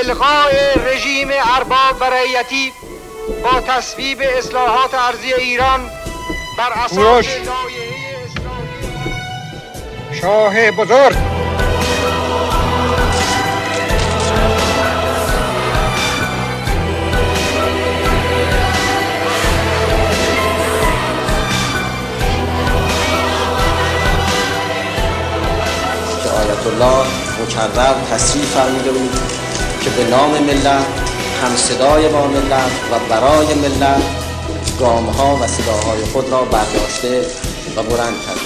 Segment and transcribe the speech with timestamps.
[0.00, 0.50] الغاء
[0.86, 2.72] رژیم ارباب و رعیتی
[3.42, 5.80] با تصویب اصلاحات ارزی ایران
[6.58, 7.44] بر اساس لایحه
[8.24, 9.14] اسلامی
[10.20, 11.16] شاه بزرگ.
[26.34, 27.06] آیت الله
[27.42, 29.33] مکرر تصریح فرموده بود.
[29.84, 30.86] که به نام ملت
[31.42, 34.02] هم صدای با ملت و برای ملت
[34.80, 37.20] گام ها و صداهای خود را برداشته
[37.76, 38.40] و بلند کرده.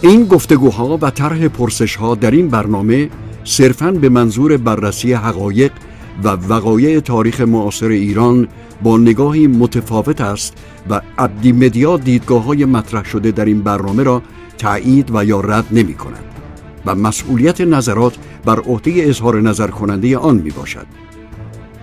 [0.00, 3.10] این گفتگوها و طرح پرسش ها در این برنامه
[3.44, 5.72] صرفاً به منظور بررسی حقایق
[6.24, 8.48] و وقایع تاریخ معاصر ایران
[8.82, 10.56] با نگاهی متفاوت است
[10.90, 14.22] و عبدی مدیا دیدگاه های مطرح شده در این برنامه را
[14.58, 16.24] تایید و یا رد نمی کند
[16.86, 20.86] و مسئولیت نظرات بر عهده اظهار نظر کننده آن می باشد.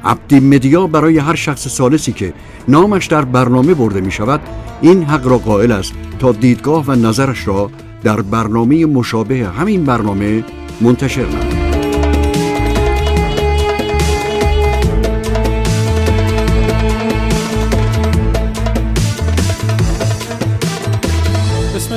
[0.04, 2.34] عبدی مدیا برای هر شخص سالسی که
[2.68, 4.42] نامش در برنامه برده می شود
[4.82, 7.72] این حق را قائل است تا دیدگاه و نظرش را
[8.04, 10.44] در برنامه مشابه همین برنامه
[10.82, 11.71] منتشر نماید.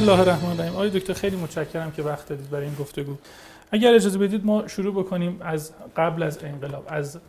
[0.04, 0.72] الله الرحمن الرحیم.
[0.72, 3.16] آقای دکتر خیلی متشکرم که وقت دادید برای این گفتگو.
[3.70, 7.20] اگر اجازه بدید ما شروع بکنیم از قبل از انقلاب از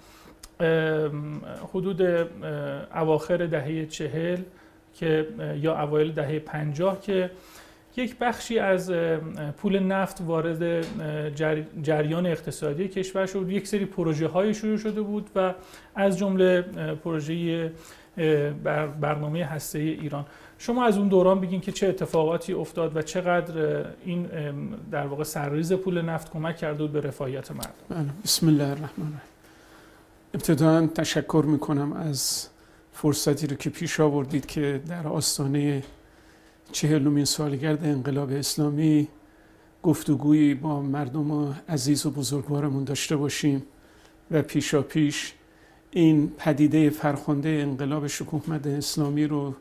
[1.70, 2.02] حدود
[2.96, 4.42] اواخر دهه چهل
[4.94, 5.28] که
[5.62, 7.32] یا اوایل دهه پنجاه که
[7.98, 8.92] یک بخشی از
[9.58, 10.86] پول نفت وارد
[11.84, 13.50] جریان اقتصادی کشور شد.
[13.50, 15.54] یک سری پروژه های شروع شده بود و
[15.96, 16.62] از جمله
[17.04, 17.72] پروژه
[19.02, 20.26] برنامه هسته ایران.
[20.58, 24.28] شما از اون دوران بگین که چه اتفاقاتی افتاد و چقدر این
[24.92, 27.72] در واقع سرریز پول نفت کمک کرده بود به رفاهیت مردم.
[27.90, 29.22] بله بسم الله الرحمن الرحیم.
[30.34, 32.48] ابتدا تشکر می‌کنم از
[32.94, 35.84] فرصتی رو که پیش آوردید که در آستانه
[36.72, 39.08] چهلمین سالگرد انقلاب اسلامی
[39.84, 43.64] گفتگویی با مردم عزیز و بزرگوارمون داشته باشیم
[44.32, 45.34] و پیشا پیش
[45.92, 49.54] این پدیده فرخنده انقلاب شکوهمند اسلامی رو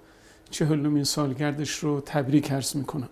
[0.51, 3.09] چهلمین سالگردش رو تبریک عرض می‌کنم.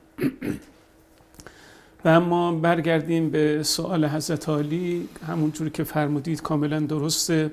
[2.05, 7.53] و اما برگردیم به سوال حضرت علی همونجوری که فرمودید کاملا درسته.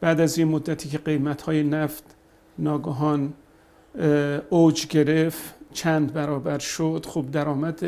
[0.00, 2.04] بعد از این مدتی که قیمت های نفت
[2.58, 3.32] ناگهان
[4.50, 7.84] اوج گرفت چند برابر شد خب درآمد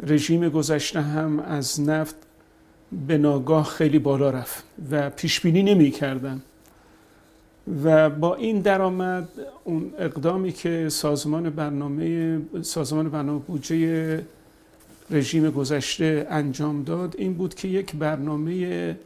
[0.00, 2.16] رژیم گذشته هم از نفت
[3.06, 5.90] به ناگاه خیلی بالا رفت و پیش بینی نمی
[7.84, 9.28] و با این درآمد
[9.64, 14.22] اون اقدامی که سازمان برنامه سازمان برنامه بودجه
[15.10, 18.96] رژیم گذشته انجام داد این بود که یک برنامه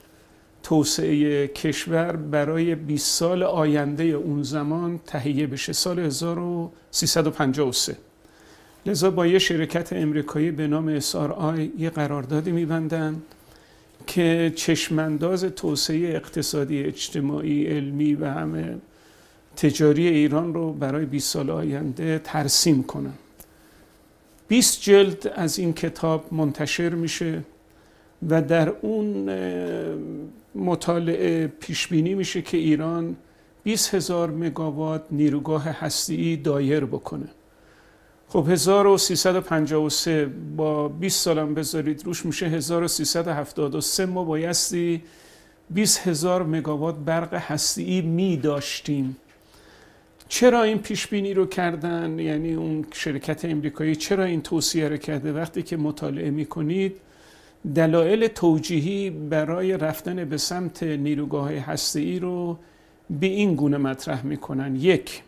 [0.63, 5.73] توسعه کشور برای 20 سال آینده اون زمان تهیه بشه.
[5.73, 7.97] سال 1353
[8.87, 13.23] لذا با یه شرکت امریکایی به نام SRI یه قراردادی میبندن
[14.07, 18.79] که چشمانداز توسعه اقتصادی اجتماعی علمی و همه
[19.57, 23.13] تجاری ایران رو برای 20 سال آینده ترسیم کنن
[24.49, 27.43] 20 جلد از این کتاب منتشر میشه
[28.29, 29.31] و در اون
[30.55, 33.17] مطالعه پیش بینی میشه که ایران
[33.63, 37.29] 20 هزار مگاوات نیروگاه هستی دایر بکنه.
[38.33, 40.27] خب 1353
[40.57, 45.03] با 20 سالم بذارید روش میشه 1373 ما بایستی
[45.71, 49.17] 20 هزار مگاوات برق هستی می داشتیم
[50.29, 55.33] چرا این پیش بینی رو کردن؟ یعنی اون شرکت امریکایی چرا این توصیه رو کرده؟
[55.33, 56.97] وقتی که مطالعه می‌کنید
[57.75, 62.59] دلایل توجیهی برای رفتن به سمت نیروگاه هستی رو
[63.21, 64.77] به این گونه مطرح می‌کنن.
[64.77, 65.23] یک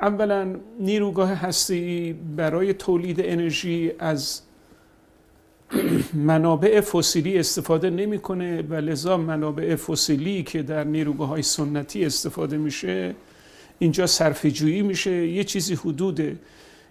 [0.00, 4.40] اولا نیروگاه هستی برای تولید انرژی از
[6.14, 13.14] منابع فسیلی استفاده نمی‌کنه و لذا منابع فسیلی که در نیروگاه های سنتی استفاده میشه
[13.78, 15.26] اینجا صرفه جویی میشه.
[15.26, 16.38] یه چیزی حدود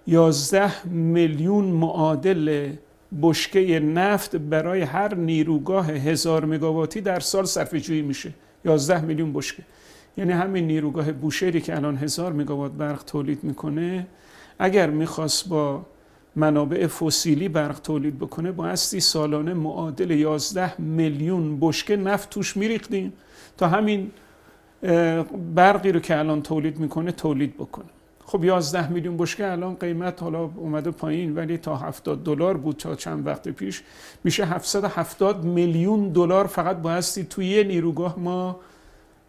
[0.08, 2.70] 11 میلیون معادل
[3.22, 8.34] بشکه نفت برای هر نیروگاه هزار مگاواتی در سال صرفه جویی میشه.
[8.66, 9.64] 11 میلیون بشکه.
[10.18, 14.08] یعنی همین نیروگاه بوشهری که الان هزار مگاوات برق تولید می‌کنه
[14.60, 15.86] اگر می‌خواست با
[16.36, 23.14] منابع فسیلی برق تولید بکنه بایستی سالانه معادل 11 میلیون بشکه نفت توش میریختیم
[23.58, 24.12] تا همین
[25.56, 27.86] برقی رو که الان تولید می‌کنه تولید بکنه.
[28.26, 32.96] خب 11 میلیون بشکه الان قیمت حالا اومده پایین ولی تا 70 دلار بود تا
[32.96, 33.84] چند وقت پیش
[34.24, 38.60] میشه 770 میلیون دلار فقط بایستی توی یه نیروگاه ما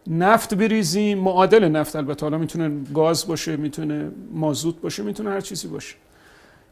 [0.09, 1.19] نفت بریزیم.
[1.19, 2.27] معادل نفت البته.
[2.27, 5.95] حالا می‌تونه گاز باشه می‌تونه مازوت باشه می‌تونه هر چیزی باشه.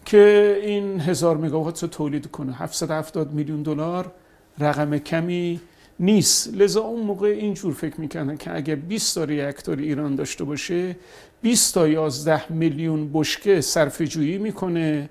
[0.04, 2.54] که این هزار مگاوات رو تولید کنه.
[2.56, 4.12] 770 میلیون دلار
[4.58, 5.60] رقم کمی
[6.00, 6.54] نیست.
[6.54, 10.96] لذا اون موقع اینجور فکر می‌کنن که اگر 20 تا ریاکتور ایران داشته باشه
[11.42, 15.08] 20 تا 11 میلیون بشکه صرفه می‌کنه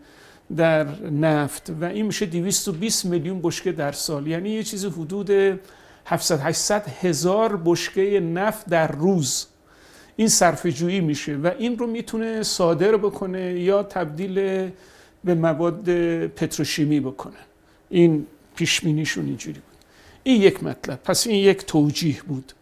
[0.56, 4.28] در نفت و این میشه 220 میلیون بشکه در سال.
[4.28, 5.60] یعنی یه چیز حدود
[6.06, 9.46] 700 800 هزار بشکه نفت در روز.
[10.16, 14.70] این صرفه جویی میشه و این رو می‌تونه صادر بکنه یا تبدیل
[15.24, 15.90] به مواد
[16.28, 17.34] پتروشیمی بکنه.
[17.90, 19.78] این پیشمینیشون اینجوری بود.
[20.24, 21.00] این یک مطلب.
[21.04, 22.54] پس این یک توجیه بود.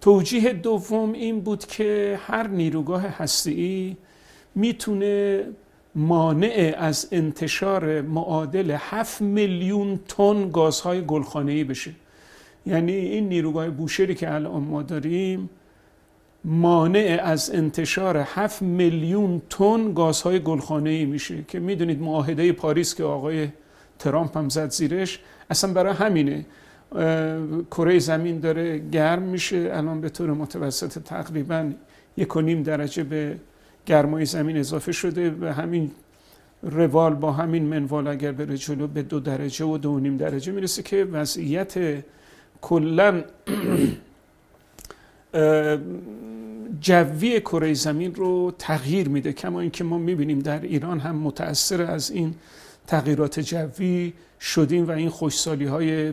[0.00, 3.96] توجیه دوم این بود که هر نیروگاه هسته‌ای
[4.54, 5.44] می‌تونه
[5.94, 11.90] مانع از انتشار معادل 7 میلیون تن گازهای گلخانه‌ای بشه.
[12.66, 15.50] یعنی این نیروگاه بوشهری که الان ما داریم
[16.44, 23.48] مانع از انتشار 7 میلیون تن گازهای گلخانه‌ای میشه که می‌دونید معاهده پاریس که آقای
[23.98, 25.20] ترامپ هم زد زیرش
[25.50, 26.46] اصلا برای همینه.
[27.70, 31.70] کره زمین داره گرم میشه الان به طور متوسط تقریبا
[32.16, 33.36] یک و نیم درجه به
[33.86, 35.30] گرمای زمین اضافه شده.
[35.40, 35.90] و همین
[36.62, 40.82] روال با همین منوال اگر بره جلو به دو درجه و دو نیم درجه می‌رسه
[40.82, 41.74] که وضعیت
[42.62, 43.24] کلا
[46.80, 52.10] جوی کره زمین رو تغییر میده کما اینکه ما می‌بینیم در ایران هم متاثر از
[52.10, 52.34] این
[52.86, 56.12] تغییرات جوی شدیم و این خوشسالی های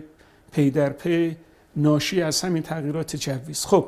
[0.52, 1.36] پی در پی
[1.76, 3.66] ناشی از همین تغییرات جوی است.
[3.68, 3.86] خب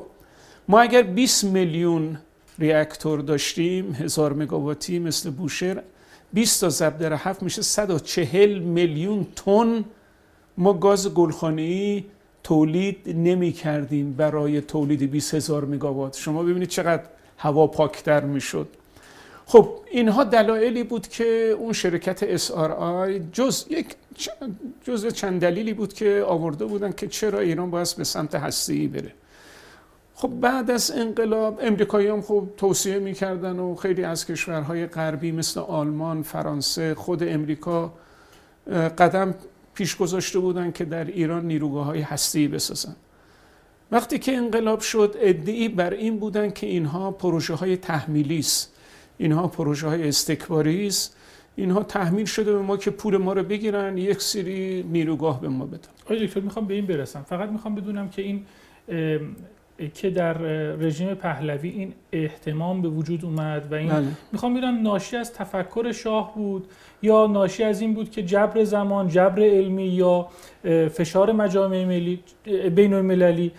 [0.67, 2.17] ما اگر 20 میلیون
[2.59, 5.81] ریاکتور داشتیم هزار مگاواتی مثل بوشهر
[6.33, 9.85] 20 تا ضرب در هفت میشه 140 میلیون تن
[10.57, 12.03] ما گاز گلخانه‌ای
[12.49, 16.17] تولید نمی کردیم برای تولید 20 هزار مگاوات.
[16.17, 17.03] شما ببینید چقدر
[17.37, 18.67] هوا پاکتر می‌شد.
[19.45, 23.95] خب اینها دلایلی بود که اون شرکت SRI جز یک
[24.83, 29.13] جز چند دلیلی بود که آورده بودن که چرا ایران باید به سمت هستی بره.
[30.15, 35.59] خب بعد از انقلاب امریکایی هم خب توصیه می‌کردن و خیلی از کشورهای غربی مثل
[35.59, 37.93] آلمان، فرانسه، خود امریکا
[38.97, 39.35] قدم
[39.79, 42.95] پیش گذاشته بودن که در ایران نیروگاه های هستی بسازن.
[43.91, 48.73] وقتی که انقلاب شد ادعی بر این بودن که اینها پروژه های تحمیلی است.
[49.17, 51.15] اینها پروژه های استکباری است.
[51.55, 55.65] اینها تحمیل شده به ما که پول ما رو بگیرن یک سری نیروگاه به ما
[55.65, 55.89] بدن.
[56.05, 57.23] آقای دکتر می‌خوام به این برسم.
[57.29, 58.45] فقط می‌خوام بدونم که این
[59.93, 60.33] که در
[60.73, 64.05] رژیم پهلوی این احتمام به وجود اومد و این بله.
[64.31, 66.67] می‌خوام ببینم ناشی از تفکر شاه بود
[67.01, 70.27] یا ناشی از این بود که جبر زمان جبر علمی یا
[70.93, 72.19] فشار مجامع ملی
[72.75, 73.51] بین المللی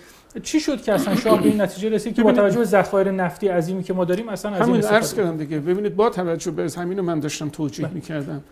[0.43, 3.49] چی شد که اصلا شاه به این نتیجه رسید که با توجه به ذخایر نفتی
[3.49, 6.99] عظیمی که ما داریم اصلا از همین عرض کردم دیگه ببینید با توجه به همین
[6.99, 7.95] رو من داشتم توجیه بله.
[7.95, 8.43] می‌کردم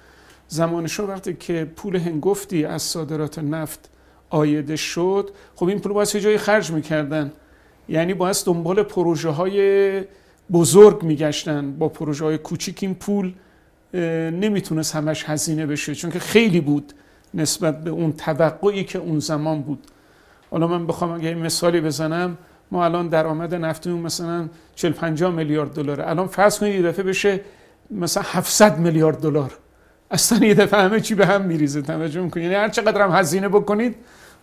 [0.49, 3.91] زمان شاه وقتی که پول هنگفتی از صادرات نفت
[4.31, 7.33] آیده شد خب این پول باید جای خرج می‌کردن
[7.89, 10.03] یعنی باید دنبال پروژه های
[10.53, 11.73] بزرگ میگشتن.
[11.79, 13.33] با پروژه های کوچیک این پول
[14.31, 16.93] نمی‌تونست همش هزینه بشه چون که خیلی بود
[17.35, 19.87] نسبت به اون توقعی که اون زمان بود.
[20.51, 22.39] حالا من بخوام اگه مثالی بزنم
[22.71, 26.09] ما الان درآمد نفتیمون مثلا 40 50 میلیارد دلاره.
[26.09, 27.41] الان فرض کنید یه دفعه بشه
[27.91, 29.53] مثلا 700 میلیارد دلار.
[30.11, 31.83] اصلا یه دفعه همه چی به هم میریزه.
[31.83, 33.97] توجه می‌کنید یعنی هر چقدر هم هزینه بکنید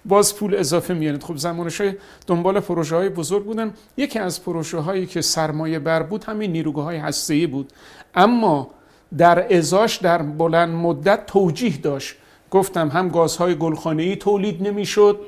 [0.06, 1.82] باز پول اضافه میارید خب زمانش
[2.28, 3.74] دنبال پروژه های بزرگ بودن.
[3.98, 7.74] یکی از پروژه هایی که سرمایه بر بود همین نیروگاه های هسته بود.
[8.16, 8.72] اما
[9.18, 12.16] در ازاش در بلند مدت توجیه داشت.
[12.52, 15.20] گفتم هم گازهای گلخانه‌ای تولید نمی‌شد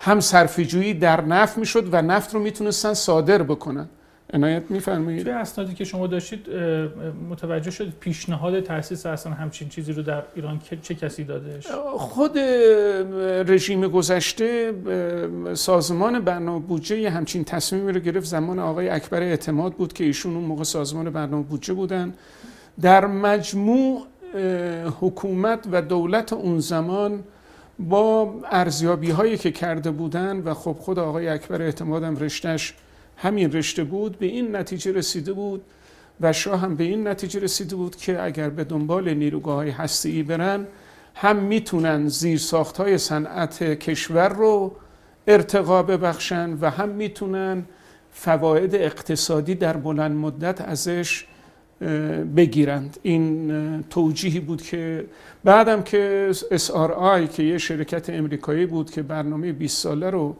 [0.00, 3.88] هم صرفه‌جویی در نفت می‌شد و نفت رو می‌تونستن صادر بکنن.
[4.32, 5.22] عنایت میفرمایید.
[5.22, 6.46] توی اسنادی که شما داشتید
[7.30, 12.38] متوجه شد پیشنهاد تاسیس اصلا همچین چیزی رو در ایران چه کسی دادش خود
[13.48, 14.72] رژیم گذشته
[15.54, 18.26] سازمان برنامه بودجه همچین تصمیمی رو گرفت.
[18.26, 22.14] زمان آقای اکبر اعتماد بود که ایشون اون موقع سازمان برنامه بودجه بودن.
[22.80, 24.06] در مجموع
[25.00, 27.22] حکومت و دولت اون زمان
[27.78, 32.74] با ارزیابی هایی که کرده بودن و خب خود آقای اکبر اعتمادم رشتش
[33.22, 35.62] همین رشته بود به این نتیجه رسیده بود
[36.20, 40.22] و شاه هم به این نتیجه رسیده بود که اگر به دنبال نیروگاه های هستی
[40.22, 40.66] برن
[41.14, 44.72] هم می‌تونن زیر ساخت های صنعت کشور رو
[45.26, 47.64] ارتقا ببخشن و هم می‌تونن
[48.12, 51.24] فواید اقتصادی در بلند مدت ازش
[52.36, 52.98] بگیرند.
[53.02, 55.06] این توجیهی بود که
[55.44, 60.36] بعدم که SRI که یه شرکت امریکایی بود که برنامه 20 ساله رو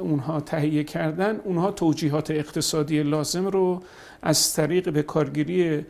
[0.00, 3.82] اونها تهیه کردن اونها توجیهات اقتصادی لازم رو
[4.22, 5.86] از طریق به کارگیری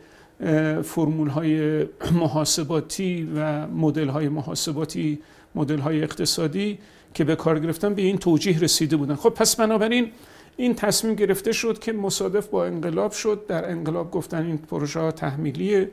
[0.83, 5.19] فرمول های محاسباتی و مدل های محاسباتی
[5.55, 6.79] مدل های اقتصادی
[7.13, 9.15] که به کار گرفتن به این توجیه رسیده بودن.
[9.15, 10.11] خب پس بنابراین
[10.57, 15.11] این تصمیم گرفته شد که مصادف با انقلاب شد در انقلاب گفتن این پروژه ها
[15.11, 15.91] تحمیلیه.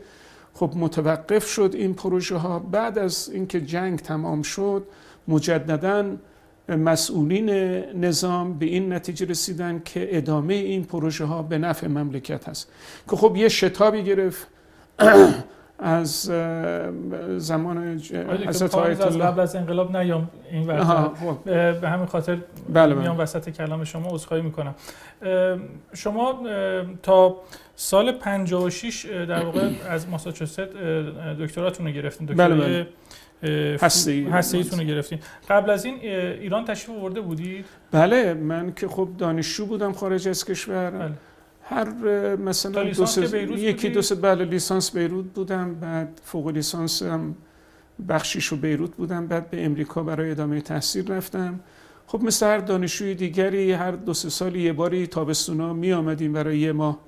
[0.54, 4.86] خب متوقف شد این پروژه ها بعد از اینکه جنگ تمام شد
[5.28, 6.16] مجددا
[6.68, 7.50] مسئولین
[8.04, 12.70] نظام به این نتیجه رسیدن که ادامه این پروژه ها به نفع مملکت هست.
[13.10, 14.46] که خب یه شتابی گرفت
[15.78, 16.30] از
[17.36, 18.00] زمان
[18.48, 19.24] حضرت آیت الله.
[19.24, 21.44] قبل از انقلاب نیام این خب.
[21.80, 22.38] به همین خاطر
[22.72, 24.74] بله میام وسط کلام شما عذرخواهی می‌کنم.
[25.94, 26.40] شما
[27.02, 27.36] تا
[27.76, 30.60] سال 56 در واقع از ماساچوست
[31.40, 32.26] دکتراتون رو گرفتین.
[32.26, 32.86] بله بله.
[33.80, 34.10] هسته
[34.52, 35.18] ایتون رو گرفتین.
[35.50, 35.94] قبل از این
[36.40, 40.90] ایران تشریف آورده بودید؟ بله من که خب دانشجو بودم خارج از کشور.
[40.90, 41.12] بله.
[41.62, 41.88] هر
[42.36, 47.34] مثلا دو یکی دو سه بله لیسانس بیروت بودم بعد فوق لیسانس هم
[48.08, 51.60] بخشیش رو بیروت بودم بعد به امریکا برای ادامه تحصیل رفتم.
[52.06, 56.58] خب مثل هر دانشجوی دیگری هر دو سه سال یه باری تابستونا می آمدیم برای
[56.58, 56.98] یه ماه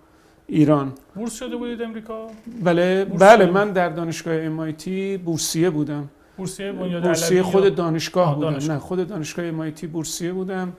[0.47, 0.93] ایران.
[1.15, 2.27] بورس شده بودید امریکا؟
[2.65, 4.89] بله بله من در دانشگاه MIT
[5.25, 6.09] بورسیه بودم.
[6.37, 8.73] بورسیه بورسیه خود دانشگاه بودم.
[8.73, 10.73] نه خود دانشگاه MIT بورسیه بودم.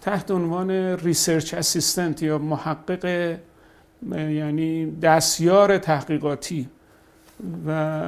[0.00, 3.38] تحت عنوان research assistant یا محقق
[4.12, 6.68] یعنی دستیار تحقیقاتی.
[7.66, 8.00] و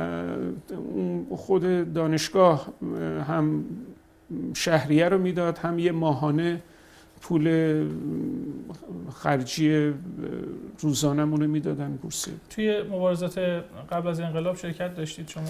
[1.36, 2.68] خود دانشگاه
[3.28, 3.64] هم
[4.54, 6.62] شهریه رو می‌داد هم یه ماهانه
[7.20, 7.86] پول
[9.14, 9.92] خرجی
[10.80, 13.38] روزانمون رو می‌دادن بورسه توی مبارزات
[13.92, 15.42] قبل از انقلاب شرکت داشتید شما؟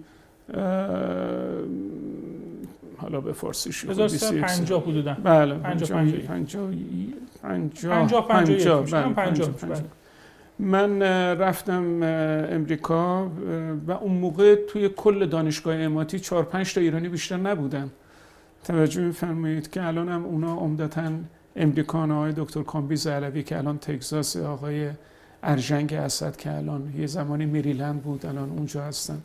[2.97, 5.17] حالا به فارسی شو 1950 حدودا.
[5.23, 6.71] بله 50 50
[7.41, 9.49] 50 50 50
[10.59, 11.01] من
[11.39, 12.03] رفتم
[12.51, 13.31] امریکا
[13.87, 17.89] و اون موقع توی کل دانشگاه اماتی 4 5 تا ایرانی بیشتر نبودن.
[18.63, 21.11] توجه میفرمایید که الان هم اونا عمدتا
[21.55, 24.89] امریکان آقای دکتر کامبیز علوی که الان تگزاس آقای
[25.43, 29.21] ارجنگ اسد که الان یه زمانی مریلند بود الان اونجا هستن.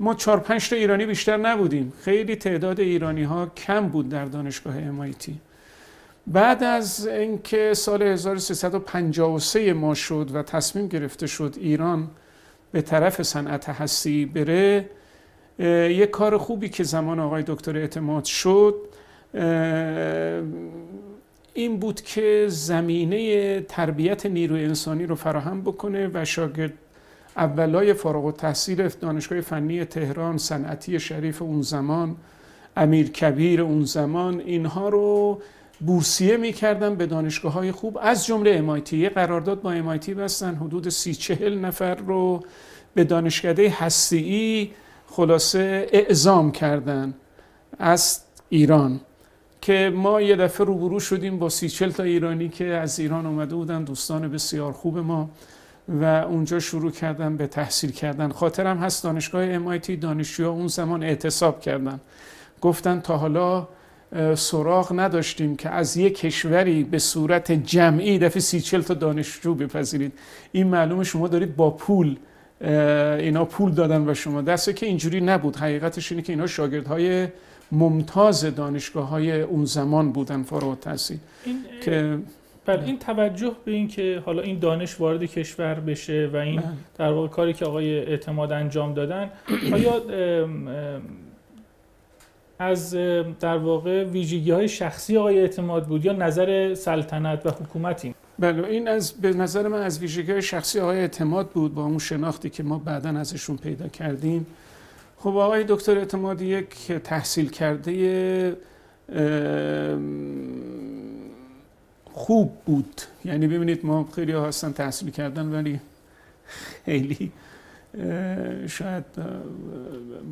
[0.00, 1.92] ما چهار پنج تا ایرانی بیشتر نبودیم.
[2.02, 5.30] خیلی تعداد ایرانی ها کم بود در دانشگاه MIT
[6.32, 12.08] بعد از اینکه سال 1353 ما شد و تصمیم گرفته شد ایران
[12.72, 14.90] به طرف صنعت هستی بره
[15.88, 18.74] یک کار خوبی که زمان آقای دکتر اعتماد شد
[21.54, 26.72] این بود که زمینه تربیت نیروی انسانی رو فراهم بکنه و شاگرد
[27.36, 32.16] اولای فارغ و تحصیل دانشگاه فنی تهران صنعتی شریف اون زمان
[32.76, 35.40] امیر کبیر اون زمان اینها رو
[35.80, 37.98] بورسیه می‌کردن به دانشگاه های خوب.
[38.02, 40.54] از جمله امایتی یه قرارداد با امایتی بستن.
[40.54, 42.42] حدود سی چهل نفر رو
[42.94, 44.70] به دانشکده هستی
[45.06, 47.14] خلاصه اعزام کردن
[47.78, 49.00] از ایران
[49.60, 53.54] که ما یه دفعه روبرو شدیم با سی چل تا ایرانی که از ایران اومده
[53.54, 53.84] بودن.
[53.84, 55.30] دوستان بسیار خوب ما.
[55.88, 58.28] و اونجا شروع کردن به تحصیل کردن.
[58.32, 62.00] خاطرم هست دانشگاه MIT دانشجوها اون زمان اعتصاب کردن.
[62.60, 63.68] گفتن تا حالا
[64.34, 70.12] سراغ نداشتیم که از یک کشوری به صورت جمعی دفعه سی چل تا دانشجو بپذیرید.
[70.52, 72.16] این معلومه شما دارید با پول
[72.60, 74.42] اینا پول دادن و شما.
[74.42, 75.56] دسته که اینجوری نبود.
[75.56, 77.28] حقیقتش اینه که اینا شاگردهای
[77.72, 81.18] ممتاز دانشگاه های اون زمان بودن فارغ التحصیل.
[81.84, 82.18] که
[82.66, 86.68] بله این توجه به این که حالا این دانش وارد کشور بشه و این بله.
[86.98, 89.30] در واقع کاری که آقای اعتماد انجام دادن
[89.76, 90.02] آیا
[92.60, 92.94] از
[93.40, 98.88] در واقع ویژگی های شخصی آقای اعتماد بود یا نظر سلطنت و حکومتی بله این
[98.88, 102.78] از به نظر من از ویژگی شخصی آقای اعتماد بود با اون شناختی که ما
[102.78, 104.46] بعدا ازشون پیدا کردیم.
[105.16, 108.56] خب آقای دکتر اعتمادی یک تحصیل کرده
[112.12, 113.00] خوب بود.
[113.24, 115.80] یعنی ببینید ما خیلی هستن تحصیل کردن ولی
[116.84, 117.32] خیلی
[118.68, 119.04] شاید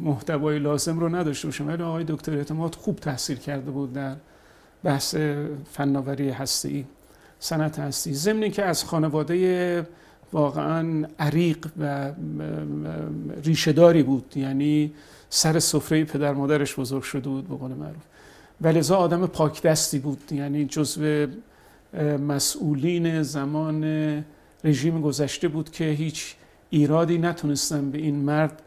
[0.03, 4.17] محتوای لازم رو نداشته باشم ولی آقای دکتر اعتماد خوب تحصیل کرده بود در
[4.85, 5.17] بحث
[5.73, 6.87] فناوری هستی
[7.41, 8.15] صنعت هستی.
[8.15, 9.87] ضمن که از خانواده
[10.33, 12.13] واقعا عریق و
[13.45, 14.93] ریشهداری بود یعنی
[15.31, 18.03] سر سفره پدر مادرش بزرگ شده بود به قول معروف.
[18.61, 21.27] ولذا آدم پاک دستی بود یعنی جزو
[22.29, 23.85] مسئولین زمان
[24.65, 26.35] رژیم گذشته بود که هیچ
[26.71, 28.63] ایرادی نتونستن به این مرد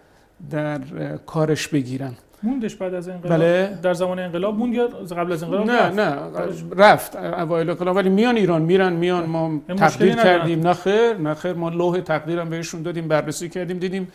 [0.49, 0.79] در
[1.25, 2.13] کارش بگیرن.
[2.43, 3.77] موندش بعد از انقلاب؟ بله.
[3.83, 5.99] در زمان انقلاب موند یا قبل از انقلاب نه رفت.
[5.99, 6.75] نه.
[6.75, 7.15] رفت.
[7.15, 7.95] اوایل انقلاب.
[7.95, 9.25] ولی میان ایران میرن میان.
[9.25, 10.59] ما تقدیر کردیم.
[10.59, 11.53] نه خیر نه خیر.
[11.53, 14.07] ما لوح تقدیرم بهشون دادیم بررسی کردیم دیدیم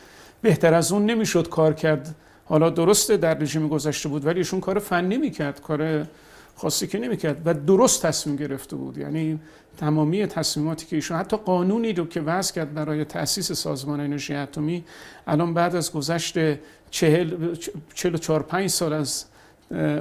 [0.43, 2.15] بهتر از اون نمی‌شد کار کرد.
[2.45, 5.61] حالا درسته در رژیم گذشته بود ولی ایشون کار فنی می‌کرد.
[5.61, 6.07] کار
[6.91, 8.99] که نمی‌کرد و درست تصمیم گرفته بود.
[8.99, 9.41] یعنی
[9.79, 14.85] تمامی تصمیماتی که ایشون حتی قانونی رو که وضع کرد برای تأسیس سازمان انرژی اتمی
[15.27, 16.35] الان بعد از گذشت
[16.91, 17.55] چهل,
[17.95, 19.25] چهل چهار پنج سال از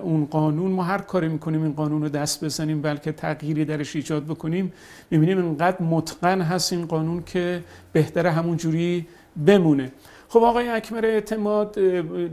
[0.02, 4.24] اون قانون ما هر کاری می‌کنیم این قانون رو دست بزنیم بلکه تغییری درش ایجاد
[4.26, 4.74] بکنیم
[5.12, 7.64] می‌بینیم اینقدر متقن هست این قانون که
[7.94, 9.08] بهتره همون جوری
[9.46, 9.92] بمونه.
[10.36, 11.74] خب آقای اکمر اعتماد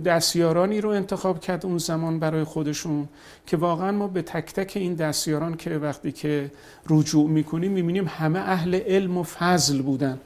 [0.05, 3.09] دستیارانی رو انتخاب کرد اون زمان برای خودشون
[3.47, 6.51] که واقعا ما به تک تک این دستیاران که وقتی که
[6.91, 10.19] رجوع می‌کنیم می‌بینیم همه اهل علم و فضل بودن.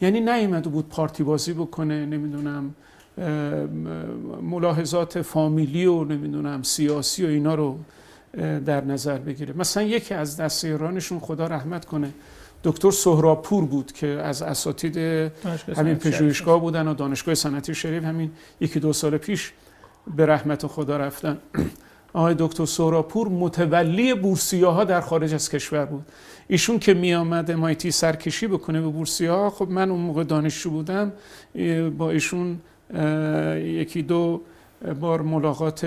[0.00, 2.74] یعنی نیومده بود پارتی بازی بکنه نمی‌دونم
[4.42, 7.78] ملاحظات فامیلی و نمی‌دونم سیاسی و اینا رو
[8.66, 9.54] در نظر بگیره.
[9.56, 12.10] مثلا یکی از دستیارانشون خدا رحمت کنه
[12.64, 14.96] دکتر سهراپور بود که از اساتید
[15.76, 19.52] همین پژوهشگاه بودن و دانشگاه صنعتی شریف همین یکی دو سال پیش
[20.16, 21.38] به رحمت خدا رفتن.
[22.12, 24.10] آقای دکتر سهراپور متولی
[24.62, 26.06] ها در خارج از کشور بود.
[26.48, 31.12] ایشون که می آمد مایتی سرکشی بکنه به ها خب من اون موقع دانشجو بودم.
[31.98, 32.58] با ایشون
[33.56, 34.40] یکی دو
[35.00, 35.86] بار ملاقات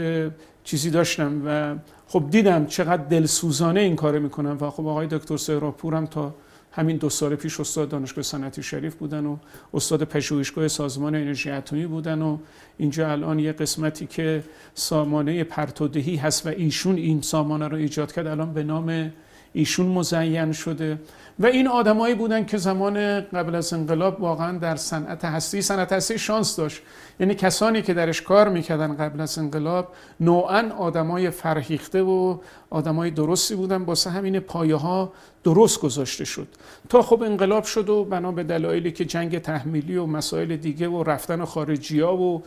[0.63, 1.75] چیزی داشتم و
[2.07, 6.33] خب دیدم چقدر دلسوزانه این کار می‌کنم و خب آقای دکتر سهراپور هم تا
[6.71, 9.37] همین دو سال پیش استاد دانشگاه صنعتی شریف بودن و
[9.73, 12.37] استاد پژوهشگاه سازمان انرژی اتمی بودن و
[12.77, 18.27] اینجا الان یه قسمتی که سامانه پرتودهی هست و ایشون این سامانه رو ایجاد کرد
[18.27, 19.11] الان به نام
[19.53, 20.99] ایشون مزین شده.
[21.39, 26.19] و این آدمایی بودن که زمان قبل از انقلاب واقعا در صنعت هستی صنعت هستی
[26.19, 26.81] شانس داشت.
[27.19, 29.87] یعنی کسانی که درش کار می‌کردن قبل از انقلاب
[30.19, 32.37] نوعا آدمای فرهیخته و
[32.69, 33.81] آدمای درستی بودن.
[33.81, 36.47] واسه همین پایه ها درست گذاشته شد.
[36.89, 41.03] تا خب انقلاب شد و بنا به دلایلی که جنگ تحمیلی و مسائل دیگه و
[41.03, 42.43] رفتن خارجی ها و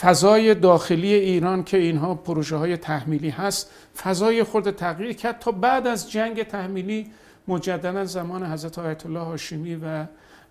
[0.00, 3.70] فضای داخلی ایران که اینها پروژه های تحمیلی هست
[4.02, 7.10] فضای خورد تغییر کرد تا بعد از جنگ تحمیلی
[7.50, 10.04] مجددا زمان حضرت آیت الله هاشمی و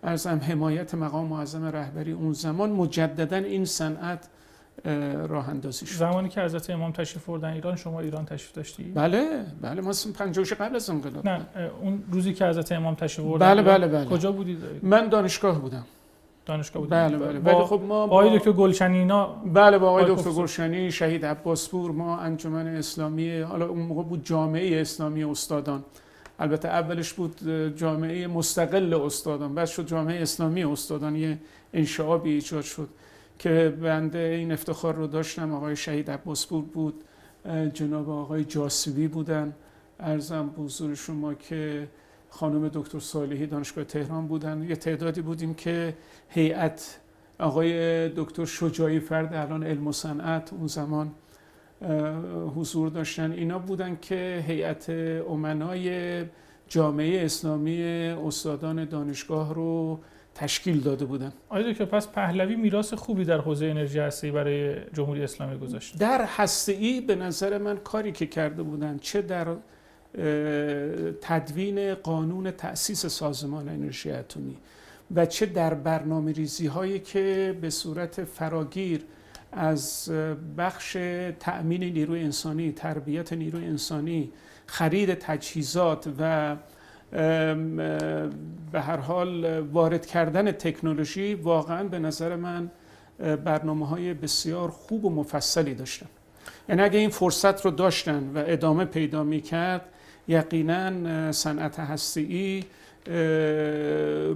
[0.03, 4.27] ارزم حمایت مقام معظم رهبری اون زمان مجددا این صنعت
[5.27, 5.95] راه اندازی شد.
[5.95, 10.53] زمانی که حضرت امام تشریف بردن ایران شما ایران تشریف داشتی؟ بله بله ما 56
[10.53, 11.27] قبل از انقلاب.
[11.27, 11.45] نه
[11.81, 14.05] اون روزی که حضرت امام تشریف بردن بله بله بله.
[14.05, 15.85] کجا بودید من دانشگاه بودم.
[16.45, 17.39] دانشگاه بودید بله بله.
[17.39, 21.91] با خب ما با آقای دکتر گلشنی اینا بله با آقای دکتر گلشنی شهید عباسپور
[21.91, 25.83] ما انجمن اسلامی حالا اون موقع بود جامعه اسلامی استادان.
[26.39, 31.39] البته اولش بود جامعه مستقل استادان بعد شد جامعه اسلامی استادان یه
[31.73, 32.89] انشعابی ایجاد شد
[33.39, 35.54] که بنده این افتخار رو داشتم.
[35.54, 37.04] آقای شهید عباسپور بود
[37.73, 39.54] جناب آقای جاسوی بودن.
[39.99, 41.88] ارزم بزرگ شما که
[42.30, 44.63] خانم دکتر صالحی دانشگاه تهران بودن.
[44.69, 45.95] یه تعدادی بودیم که
[46.30, 46.99] هیئت
[47.39, 51.12] آقای دکتر شجاعی فرد الان علم و صنعت اون زمان
[52.56, 53.32] حضور داشتن.
[53.32, 54.89] اینا بودن که هیئت
[55.30, 56.24] امنای
[56.68, 60.00] جامعه اسلامی استادان دانشگاه رو
[60.36, 61.34] تشکیل داده بودن.
[61.50, 66.26] آیا که پس پهلوی میراث خوبی در حوزه انرژی هسته‌ای برای جمهوری اسلامی گذاشت؟ در
[66.26, 69.48] هسته‌ای به نظر من کاری که کرده بودن چه در
[71.22, 74.58] تدوین قانون تأسیس سازمان انرژی اتمی
[75.15, 79.06] و چه در برنامه ریزی هایی که به صورت فراگیر
[79.51, 80.12] از
[80.57, 80.97] بخش
[81.39, 84.31] تأمین نیروی انسانی، تربیت نیروی انسانی،
[84.65, 86.55] خرید تجهیزات و
[88.71, 92.71] به هر حال وارد کردن تکنولوژی واقعا به نظر من
[93.19, 96.07] برنامه های بسیار خوب و مفصلی داشتن.
[96.69, 99.81] یعنی اگه این فرصت رو داشتن و ادامه پیدا می کرد
[100.27, 102.65] یقینا صنعت هستی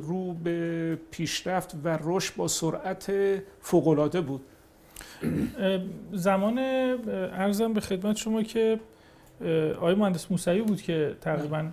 [0.01, 3.13] رو به پیشرفت و رشد با سرعت
[3.61, 4.41] فوقالعاده بود.
[6.11, 6.57] زمان
[7.33, 8.79] ارزم به خدمت شما که
[9.77, 11.65] آقای مهندس موسوی بود که تقریبا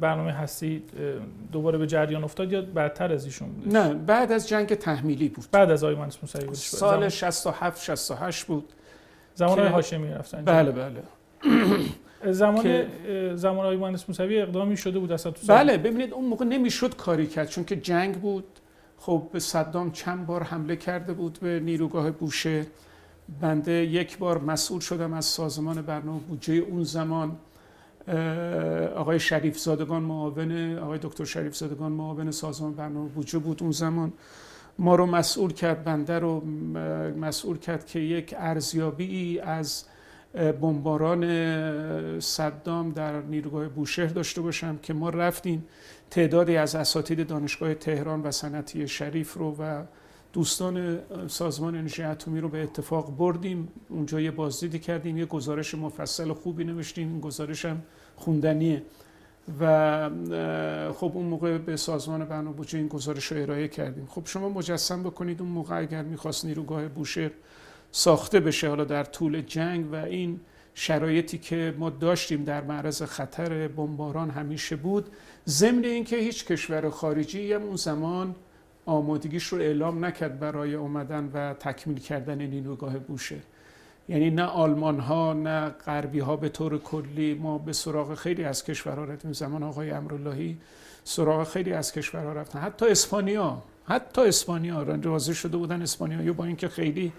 [0.00, 0.82] برنامه هستی
[1.52, 5.44] دوباره به جریان افتاد یا بعدتر از ایشون بود؟ نه بعد از جنگ تحمیلی بود.
[5.52, 6.54] بعد از آقای مهندس موسوی بود.
[6.54, 8.64] سال 67 68 بود
[9.34, 11.02] زمان آقای هاشمی رفتن بله بله.
[12.32, 12.84] زمان
[13.34, 17.26] زمان آقای مهندس موسوی اقدامی شده بود اصلا تو بله ببینید اون موقع نمی‌شد کاری
[17.26, 18.44] کرد چون که جنگ بود.
[18.98, 22.66] خب به صدام چند بار حمله کرده بود به نیروگاه بوشه.
[23.40, 27.36] بنده یک بار مسئول شدم از سازمان برنامه بودجه اون زمان.
[28.96, 34.12] آقای شریف زادگان معاون آقای دکتر شریف زادگان معاون سازمان برنامه بودجه بود اون زمان.
[34.78, 36.44] ما رو مسئول کرد بنده رو
[37.20, 39.84] مسئول کرد که یک ارزیابی از
[40.34, 45.64] بمباران صدام در نیروگاه بوشهر داشته باشم که ما رفتیم.
[46.10, 49.82] تعدادی از اساتید دانشگاه تهران و صنعتی شریف رو و
[50.32, 53.68] دوستان سازمان انرژی اتمی رو به اتفاق بردیم.
[53.88, 57.08] اونجا یه بازدیدی کردیم یه گزارش مفصل خوبی نوشتیم.
[57.08, 57.82] این گزارش هم
[58.16, 58.82] خوندنیه.
[59.60, 60.10] و
[60.92, 64.06] خب اون موقع به سازمان برنامه بودجه این گزارش رو ارائه کردیم.
[64.06, 67.30] خب شما مجسم بکنید اون موقع اگر می‌خواست نیروگاه بوشهر
[67.96, 70.40] ساخته بشه حالا در طول جنگ و این
[70.74, 75.06] شرایطی که ما داشتیم در معرض خطر بمباران همیشه بود.
[75.48, 78.34] ضمن اینکه هیچ کشور خارجی هم اون زمان
[78.86, 83.36] آمادگیش رو اعلام نکرد برای اومدن و تکمیل کردن نیروگاه بوشه.
[84.08, 87.34] یعنی نه آلمان ها نه غربی ها به طور کلی.
[87.34, 89.32] ما به سراغ خیلی از کشورها رفتیم.
[89.32, 90.56] زمان آقای امراللهی
[91.04, 92.58] سراغ خیلی از کشورها رفتن.
[92.58, 93.62] حتی اسپانیا.
[93.84, 94.82] حتی اسپانیا.
[94.82, 96.32] راضی شده بودن اسپانیا.
[96.32, 97.12] با اینکه خیلی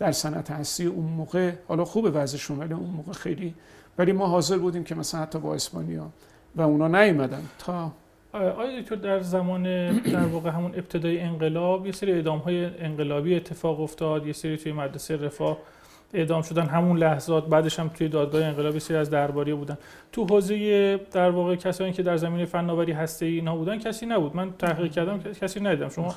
[0.00, 3.54] در صنعت هستی اون موقع حالا خوب وضعشون ولی اون موقع خیلی
[3.98, 6.10] ولی ما حاضر بودیم که مثلا حتی با اسپانیا
[6.56, 7.42] و اونا نیومدن.
[7.58, 7.92] تا
[8.32, 9.62] آیا دکتر در زمان
[10.00, 14.72] در واقع همون ابتدای انقلاب یه سری اعدام های انقلابی اتفاق افتاد یه سری توی
[14.72, 15.58] مدرسه رفاه
[16.14, 19.78] اعدام شدن همون لحظات بعدش هم توی دادگاه انقلابی سری از درباری بودن.
[20.12, 24.36] تو حوزه در واقع کسانی که در زمین فناوری هسته اینا بودن کسی نبود.
[24.36, 25.88] من تحقیق کردم کسی ندیدم.
[25.88, 26.14] شما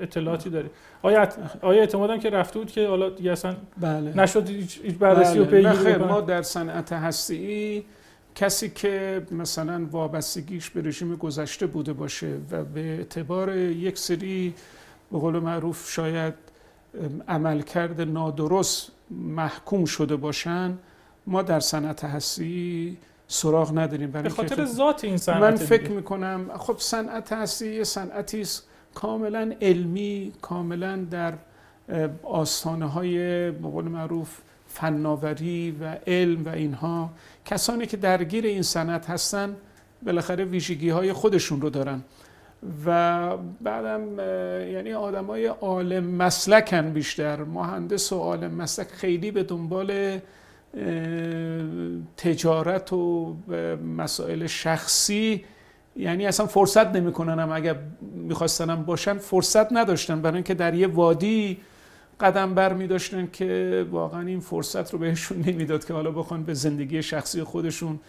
[0.00, 0.70] اطلاعاتی داری.
[1.02, 1.28] آیا
[1.62, 4.16] آیا اعتمادم که رفته بود که حالا دیگه اصلا بله.
[4.16, 5.42] نشد هیچ بررسی بله.
[5.42, 7.84] و پیگیری ما در صنعت هستی
[8.34, 14.54] کسی که مثلا وابستگیش به رژیم گذشته بوده باشه و به اعتبار یک سری
[15.12, 16.34] به قول معروف شاید
[17.28, 20.78] عملکرد نادرست محکوم شده باشن
[21.26, 22.96] ما در صنعت هستی
[23.28, 24.10] سراغ نداریم.
[24.10, 29.52] به خاطر ذات این صنعت من فکر می‌کنم خب صنعت هستی یه صنعتی است کاملا
[29.60, 31.34] علمی کاملا در
[32.22, 37.10] آستانه های به قول معروف فناوری و علم و اینها.
[37.44, 39.56] کسانی که درگیر این صنعت هستن
[40.02, 42.02] بالاخره ویژگی های خودشون رو دارن.
[42.86, 44.18] و بعدم
[44.72, 47.44] یعنی آدم های عالم مسلکن بیشتر.
[47.44, 50.18] مهندس و عالم مسلک خیلی به دنبال
[52.16, 53.36] تجارت و
[53.96, 55.44] مسائل شخصی
[55.96, 57.76] یعنی اصلا فرصت نمیکننم اگر
[58.14, 60.22] میخواستنم باشن فرصت نداشتن.
[60.22, 61.58] برای اینکه در یه وادی
[62.20, 66.54] قدم بر می داشتن که واقعا این فرصت رو بهشون نمی‌داد که حالا بخوان به
[66.54, 68.00] زندگی شخصی خودشون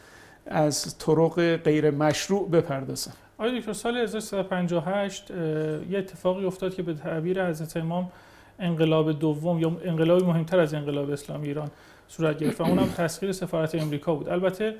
[0.45, 3.11] از طرق غیر مشروع بپردازن.
[3.37, 8.11] آقای دکتر سال 1358 یه اتفاقی افتاد که به تعبیر حضرت امام
[8.59, 11.71] انقلاب دوم یا انقلابی مهمتر از انقلاب اسلامی ایران
[12.07, 14.29] صورت گرفت و اونم تسخیر سفارت امریکا بود.
[14.29, 14.75] البته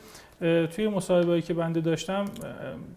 [0.72, 2.26] توی مصاحبه‌ای که بنده داشتم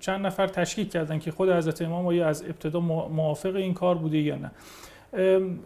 [0.01, 4.19] چند نفر تشکیک کردن که خود حضرت امام آیا از ابتدا موافق این کار بوده
[4.19, 4.51] یا نه.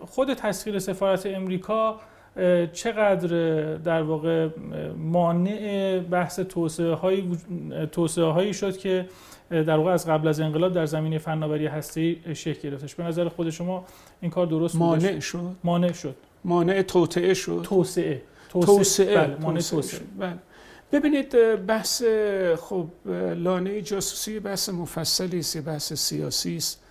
[0.06, 2.00] خود تسخیر سفارت امریکا
[2.72, 3.28] چقدر
[3.76, 4.48] در واقع
[4.96, 7.38] مانع بحث توسعه هایی,
[7.92, 9.06] توسعه هایی شد که
[9.50, 13.50] در واقع از قبل از انقلاب در زمینه فناوری هستی شکل گرفتش؟ به نظر خود
[13.50, 13.84] شما
[14.20, 15.40] این کار درست مانع شد.
[15.64, 16.14] مانع شد.
[16.44, 17.60] مانع توطعه شد.
[17.64, 18.22] توسعه.
[18.48, 19.16] توسعه.
[19.16, 20.00] بله، مانع توسعه.
[20.18, 20.34] بله.
[20.92, 22.02] ببینید بحث
[22.58, 22.88] خب
[23.36, 26.82] لانه جاسوسی بحث مفصلی است بحث سیاسی است.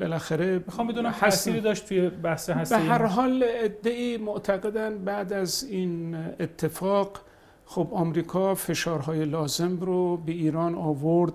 [0.00, 1.10] بالاخره می‌خوام بدونم.
[1.10, 7.20] تأثیری داشت توی بحث هسته به هر حال ادعی معتقدن بعد از این اتفاق
[7.66, 11.32] خب آمریکا فشارهای لازم رو به ایران آورد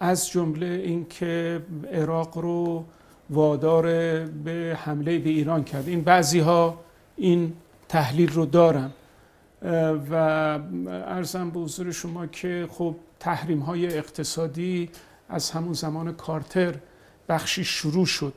[0.00, 1.60] از جمله اینکه
[1.92, 2.84] عراق رو
[3.30, 3.82] وادار
[4.44, 5.88] به حمله به ایران کرد.
[5.88, 6.80] این بعضی ها
[7.16, 7.52] این
[7.88, 8.90] تحلیل رو دارن.
[10.10, 10.14] و
[10.88, 14.90] ارزم به حضور شما که خب تحریم های اقتصادی
[15.28, 16.74] از همون زمان کارتر
[17.28, 18.34] بخشی شروع شد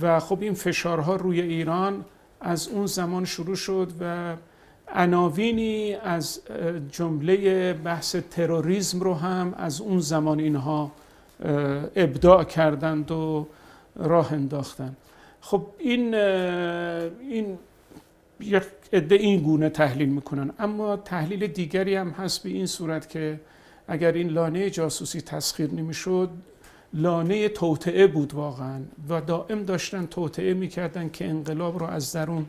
[0.00, 2.04] و خب این فشارها روی ایران
[2.40, 4.34] از اون زمان شروع شد و
[4.94, 6.40] عناوینی از
[6.90, 10.92] جمله بحث تروریسم رو هم از اون زمان اینها
[11.96, 13.46] ابداع کردند و
[13.96, 14.96] راه انداختند.
[15.40, 17.58] خب این این
[18.40, 20.50] یک عده این گونه تحلیل می‌کنن.
[20.58, 23.40] اما تحلیل دیگری هم هست به این صورت که
[23.88, 26.30] اگر این لانه جاسوسی تسخیر نمی‌شد
[26.94, 28.80] لانه توطعه بود واقعا.
[29.08, 32.46] و دائم داشتن توطعه می‌کردن که انقلاب رو از درون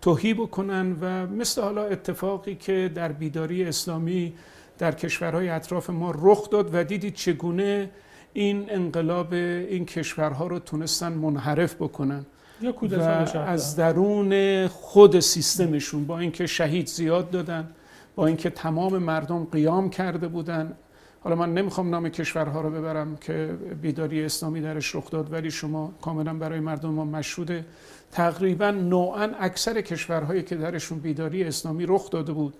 [0.00, 4.32] توهی بکنن و مثل حالا اتفاقی که در بیداری اسلامی
[4.78, 7.90] در کشورهای اطراف ما رخ داد و دیدید چگونه
[8.32, 12.26] این انقلاب این کشورها رو تونستن منحرف بکنن.
[12.64, 13.42] یا کودتا.
[13.42, 17.68] از درون خود سیستمشون با اینکه شهید زیاد دادن
[18.16, 20.76] با اینکه تمام مردم قیام کرده بودن
[21.20, 25.92] حالا من نمی‌خوام نام کشورها رو ببرم که بیداری اسلامی درش رخ داد ولی شما
[26.02, 27.64] کاملا برای مردم ما مشهوده
[28.12, 32.54] تقریبا نوعا اکثر کشورهایی که درشون بیداری اسلامی رخ داده بود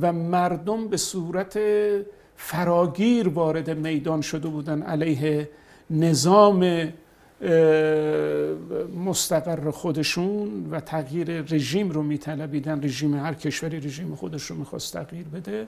[0.00, 1.58] و مردم به صورت
[2.36, 5.48] فراگیر وارد میدان شده بودن علیه
[5.90, 6.92] نظام
[9.04, 12.84] مستقر خودشون و تغییر رژیم رو میطلبیدن.
[12.84, 15.66] رژیم هر کشوری رژیم خودش رو می‌خواست تغییر بده.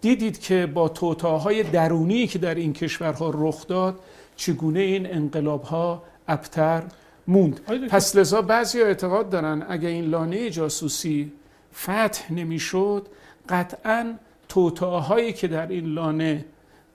[0.00, 3.98] دیدید که با توتاهای درونی که در این کشورها رخ داد
[4.36, 6.82] چگونه این انقلاب ها ابتر
[7.26, 11.32] موند؟ پس لذا بعضی اعتقاد دارن اگه این لانه جاسوسی
[11.74, 13.06] فتح نمی‌شد
[13.48, 14.14] قطعا
[14.48, 16.44] توتاهایی که در این لانه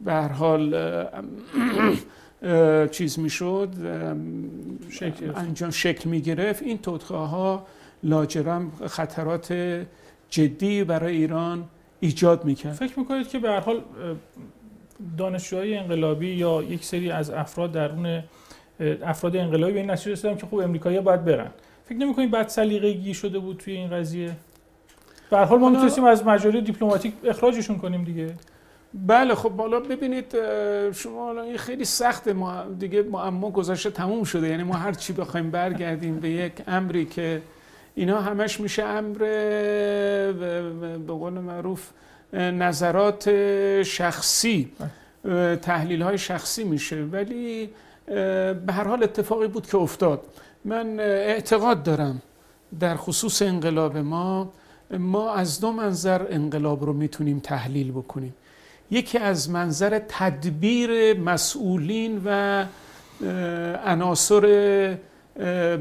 [0.02, 0.76] به هر حال
[2.92, 3.70] چیز می‌شد
[4.90, 5.32] شکل.
[5.36, 7.68] انجام شکل می گرفت این توتاها
[8.04, 9.54] لاجرم خطرات
[10.30, 11.64] جدی برای ایران
[12.00, 12.74] ایجاد می‌کرد.
[12.74, 13.82] فکر می‌کنید که به هر حال
[15.18, 18.24] دانشجوهای انقلابی یا یک سری از افراد درون
[19.04, 21.50] افراد انقلابی به این نتیجه رسیدن که خب امریکایی‌ها باید برن.
[21.86, 24.32] فکر نمی‌کنید بعد سلیقه‌گی شده بود توی این قضیه؟
[25.30, 28.34] به هر حال ما می‌تونستیم از مجاری دیپلماتیک اخراجشون کنیم دیگه.
[28.96, 30.36] بله خب حالا ببینید
[30.92, 32.34] شما الان این خیلی سخته.
[32.34, 34.48] ما دیگه معما گذاشته تموم شده.
[34.48, 37.42] یعنی ما هر چی بخوایم برگردیم به یک امری که
[37.96, 41.90] اینا همش میشه امر به قول معروف
[42.34, 43.30] نظرات
[43.84, 44.72] شخصی
[45.62, 47.04] تحلیل های شخصی میشه.
[47.04, 47.70] ولی
[48.08, 50.22] به هر حال اتفاقی بود که افتاد.
[50.66, 52.22] من اعتقاد دارم
[52.80, 54.54] در خصوص انقلاب ما
[55.00, 58.34] ما از دو منظر انقلاب رو می‌تونیم تحلیل بکنیم.
[58.92, 62.66] یکی از منظر تدبیر مسئولین و
[63.86, 64.98] عناصر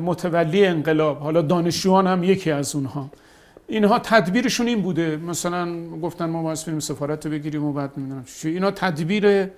[0.00, 1.18] متولی انقلاب.
[1.18, 3.10] حالا دانشجویان هم یکی از اونها.
[3.68, 5.16] اینها تدبیرشون این بوده.
[5.16, 8.48] مثلا گفتن ما باید بریم سفارت رو بگیریم و بعد نمی‌دونم چی.
[8.48, 9.48] اینا تدبیر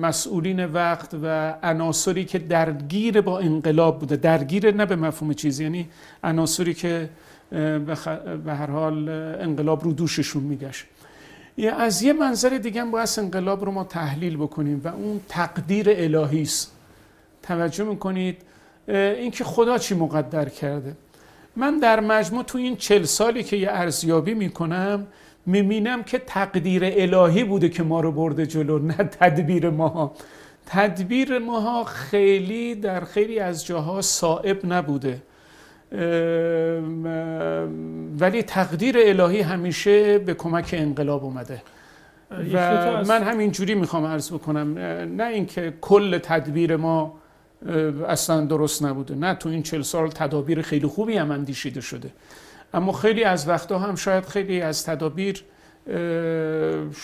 [0.00, 4.16] مسئولین وقت و عناصری که درگیر با انقلاب بوده.
[4.16, 5.88] درگیر نه به مفهوم چیزی یعنی
[6.24, 7.08] عناصری که
[8.44, 10.84] به هر حال انقلاب رو دوششون میگشت.
[11.68, 16.42] از یه منظر دیگه هم باید انقلاب رو ما تحلیل بکنیم و اون تقدیر الهی
[16.42, 16.72] است.
[17.42, 18.42] توجه می‌کنید؟
[18.88, 20.96] اینکه خدا چی مقدر کرده.
[21.56, 25.06] من در مجموع تو این چل سالی که یه ارزیابی می‌کنم
[25.46, 30.12] می‌بینم که تقدیر الهی بوده که ما رو برده جلو نه تدبیر ماها.
[30.66, 35.22] تدبیر ماها خیلی در خیلی از جاها صائب نبوده.
[38.20, 41.62] ولی تقدیر الهی همیشه به کمک انقلاب اومده.
[42.52, 44.78] و من همین جوری می‌خوام عرض بکنم
[45.16, 47.20] نه اینکه کل تدبیر ما
[48.08, 52.10] اصلا درست نبوده نه تو این چل سال تدابیر خیلی خوبی هم اندیشیده شده.
[52.74, 55.44] اما خیلی از وقتا هم شاید خیلی از تدابیر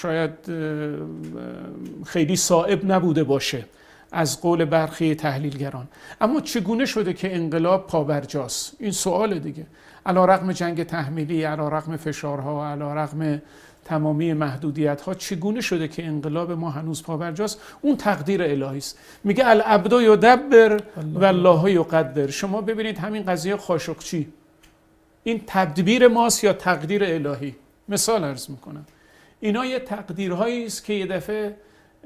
[0.03, 0.31] شاید
[2.07, 3.65] خیلی صائب نبوده باشه.
[4.13, 5.89] از قول برخی تحلیلگران.
[6.21, 9.67] اما چگونه شده که انقلاب پابرجاست؟ این سوال دیگه.
[10.07, 13.43] علا رقم جنگ تحمیلی علا رقم فشارها علا رقم
[13.85, 18.99] تمامی محدودیت ها چگونه شده که انقلاب ما هنوز پابرجاست؟ اون تقدیر الهی است.
[19.25, 20.83] میگه العبد یدبر
[21.15, 22.31] و الله یقدر.
[22.31, 24.29] شما ببینید همین قضیه خاشقچی.
[25.25, 27.57] این تدبیر ماست یا تقدیر الهی؟
[27.89, 28.87] مثال ارز می‌کنم.
[29.41, 31.57] اینا یه تقدیرهایی است که یه دفعه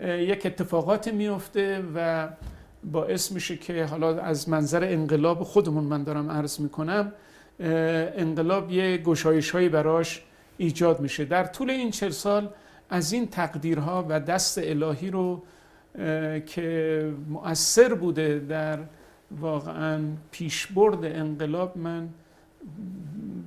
[0.04, 2.28] یک اتفاقات میفته و
[2.92, 7.12] باعث میشه که حالا از منظر انقلاب خودمون من دارم عرض می‌کنم
[7.60, 10.22] انقلاب یه گشایش هایی براش
[10.56, 11.24] ایجاد میشه.
[11.24, 12.48] در طول این چل سال
[12.90, 15.42] از این تقدیرها و دست الهی رو
[16.46, 18.78] که مؤثر بوده در
[19.40, 22.08] واقعا پیشبرد انقلاب من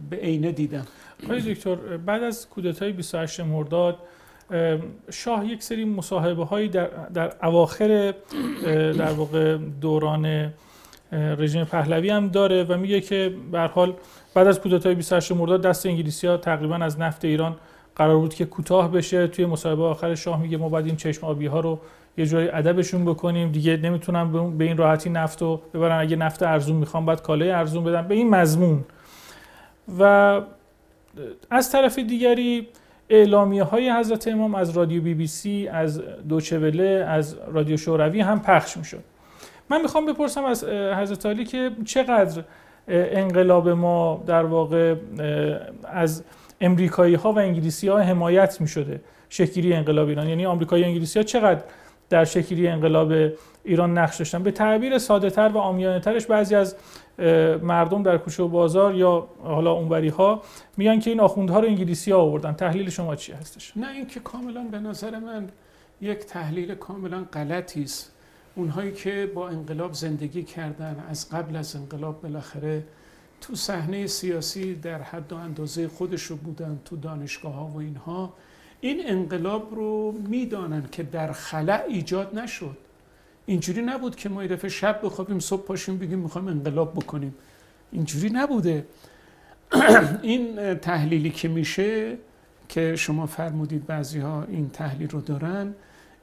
[0.09, 0.87] به عینه دیدم.
[1.23, 3.99] آقای دکتر بعد از کودتای 28 مرداد
[5.11, 8.13] شاه یک سری مصاحبه هایی در, در اواخر
[8.97, 10.53] در واقع دوران
[11.11, 13.93] رژیم پهلوی هم داره و میگه که به حال
[14.33, 17.55] بعد از کودتای 28 مرداد دست انگلیسی ها تقریبا از نفت ایران
[17.95, 19.27] قرار بود که کوتاه بشه.
[19.27, 21.79] توی مصاحبه آخر شاه میگه ما باید این چشم آبی ها رو
[22.17, 23.51] یه جای ادبشون بکنیم.
[23.51, 25.99] دیگه نمی‌تونم به این راحتی نفت رو ببرن.
[26.01, 28.07] اگه نفت ارزون می‌خوام باید کالای ارزون بدم.
[28.07, 28.83] به این مضمون.
[29.99, 30.41] و
[31.49, 32.67] از طرف دیگری
[33.09, 38.41] اعلامیه های حضرت امام از رادیو بی بی سی از دوچوله از رادیو شوروی هم
[38.41, 39.03] پخش می‌شد.
[39.69, 40.63] من می‌خوام بپرسم از
[40.97, 42.43] حضرت علی که چقدر
[42.87, 44.95] انقلاب ما در واقع
[45.83, 46.23] از
[46.61, 51.23] امریکایی ها و انگلیسی ها حمایت می شده شکلی انقلاب ایران؟ یعنی آمریکایی انگلیسی ها
[51.23, 51.63] چقدر
[52.13, 53.13] در شکلی انقلاب
[53.63, 54.43] ایران نقش داشتن.
[54.43, 56.75] به تعبیر ساده تر و آمیانه ترش بعضی از
[57.61, 60.41] مردم در کوچه و بازار یا حالا اونوری ها
[60.77, 62.53] میگن که این آخوندها رو انگلیسی ها آوردن.
[62.53, 65.49] تحلیل شما چی هستش؟ نه این که کاملا به نظر من
[66.01, 68.11] یک تحلیل کاملا غلطی است.
[68.55, 72.83] اونهایی که با انقلاب زندگی کردن از قبل از انقلاب بالاخره
[73.41, 78.33] تو صحنه سیاسی در حد و اندازه خودش رو بودن تو دانشگاه ها و اینها
[78.83, 82.77] این انقلاب رو می‌دانن که در خلع ایجاد نشد.
[83.45, 87.35] اینجوری نبود که ما یه دفعه شب بخوابیم صبح پاشیم بگیم می‌خوایم انقلاب بکنیم.
[87.91, 88.85] اینجوری نبوده.
[90.21, 92.17] این تحلیلی که میشه
[92.69, 95.73] که شما فرمودید بعضی ها این تحلیل رو دارن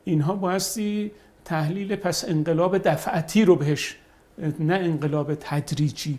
[0.05, 1.11] اینها بایستی
[1.45, 3.97] تحلیل پس انقلاب دفعتی رو بهش
[4.61, 6.19] نه انقلاب تدریجی.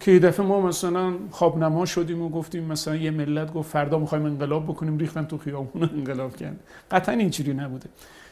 [0.00, 4.24] که یه دفعه ما مثلا خوابنما شدیم و گفتیم مثلا یه ملت گفت فردا می‌خوایم
[4.24, 7.88] انقلاب بکنیم ریختن تو خیابون انقلاب کرد قطعا اینجوری نبوده.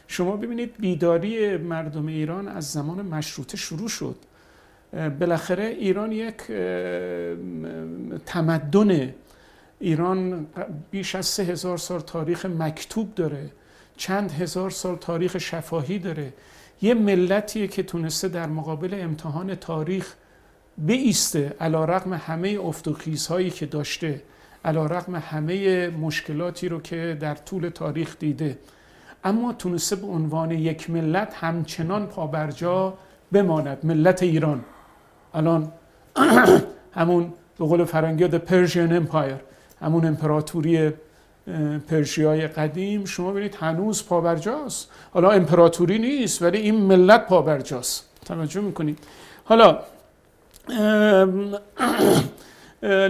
[0.07, 4.15] شما ببینید بیداری مردم ایران از زمان مشروطه شروع شد.
[5.19, 6.37] بالاخره ایران یک
[8.25, 9.13] تمدن
[9.79, 10.47] ایران
[10.91, 13.49] بیش از سه هزار سال تاریخ مکتوب داره.
[13.97, 16.33] چند هزار سال تاریخ شفاهی داره.
[16.81, 20.13] یه ملتیه که تونسته در مقابل امتحان تاریخ
[20.77, 22.59] بیسته علا رقم همه
[23.29, 24.21] هایی که داشته
[24.65, 28.57] علا رقم همه مشکلاتی رو که در طول تاریخ دیده.
[29.23, 32.93] اما تونسته به عنوان یک ملت همچنان پابرجا
[33.31, 34.63] بماند ملت ایران.
[35.33, 35.71] الان
[36.99, 39.39] همون به قول فرنگی The Persian Empire
[39.81, 40.91] همون امپراتوری
[41.89, 43.05] پرشیای قدیم.
[43.05, 44.89] شما ببینید هنوز پابرجاست.
[45.13, 48.09] حالا امپراتوری نیست ولی این ملت پابرجاست.
[48.25, 48.99] توجه می‌کنید.
[49.43, 49.79] حالا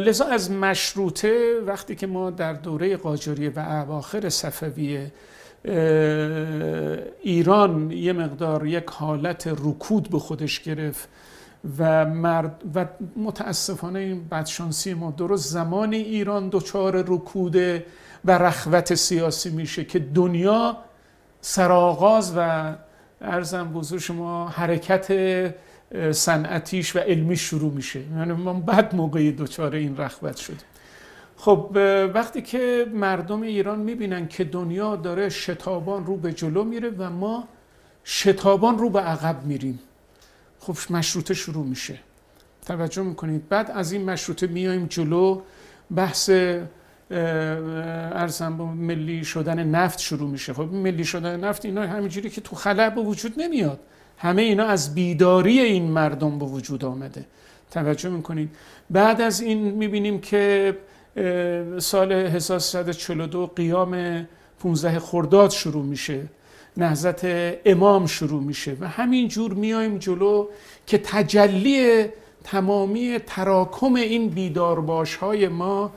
[0.05, 5.11] لذا از مشروطه وقتی که ما در دوره قاجاریه و اواخر صفویه
[7.21, 11.09] ایران یه مقدار یک حالت رکود به خودش گرفت
[11.79, 17.85] و, مرد و متاسفانه این بدشانسی ما درست زمانی ایران دچار رکوده
[18.25, 20.77] و رخوت سیاسی میشه که دنیا
[21.41, 22.73] سرآغاز و
[23.21, 25.11] ارزم بزرگ شما حرکت
[26.11, 27.99] صنعتیش و علمی شروع میشه.
[27.99, 30.57] یعنی ما بعد موقعی دچار این رخوت شد
[31.37, 31.69] خب
[32.13, 37.47] وقتی که مردم ایران می‌بینن که دنیا داره شتابان رو به جلو میره و ما
[38.05, 39.79] شتابان رو به عقب میریم
[40.59, 41.99] خب مشروطه شروع میشه.
[42.65, 43.49] توجه می‌کنید.
[43.49, 45.41] بعد از این مشروطه میایم جلو
[45.95, 46.29] بحث
[47.11, 50.53] ارزم ملی شدن نفت شروع میشه.
[50.53, 53.79] خب ملی شدن نفت اینا همینجوری که تو خلع به وجود نمیاد.
[54.17, 57.25] همه اینا از بیداری این مردم به وجود آمده.
[57.71, 58.49] توجه می‌کنید
[58.89, 60.77] بعد از این می‌بینیم که
[61.77, 64.25] سال 1342 قیام
[64.59, 66.21] 15 خرداد شروع میشه.
[66.77, 67.21] نهضت
[67.65, 70.47] امام شروع میشه و همین جور میایم جلو
[70.87, 72.05] که تجلی
[72.43, 75.91] تمامی تراکم این بیدارباش های ما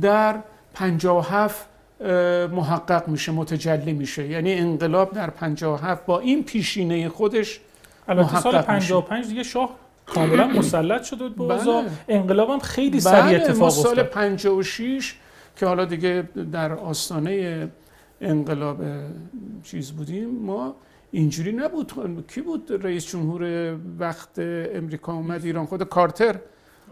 [0.00, 0.40] در
[0.74, 1.66] 57
[2.52, 4.28] محقق میشه متجلی میشه.
[4.28, 7.60] یعنی انقلاب در 57 با این پیشینه خودش
[8.18, 9.70] البته سال 55 دیگه شاه
[10.06, 11.84] کاملا مسلط شده بود به بله.
[12.08, 13.94] انقلاب هم خیلی سریع بله، اتفاق افتاد.
[13.94, 15.14] سال 56
[15.56, 17.68] که حالا دیگه در آستانه
[18.20, 18.76] انقلاب
[19.62, 20.74] چیز بودیم ما
[21.10, 21.92] اینجوری نبود.
[22.34, 24.38] کی بود رئیس جمهور وقت
[24.74, 26.36] امریکا اومد ایران؟ خود کارتر.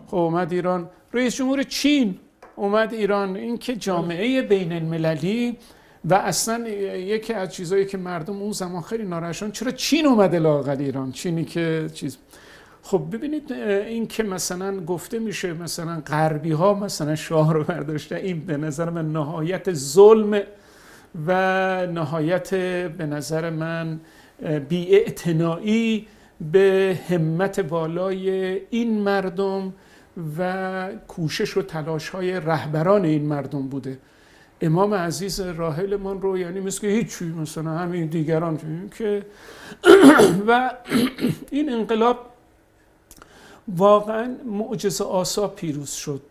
[0.06, 0.88] خب اومد ایران.
[1.12, 2.18] رئیس جمهور چین
[2.56, 3.36] اومد ایران.
[3.36, 5.56] این که جامعه بین المللی
[6.04, 10.76] و اصلا یکی از چیزهایی که مردم اون زمان خیلی ناراحتشون چرا چین اومده لاقل
[10.80, 12.18] ایران؟ چینی که چیز.
[12.82, 18.40] خب ببینید این که مثلا گفته میشه مثلا غربی ها مثلا شاه رو برداشته این
[18.40, 20.42] به نظر من نهایت ظلم
[21.26, 22.54] و نهایت
[22.88, 24.00] به نظر من
[24.68, 25.04] بی
[26.52, 28.30] به همت بالای
[28.70, 29.72] این مردم
[30.38, 33.98] و کوشش و تلاش های رهبران این مردم بوده.
[34.62, 38.58] امام عزیز راحلمان رو یعنی مثل که هیچی مثلا همین دیگران
[38.98, 39.26] که
[40.48, 40.70] و
[41.50, 42.18] این انقلاب
[43.68, 46.22] واقعا معجزه آسا پیروز شد.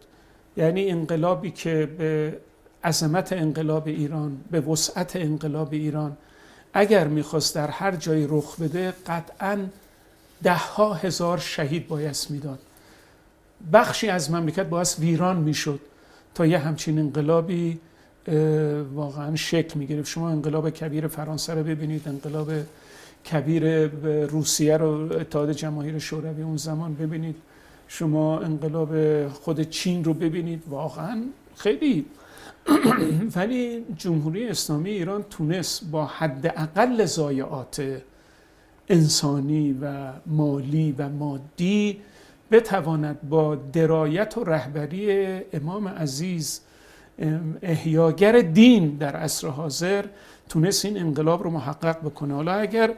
[0.58, 2.40] یعنی انقلابی که به
[2.84, 6.18] عظمت انقلاب ایران به وسعت انقلاب ایران
[6.74, 9.58] اگر می‌خواست در هر جایی رخ بده قطعا
[10.44, 12.60] ده ها هزار شهید بایست می‌داد.
[13.74, 15.80] بخشی از مملکت باید ویران می‌شد
[16.36, 17.80] تا یه همچین انقلابی
[18.94, 20.10] واقعا شکل می‌گرفت.
[20.10, 22.52] شما انقلاب کبیر فرانسه رو ببینید انقلاب
[23.32, 23.88] کبیر
[24.26, 27.36] روسیه رو اتحاد جماهیر شوروی اون زمان ببینید.
[27.88, 30.64] شما انقلاب خود چین رو ببینید.
[30.70, 31.24] واقعا
[31.56, 32.06] خیلی
[33.36, 38.02] ولی جمهوری اسلامی ایران تونست با حداقل ضایعات
[38.90, 42.02] انسانی و مالی و مادی
[42.52, 46.62] بتواند با درایت و رهبری امام عزیز
[47.62, 50.06] احیاگر دین در عصر حاضر
[50.50, 52.34] تونست این انقلاب رو محقق بکنه.
[52.34, 52.94] حالا اگر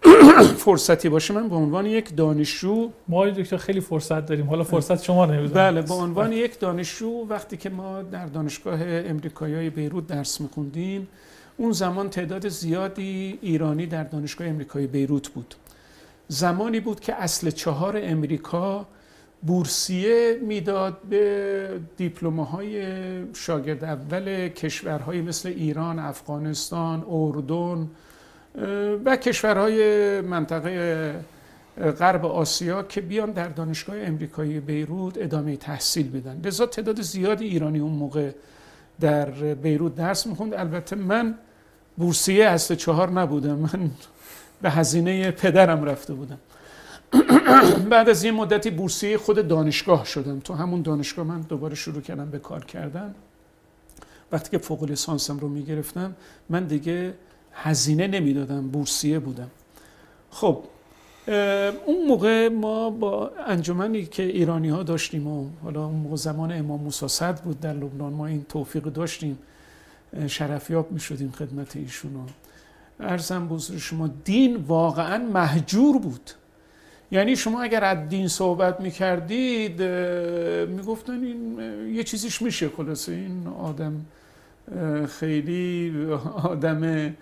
[0.64, 4.48] فرصتی باشه من به عنوان یک دانشجو ما دکتر خیلی فرصت داریم.
[4.48, 5.52] حالا فرصت شما نمی‌دونم.
[5.54, 11.08] بله به عنوان یک دانشجو وقتی که ما در دانشگاه امریکایی بیروت درس میخوندیم
[11.56, 15.54] اون زمان تعداد زیادی ایرانی در دانشگاه امریکایی بیروت بود.
[16.28, 18.86] زمانی بود که اصل چهار امریکا
[19.42, 22.84] بورسیه می‌داد به دیپلماهای
[23.34, 27.90] شاگرد اول کشورهایی مثل ایران، افغانستان، اردن
[29.04, 31.14] و کشورهای منطقه
[31.98, 36.40] غرب آسیا که بیان در دانشگاه امریکایی بیروت ادامه تحصیل بدن.
[36.44, 38.30] لذا تعداد زیادی ایرانی اون موقع
[39.00, 40.54] در بیروت درس می‌خوند.
[40.54, 41.34] البته من
[41.96, 43.54] بورسیه اصل چهار نبودم.
[43.54, 43.90] من
[44.62, 46.38] به هزینه پدرم رفته بودم.
[47.90, 50.40] بعد از یه مدتی بورسیه خود دانشگاه شدم.
[50.40, 53.14] تو همون دانشگاه من دوباره شروع کردم به کار کردن.
[54.32, 56.16] وقتی که فوق لیسانسم رو می‌گرفتم
[56.48, 57.14] من دیگه
[57.52, 59.50] هزینه نمی‌دادم بورسیه بودم.
[60.30, 60.64] خب
[61.86, 66.80] اون موقع ما با انجمنی که ایرانی ها داشتیم و حالا اون موقع زمان امام
[66.80, 69.38] موسی بود در لبنان ما این توفیق داشتیم.
[70.26, 72.26] شرفیاب می شدیم خدمت ایشون
[73.00, 76.30] ارزم بزرگ شما دین واقعا محجور بود.
[77.12, 79.82] یعنی شما اگر از دین صحبت می‌کردید
[80.70, 81.58] می‌گفتن این
[81.94, 82.68] یه چیزیش میشه.
[82.68, 83.92] خلاصه این آدم
[85.18, 85.92] خیلی
[86.42, 87.12] آدم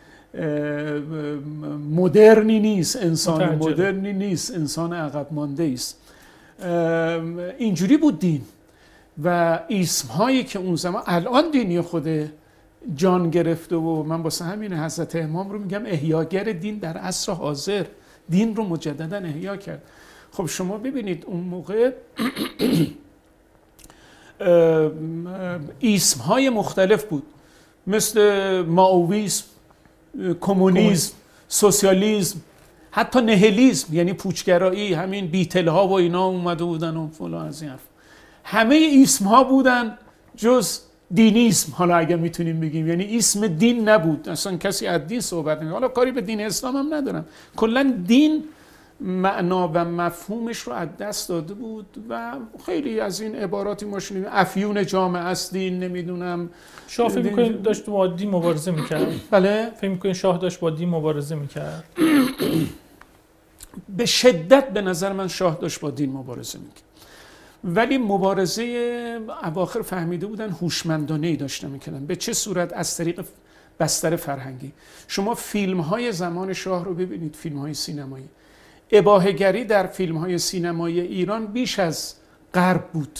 [1.90, 2.96] مدرنی نیست.
[2.96, 4.54] انسان مدرنی نیست.
[4.54, 6.00] انسان عقب مانده است.
[7.58, 8.42] اینجوری بود دین.
[9.24, 12.08] و اسم هایی که اون زمان الان دینی خود
[12.96, 17.84] جان گرفته و من واسه همین حضرت امام رو میگم احیاگر دین در عصر حاضر.
[18.28, 19.82] دین رو مجددا احیا کرد.
[20.32, 21.90] خب شما ببینید اون موقع
[25.82, 27.22] اسم های مختلف بود.
[27.86, 29.44] مثل ماویسم
[30.40, 31.12] کمونیسم
[31.48, 32.40] سوسیالیسم
[32.90, 37.72] حتی نهلیسم یعنی پوچگرایی همین بیتل ها و اینا اومده بودن و فلان از این
[38.44, 39.98] همه اسم ها بودن
[40.36, 40.80] جز
[41.14, 44.28] دینیسم حالا اگر می‌تونیم بگیم یعنی اسم دین نبود.
[44.28, 47.26] اصلا کسی از دین صحبت نمی حالا کاری به دین اسلام هم ندارم.
[47.56, 48.44] کلا دین
[49.00, 52.36] معنا و مفهومش رو از دست داده بود و
[52.66, 54.28] خیلی از این عباراتی ما شنیدیم.
[54.32, 56.50] افیون جامعه است دین نمی‌دونم.
[56.88, 59.06] شاه فکر می‌کنید داشت با دین مبارزه می‌کرد.
[59.30, 59.70] بله.
[59.80, 61.84] فکر می‌کنید شاه داشت با دین مبارزه می‌کرد.
[63.96, 66.87] به شدت به نظر من شاه داشت با دین مبارزه می‌کرد.
[67.64, 68.62] ولی مبارزه
[69.44, 73.24] اواخر فهمیده بودن هوشمندانه ای داشته می‌کنن به چه صورت؟ از طریق
[73.80, 74.72] بستر فرهنگی.
[75.08, 78.28] شما فیلم های زمان شاه رو ببینید فیلم های سینمایی.
[78.90, 82.14] اباهگری در فیلم های سینمایی ایران بیش از
[82.54, 83.18] غرب بود.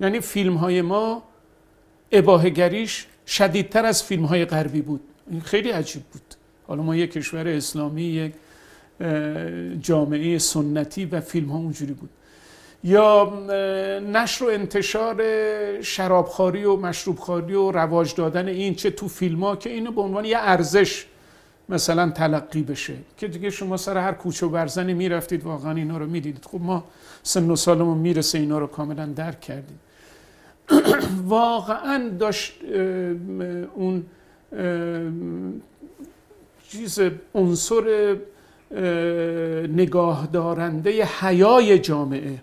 [0.00, 1.22] یعنی فیلم های ما
[2.12, 5.00] اباهگریش شدیدتر از فیلم های غربی بود.
[5.30, 6.34] این خیلی عجیب بود.
[6.66, 8.32] حالا ما یک کشور اسلامی یک
[9.80, 12.10] جامعه سنتی و فیلم ها اونجوری بود.
[12.84, 13.32] یا
[14.12, 15.22] نشر و انتشار
[15.82, 20.24] شرابخواری و مشروبخواری و رواج دادن این چه تو فیلم ها که اینو به عنوان
[20.24, 21.06] یه ارزش
[21.68, 22.94] مثلا تلقی بشه.
[23.16, 26.44] که دیگه شما سر هر کوچه و برزنی می‌رفتید واقعا اینا رو می‌دیدید.
[26.44, 26.84] خب ما
[27.22, 29.80] سن و سالمون می‌رسه اینا رو کاملا درک کردیم.
[31.26, 32.52] واقعا داشت
[33.74, 34.04] اون
[36.68, 37.00] چیز
[37.34, 38.16] عنصر
[39.68, 42.42] نگاه دارنده حیای جامعه.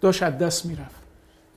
[0.00, 1.02] داشت از دست می‌رفت.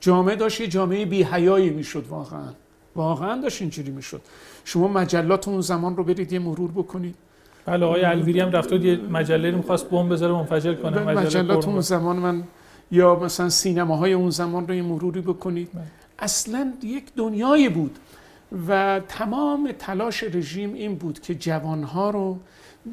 [0.00, 2.48] جامعه داشت یه جامعه بی حیایی می‌شد واقعا.
[2.96, 4.20] واقعا داشت اینجوری می‌شد.
[4.64, 7.14] شما مجلات اون زمان رو برید یه مرور بکنید.
[7.66, 11.04] بله آقای الویری هم رفت یه مجله رو می‌خواست بمب بذاره منفجر کنه.
[11.04, 12.42] مجلات اون زمان من
[12.90, 15.68] یا مثلا سینماهای اون زمان رو یه مروری بکنید.
[15.74, 15.82] بله.
[16.18, 17.98] اصلا یک دنیایی بود
[18.68, 22.38] و تمام تلاش رژیم این بود که جوانها رو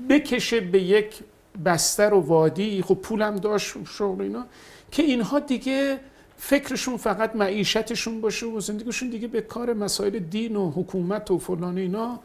[0.10, 1.20] بکشه به یک
[1.66, 4.45] بستر و وادی خب پولم داشت شغل اینا
[4.91, 5.99] که اینها دیگه
[6.38, 11.78] فکرشون فقط معیشتشون باشه و زندگیشون دیگه به کار مسائل دین و حکومت و فلان
[11.78, 12.20] اینا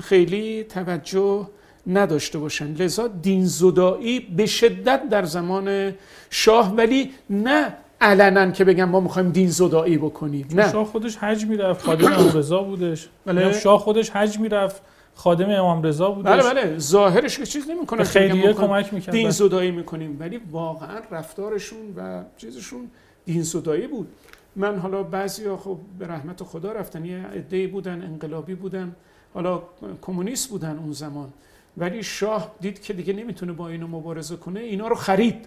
[0.00, 1.48] خیلی توجه
[1.86, 2.72] نداشته باشن.
[2.72, 5.94] لذا دین زدایی به شدت در زمان
[6.30, 10.72] شاه ولی نه علنا که بگم ما می‌خوایم دین زدایی بکنیم نه.
[10.72, 13.08] شاه خودش حج می‌رفت خادم رضا بودش.
[13.26, 13.60] بله.
[13.60, 14.82] شاه خودش حج می‌رفت.
[15.16, 16.30] خادم امام رضا بودش.
[16.30, 21.94] بله بله ظاهرش که چیز نمی‌کنه خیلی کمک می‌کنه دین زدایی می‌کنیم ولی واقعا رفتارشون
[21.96, 22.90] و چیزشون
[23.24, 24.08] دین زدایی بود.
[24.56, 28.94] من حالا بعضیا خب به رحمت خدا رفتن یه عده‌ای بودن انقلابی بودن
[29.34, 29.62] حالا
[30.02, 31.32] کمونیست بودن اون زمان.
[31.76, 35.46] ولی شاه دید که دیگه نمی‌تونه با اینو مبارزه کنه اینا رو خرید.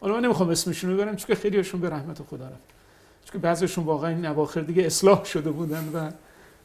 [0.00, 2.68] حالا من نمی‌خوام اسمشون رو ببرم چون خیلیشون به رحمت خدا رفت
[3.32, 6.10] چون بعضیشون واقعا این اواخر دیگه اصلاح شده بودن و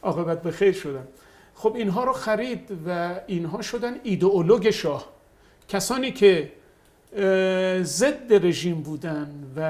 [0.03, 1.07] عاقبت به خیر شدن.
[1.55, 5.05] خب اینها رو خرید و اینها شدن ایدئولوگ شاه.
[5.67, 6.51] کسانی که
[7.83, 9.61] ضد رژیم بودن و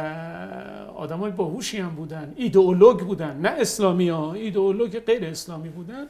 [0.98, 6.08] آدمای باهوشی هم بودن ایدئولوگ بودن نه اسلامی ها ایدئولوگ غیر اسلامی بودن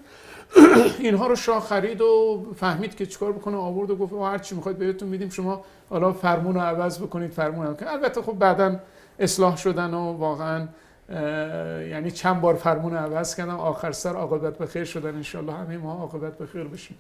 [1.00, 4.78] اینها رو شاه خرید و فهمید که چیکار بکنه آورد و گفت هر چی می‌خواید
[4.78, 8.80] بهتون میدیم شما حالا فرمون رو عوض بکنید فرمون رو البته خب بعدا
[9.20, 10.68] اصلاح شدن و واقعا
[11.90, 15.94] یعنی چند بار فرمون عوض کردن آخر سر عاقبت به خیر شدن انشالله همه ما
[15.94, 16.98] عاقبت به خیر بشیم.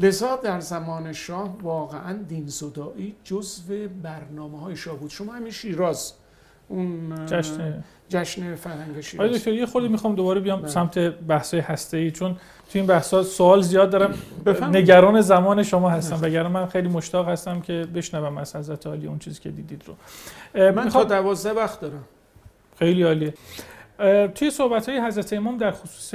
[0.00, 5.10] لذا در زمان شاه واقعا دین زدایی جزو برنامه های شاه بود.
[5.10, 6.12] شما همین شیراز
[6.68, 9.30] اون جشن جشن فرهنگ شیراز.
[9.30, 10.68] دکتر یه خورده می‌خوام دوباره بیام بله.
[10.68, 14.14] سمت بحث هسته ای چون تو این بحث سوال زیاد دارم.
[14.72, 19.18] نگران زمان شما هستم وگرنه من خیلی مشتاق هستم که بشنوم از حضرت عالی اون
[19.18, 19.94] چیزی که دیدید رو.
[20.70, 22.04] من تا دوازده وقت دارم.
[22.80, 23.34] خیلی عالیه.
[24.34, 26.14] توی صحبت های حضرت امام در خصوص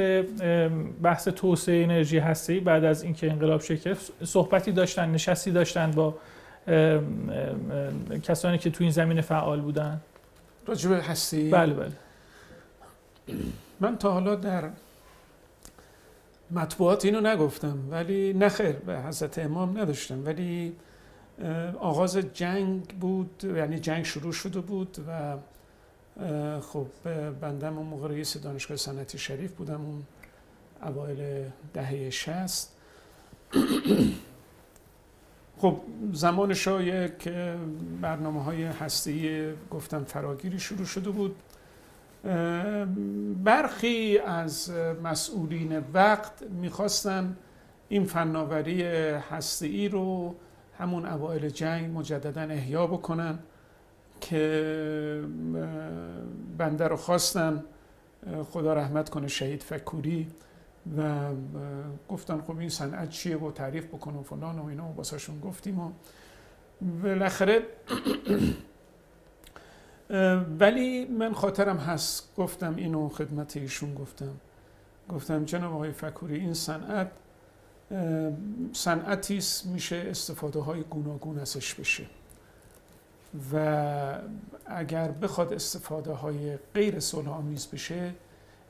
[1.04, 6.16] بحث توسعه انرژی هسته بعد از اینکه انقلاب شکل صحبتی داشتن نشستی داشتن با
[8.24, 10.02] کسانی که تو این زمینه فعال بودن؟
[10.68, 11.92] راجب هستی؟ بله بله.
[13.80, 14.70] من تا حالا در
[16.52, 20.26] مطبوعات اینو نگفتم ولی نخیر به حضرت امام نداشتم.
[20.26, 20.74] ولی
[21.80, 25.36] آغاز جنگ بود یعنی جنگ شروع شده بود و
[26.62, 26.88] خب
[27.42, 30.04] بندم اون موقع رئیس دانشگاه صنعتی شریف بودم اون
[30.84, 32.76] اوایل دهه شست.
[35.62, 35.82] خب
[36.14, 37.30] زمان شاه یک
[38.02, 41.36] برنامه های هستی گفتم فراگیری شروع شده بود.
[43.44, 44.72] برخی از
[45.04, 47.38] مسئولین وقت می‌خواستن
[47.90, 48.84] این فناوری
[49.32, 50.36] هستی رو
[50.80, 53.40] همون اوایل جنگ مجددا احیا بکنن.
[54.30, 55.24] که
[56.58, 57.64] بنده رو خواستن
[58.52, 60.28] خدا رحمت کنه شهید فکوری
[60.98, 61.30] و
[62.10, 65.80] گفتن خب این صنعت چیه و تعریف بکنم و فلان و اینا و باساشون گفتیم
[65.80, 65.92] و
[67.04, 67.62] بالاخره
[70.60, 74.32] ولی من خاطرم هست گفتم اینو خدمت ایشون گفتم.
[75.10, 77.12] گفتم جناب آقای فکوری این صنعت
[78.74, 82.06] صنعتی میشه استفاده های گوناگون ازش بشه.
[83.54, 84.20] و
[84.66, 88.14] اگر بخواد استفاده های غیر صلح آمیز بشه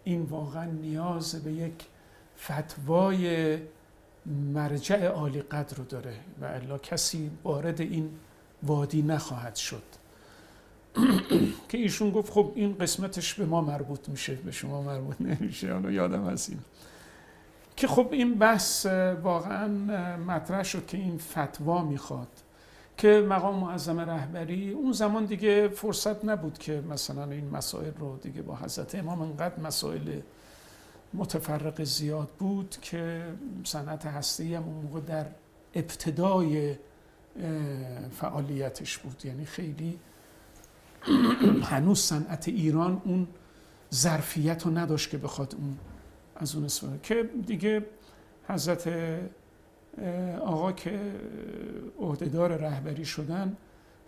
[0.03, 1.85] این واقعا نیاز به یک
[2.39, 3.57] فتوای
[4.53, 8.09] مرجع عالی قدر رو داره و الا کسی وارد این
[8.63, 9.83] وادی نخواهد شد.
[11.69, 15.91] که ایشون گفت خب این قسمتش به ما مربوط میشه به شما مربوط نمیشه حالا
[15.91, 16.59] یادم هست این.
[17.75, 18.85] که خب این بحث
[19.23, 19.67] واقعا
[20.17, 22.27] مطرح شد که این فتوا می‌خواد.
[22.97, 28.41] که مقام معظم رهبری اون زمان دیگه فرصت نبود که مثلا این مسائل رو دیگه
[28.41, 30.19] با حضرت امام انقدر مسائل
[31.13, 33.23] متفرق زیاد بود که
[33.63, 35.25] صنعت هستی هم اون موقع در
[35.75, 36.75] ابتدای
[38.11, 39.25] فعالیتش بود.
[39.25, 39.99] یعنی خیلی
[41.71, 43.27] هنوز صنعت ایران اون
[43.93, 45.77] ظرفیت رو نداشت که بخواد اون
[46.35, 47.85] از اون استفاده که دیگه
[48.47, 48.89] حضرت
[50.41, 51.11] آقا که
[51.99, 53.57] عهدهدار رهبری شدن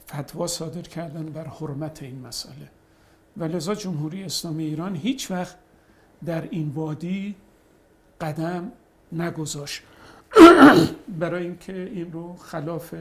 [0.08, 2.70] فتوا صادر کردن بر حرمت این مسئله.
[3.38, 5.56] و لذا جمهوری اسلامی ایران هیچ وقت
[6.26, 7.36] در این وادی
[8.22, 8.72] قدم
[9.12, 9.82] نگذاشت.
[11.20, 12.96] برای اینکه این رو خلاف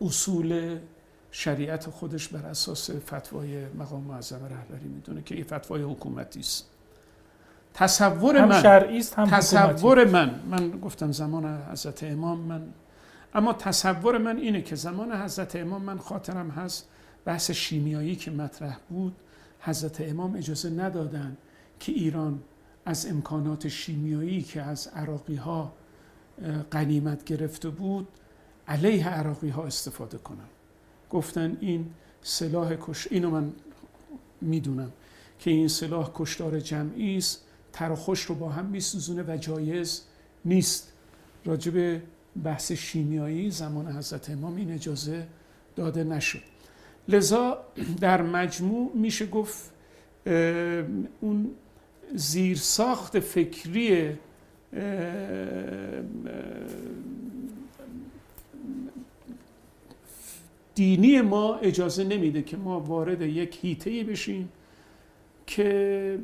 [0.00, 0.78] اصول
[1.30, 6.69] شریعت خودش بر اساس فتوای مقام معظم رهبری می‌دونه که این فتوای حکومتی است.
[7.74, 12.62] تصور هم من شرعی است هم تصور من من گفتم زمان حضرت امام من.
[13.34, 16.88] اما تصور من اینه که زمان حضرت امام من خاطرم هست
[17.24, 19.16] بحث شیمیایی که مطرح بود.
[19.60, 21.36] حضرت امام اجازه ندادن
[21.80, 22.42] که ایران
[22.86, 25.72] از امکانات شیمیایی که از عراقی ها
[26.70, 28.08] قنیمت گرفته بود
[28.68, 30.48] علیه عراقی ها استفاده کنن.
[31.10, 31.90] گفتن این
[32.22, 33.52] سلاح کش اینو من
[34.40, 34.92] می‌دونم
[35.38, 37.46] که این سلاح کشتار جمعی است.
[37.80, 40.02] تر و خوش رو با هم میسوزونه و جایز
[40.44, 40.92] نیست.
[41.44, 42.00] راجب
[42.44, 45.26] بحث شیمیایی زمان حضرت امام این اجازه
[45.76, 46.42] داده نشد.
[47.08, 47.58] لذا
[48.00, 49.70] در مجموع میشه گفت
[51.20, 51.50] اون
[52.14, 54.18] زیرساخت فکری
[60.74, 64.48] دینی ما اجازه نمیده که ما وارد یک هیته بشیم.
[65.50, 66.18] که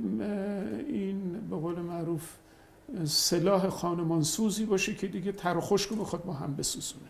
[0.89, 1.21] این
[1.51, 2.23] به قول معروف
[3.05, 7.07] سلاح خانمانسوزی باشه که دیگه تر و خشک رو بخواد با هم بسوزونه.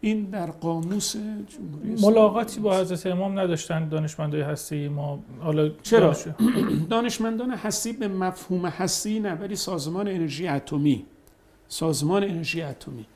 [0.00, 6.16] این در قاموس جمهوری ملاقاتی با حضرت امام نداشتن دانشمندای هستی ما؟ حالا چرا؟
[6.90, 11.06] دانشمندان هستی به مفهوم هستی نه ولی سازمان انرژی اتمی.
[11.68, 13.06] سازمان انرژی اتمی.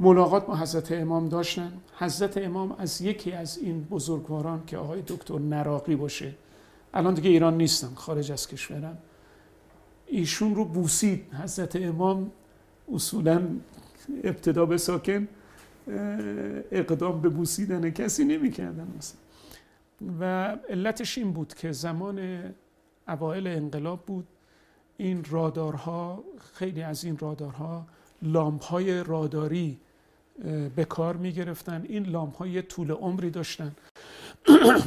[0.00, 1.72] ملاقات با حضرت امام داشتن.
[1.98, 6.34] حضرت امام از یکی از این بزرگواران که آقای دکتر نراقی باشه
[6.94, 8.98] الان دیگه ایران نیستن خارج از کشورن.
[10.06, 11.34] ایشون رو بوسید.
[11.34, 12.32] حضرت امام
[12.94, 13.48] اصولا
[14.24, 15.28] ابتدا به ساکن
[16.72, 19.20] اقدام به بوسیدن کسی نمی‌کردن مثلا.
[20.20, 20.24] و
[20.68, 22.40] علتش این بود که زمان
[23.08, 24.26] اوایل انقلاب بود.
[24.96, 26.24] این رادارها
[26.54, 27.86] خیلی از این رادارها
[28.22, 29.78] لامپ های راداری
[30.76, 33.72] به کار می گرفتن این لامپ های طول عمری داشتن.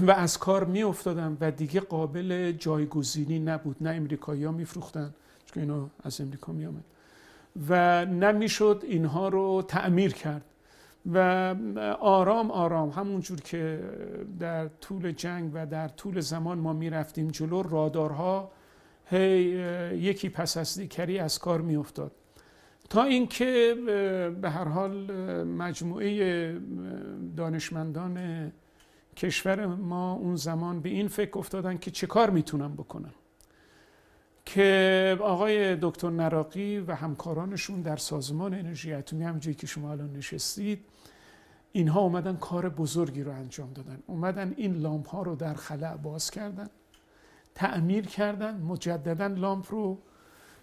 [0.07, 3.75] و از کار می افتادن و دیگه قابل جایگزینی نبود.
[3.81, 5.13] نه امریکایی ها می فروختن
[5.45, 6.83] چون اینو از امریکا می آمد
[7.69, 10.45] و نمی‌شد اینها رو تعمیر کرد.
[11.13, 11.17] و
[11.99, 12.89] آرام آرام.
[12.89, 13.79] همونجور که
[14.39, 18.51] در طول جنگ و در طول زمان ما می رفتیم جلو رادارها
[19.05, 19.39] هی
[19.97, 22.11] یکی پس از دیگری از کار می افتاد
[22.89, 23.75] تا اینکه
[24.41, 25.11] به هر حال
[25.43, 26.59] مجموعه
[27.37, 28.17] دانشمندان
[29.15, 33.13] کشور ما اون زمان به این فکر افتادن که چه کار می‌تونن بکنن
[34.45, 40.85] که آقای دکتر نراقی و همکارانشون در سازمان انرژی اتمی همونجوری که شما الان نشستید
[41.71, 43.99] اینها اومدن کار بزرگی رو انجام دادن.
[44.07, 46.69] اومدن این لامپ ها رو در خلع باز کردن
[47.55, 49.99] تعمیر کردن مجددا لامپ رو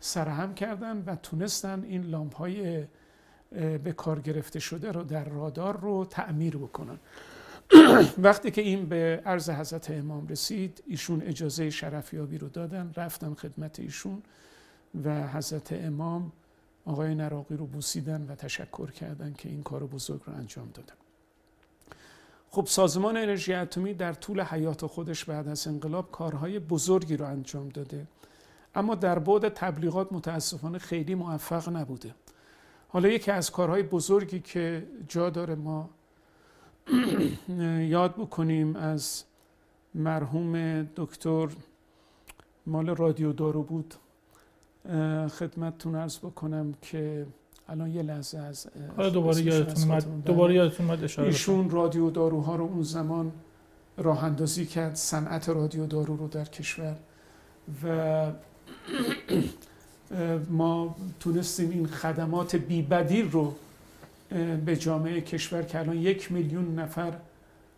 [0.00, 2.86] سرهم کردن و تونستن این لامپ های
[3.84, 6.98] به کار گرفته شده رو در رادار رو تعمیر بکنن.
[8.18, 12.92] وقتی که این به عرض حضرت امام رسید ایشون اجازه شرفیابی رو دادن.
[12.96, 14.22] رفتن خدمت ایشون
[15.04, 16.32] و حضرت امام
[16.84, 20.94] آقای نراقی رو بوسیدن و تشکر کردن که این کار بزرگ رو انجام دادن.
[22.50, 27.68] خب سازمان انرژی اتمی در طول حیات خودش بعد از انقلاب کارهای بزرگی رو انجام
[27.68, 28.06] داده.
[28.74, 32.14] اما در بعد تبلیغات متاسفانه خیلی موفق نبوده.
[32.88, 35.90] حالا یکی از کارهای بزرگی که جا داره ما
[37.88, 39.24] یاد بکنیم از
[39.94, 41.48] مرحوم دکتر
[42.66, 43.94] مال رادیو دارو بود.
[45.38, 47.26] خدمتتون ارز بکنم که
[47.68, 48.66] الان یه لحظه از
[48.96, 50.24] حالا دوباره یادتون اومد.
[50.24, 53.32] دوباره یادتون اومد اشاره ایشون رادیو داروها رو اون زمان
[53.96, 56.96] راه اندازی کرد صنعت رادیو دارو رو در کشور.
[57.84, 58.32] و
[60.50, 63.54] ما تونستیم این خدمات بیبدیل رو
[64.64, 67.12] به جامعه کشور که الان یک میلیون نفر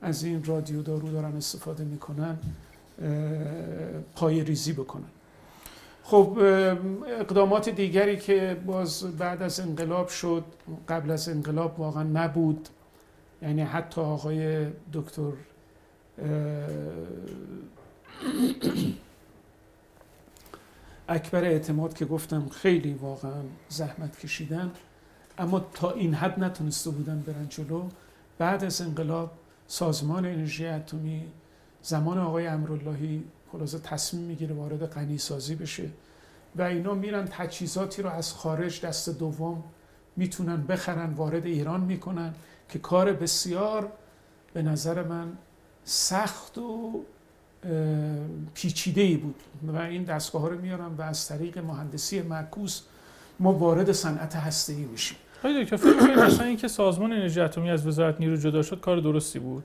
[0.03, 2.39] از این رادیو دارو دارن استفاده می‌کنن
[4.17, 5.09] پای ریزی بکنن.
[6.03, 6.39] خب
[7.21, 10.45] اقدامات دیگری که باز بعد از انقلاب شد
[10.89, 12.69] قبل از انقلاب واقعا نبود.
[13.43, 15.33] یعنی حتی آقای دکتر
[21.09, 24.71] اکبر اعتماد که گفتم خیلی واقعا زحمت کشیدن.
[25.43, 27.89] اما تا این حد نتونسته بودن برن جلو
[28.39, 29.31] بعد از انقلاب
[29.67, 31.25] سازمان انرژی اتمی
[31.83, 35.89] زمان آقای امراللهی خلاصه تصمیم می‌گیره وارد غنی سازی بشه
[36.57, 39.63] و اینا میرن تجهیزاتی رو از خارج دست دوم
[40.17, 42.35] می‌تونن بخرن وارد ایران می‌کنن
[42.69, 43.93] که کار بسیار
[44.55, 45.33] به نظر من
[45.85, 47.01] سخت و
[48.55, 52.83] پیچیده ای بود و این دستگاه ها رو میارم و از طریق مهندسی معکوس
[53.41, 55.19] ما وارد صنعت هسته ای میشیم.
[55.45, 59.01] آقای دکتر فکر کنید اصلا اینکه سازمان انرژی اتمی از وزارت نیرو جدا شد کار
[59.01, 59.65] درستی بود؟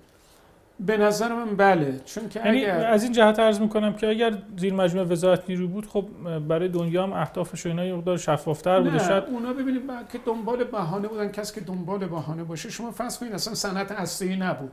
[0.80, 4.34] به نظر من بله چون که یعنی اگر از این جهت عرض می‌کنم که اگر
[4.58, 6.06] زیر مجموعه وزارت نیرو بود خب
[6.48, 8.92] برای دنیا هم اهدافش و اینا یه مقدار شفافتر بوده.
[8.92, 13.20] نه شاید اونا ببینید که دنبال بهانه بودن کسی که دنبال بهانه باشه شما فرض
[13.20, 14.72] کنید اصلا صنعت هسته‌ای نبود.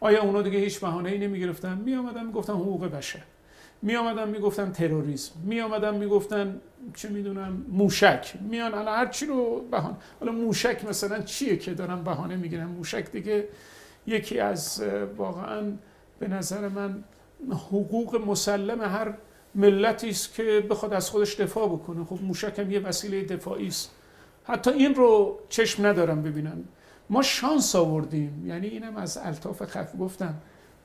[0.00, 3.20] آیا اونا دیگه هیچ بهانه‌ای نمی‌گرفتن؟ می اومدن می‌گفتن حقوق بشر.
[3.82, 6.60] می اومدن می‌گفتن تروریسم می اومدن می‌گفتن
[6.94, 8.34] چه می‌دونم موشک.
[8.40, 13.10] میان الان هر چی رو بهانه حالا موشک مثلا چیه که دارن بهانه می‌گیرن؟ موشک
[13.12, 13.48] دیگه
[14.06, 14.82] یکی از
[15.16, 15.62] واقعا
[16.18, 17.04] به نظر من
[17.50, 19.14] حقوق مسلم هر
[19.54, 22.04] ملتی است که بخواد از خودش دفاع بکنه.
[22.04, 23.90] خب موشک هم یه وسیله دفاعی است.
[24.44, 26.64] حتی این رو چشم ندارم ببینن.
[27.10, 28.46] ما شانس آوردیم.
[28.46, 30.34] یعنی اینم از الطاف خف گفتم.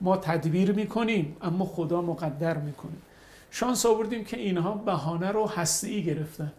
[0.01, 2.91] ما تدبیر می‌کنیم اما خدا مقدر می‌کنه.
[3.51, 6.51] شانس آوردیم که اینها بهانه رو هستی گرفتن.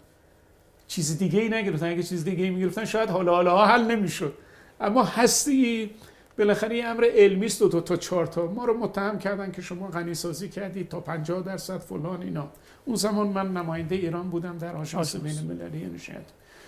[0.87, 1.91] چیز دیگه ای نگرفتن.
[1.91, 4.35] اگه چیز دیگه ای می‌گرفتن شاید حالا حالا حل نمی‌شد.
[4.81, 5.91] اما هستی
[6.39, 8.47] بالاخره یه امر علمی است دو تا تا چهار تا.
[8.47, 12.49] ما رو متهم کردن که شما غنی سازی کردید تا 50 درصد فلان اینا.
[12.85, 15.17] اون زمان من نماینده ایران بودم در آژانس.
[15.17, 16.13] بین المللی نشد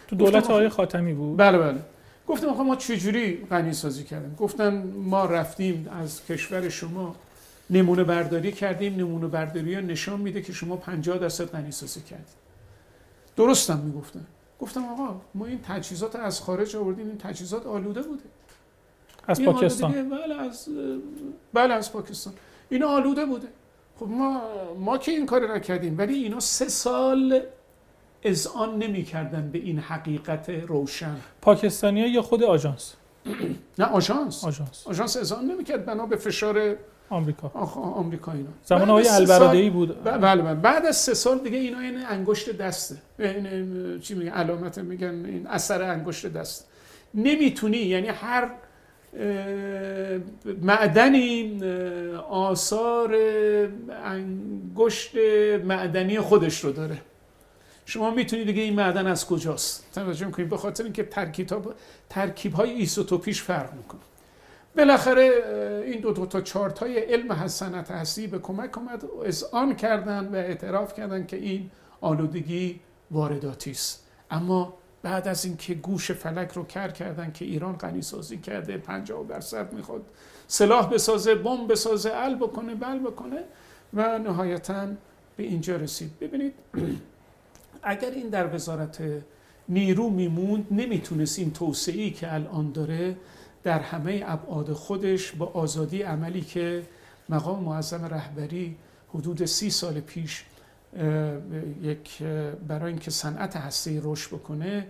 [0.09, 1.79] تو دولت آقای خاتمی بود؟ بله بله.
[2.29, 7.17] گفتم آخه ما چجوری غنی سازی کردیم؟ گفتن ما رفتیم از کشور شما
[7.71, 12.45] نمونه برداری کردیم نمونه برداری ها نشان میده که شما 50 درصد غنی سازی کردید.
[13.37, 14.27] درستم می‌گفتن.
[14.61, 18.23] گفتم آقا ما این تجهیزات از خارج آوردیم این تجهیزات آلوده بوده.
[19.27, 20.09] از پاکستان.
[20.09, 20.69] بله از
[21.53, 22.35] بله از پاکستان.
[22.69, 23.49] این آلوده بوده.
[24.01, 24.43] خب ما
[24.79, 27.41] ما که این کار نکردیم ولی اینا سه سال
[28.25, 31.17] اذعان نمی‌کردن به این حقیقت روشن.
[31.43, 32.95] پاکستانی یا خود آژانس؟
[33.79, 34.45] نه آژانس.
[34.45, 34.87] آژانس.
[34.87, 36.77] آژانس اذعان نمی‌کرد بنا به فشار
[37.11, 37.49] آمریکا.
[37.49, 38.49] آخ- آمریکا اینا.
[38.65, 40.05] زمان آقای از البرادعی سال- بود.
[40.05, 40.55] بله بله.
[40.55, 45.25] بعد از سه سال دیگه اینا این انگشت دسته این این چی میگن علامت میگن
[45.25, 46.69] این اثر انگشت دست.
[47.15, 48.51] نمی‌تونی یعنی هر
[50.63, 51.61] معدنی
[52.31, 53.17] آثار
[54.05, 55.15] انگشت
[55.65, 56.97] معدنی خودش رو داره.
[57.87, 61.51] شما می‌تونید دیگه این معدن از کجاست؟ توجه می‌کنید به خاطر اینکه ترکیب
[62.09, 64.01] ترکیب های ایزوتوپیش فرق می‌کنه.
[64.77, 65.31] بالاخره
[65.87, 70.29] این دو, دو تا چارت های علم صنعت هستی به کمک اومد از آن کردن
[70.29, 71.71] و اعتراف کردن که این
[72.01, 72.81] آلودگی
[73.11, 74.07] وارداتی است.
[74.31, 79.27] اما بعد از اینکه گوش فلک رو کر کردن که ایران غنی سازی کرده 50
[79.29, 80.03] درصد می‌خواد
[80.47, 83.45] سلاح بسازه بمب بسازه ال بکنه بل بکنه
[83.95, 84.87] و نهایتا
[85.37, 86.19] به اینجا رسید.
[86.21, 86.55] ببینید
[87.85, 89.03] اگر این در وزارت
[89.69, 93.17] نیرو میموند نمی‌تونست این توسعی که الان داره
[93.63, 96.83] در همه ابعاد خودش با آزادی عملی که
[97.29, 98.77] مقام معظم رهبری
[99.15, 100.45] حدود سی سال پیش
[101.83, 102.23] یک
[102.69, 104.87] برای اینکه صنعت هسته رشد بکنه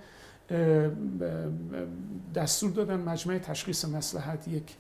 [2.35, 4.75] دستور دادن مجمع تشخیص مسلحت یک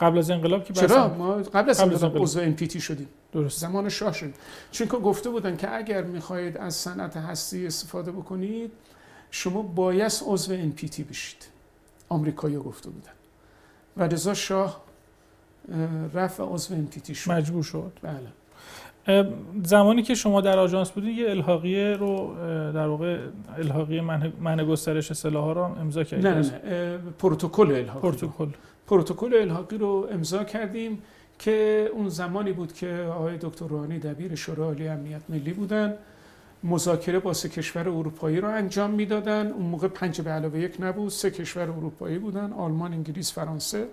[0.00, 2.18] قبل از انقلاب که چرا؟ ما قبل از انقلاب.
[2.18, 3.08] عضو NPT شدیم.
[3.32, 3.60] درست.
[3.60, 4.34] زمان شاه شد
[4.70, 8.72] چون که گفته بودن که اگر می‌خواهید از صنعت هستی استفاده بکنید
[9.30, 11.55] شما باید عضو NPT بشید.
[12.08, 13.10] آمریکایی گفته بودن.
[13.96, 14.80] و رضا شاه
[15.72, 17.30] اه، رفت و عضو NPT شد.
[17.30, 17.92] مجبور شد.
[18.02, 18.28] بله.
[19.64, 22.34] زمانی که شما در آژانس بودید یه الحاقیه رو
[22.72, 23.18] در واقع
[23.58, 24.02] الحاقیه
[24.40, 28.12] منع گسترش سلاح رو هم امضا کردید نه نه پروتکل الحاقی رو.
[28.12, 28.48] پروتکل.
[28.86, 31.02] پروتکل الحاقی رو امضا کردیم
[31.38, 35.94] که اون زمانی بود که آقای دکتر روحانی دبیر شورای عالی امنیت ملی بودن.
[36.66, 39.46] مذاکره با سه کشور اروپایی رو انجام می‌دادن.
[39.46, 41.10] اون موقع پنج به علاوه یک نبود.
[41.10, 43.86] سه کشور اروپایی بودن آلمان انگلیس فرانسه.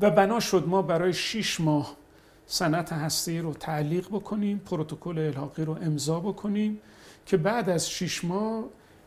[0.00, 1.96] و بنا شد ما برای شیش ماه
[2.46, 6.80] صنعت هستی رو تعلیق بکنیم پروتکل الحاقی رو امضا بکنیم
[7.26, 8.64] که بعد از شیش ماه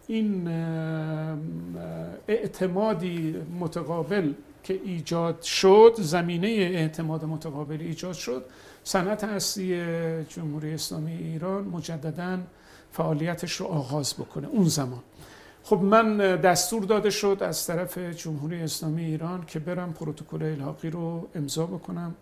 [0.08, 0.48] این
[2.28, 8.46] اعتمادی متقابل که ایجاد شد زمینه اعتماد متقابل ایجاد شد
[8.88, 9.82] صنعت هستی
[10.30, 12.40] جمهوری اسلامی ایران مجددا
[12.92, 15.00] فعالیتش رو آغاز بکنه اون زمان.
[15.64, 21.28] خب من دستور داده شد از طرف جمهوری اسلامی ایران که برم پروتکل الحاقی رو
[21.36, 22.16] امضا بکنم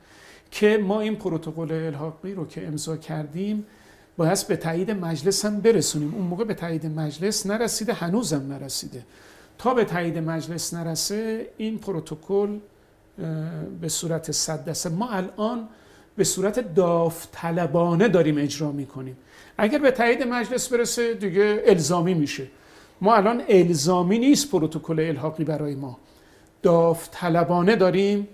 [0.51, 3.65] که ما این پروتکل الحاقی رو که امضا کردیم
[4.17, 6.13] باید به تایید مجلس هم برسونیم.
[6.15, 9.05] اون موقع به تایید مجلس نرسیده هنوزم نرسیده.
[9.57, 12.59] تا به تایید مجلس نرسه این پروتکل
[13.81, 15.67] به صورت صد دسته ما الان
[16.15, 19.17] به صورت داوطلبانه داریم اجرا می‌کنیم.
[19.57, 22.47] اگر به تایید مجلس برسه دیگه الزامی میشه.
[23.01, 25.97] ما الان الزامی نیست پروتکل الحاقی برای ما.
[26.61, 28.27] داوطلبانه داریم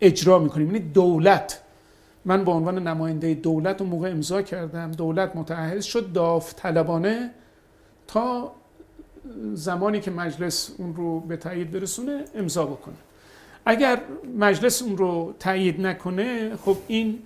[0.00, 0.66] اجرا می‌کنیم.
[0.66, 1.60] یعنی دولت.
[2.24, 4.90] من به عنوان نماینده دولت اون موقع امضا کردم.
[4.90, 7.30] دولت متعهد شد داوطلبانه.
[8.06, 8.52] تا
[9.54, 12.94] زمانی که مجلس اون رو به تایید برسونه امضا بکنه.
[13.66, 14.00] اگر
[14.38, 17.18] مجلس اون رو تایید نکنه خب این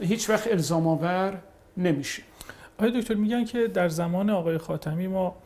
[0.00, 1.38] هیچ وقت الزام آور
[1.76, 2.22] نمیشه.
[2.78, 5.36] آقای دکتر میگن که در زمان آقای خاتمی ما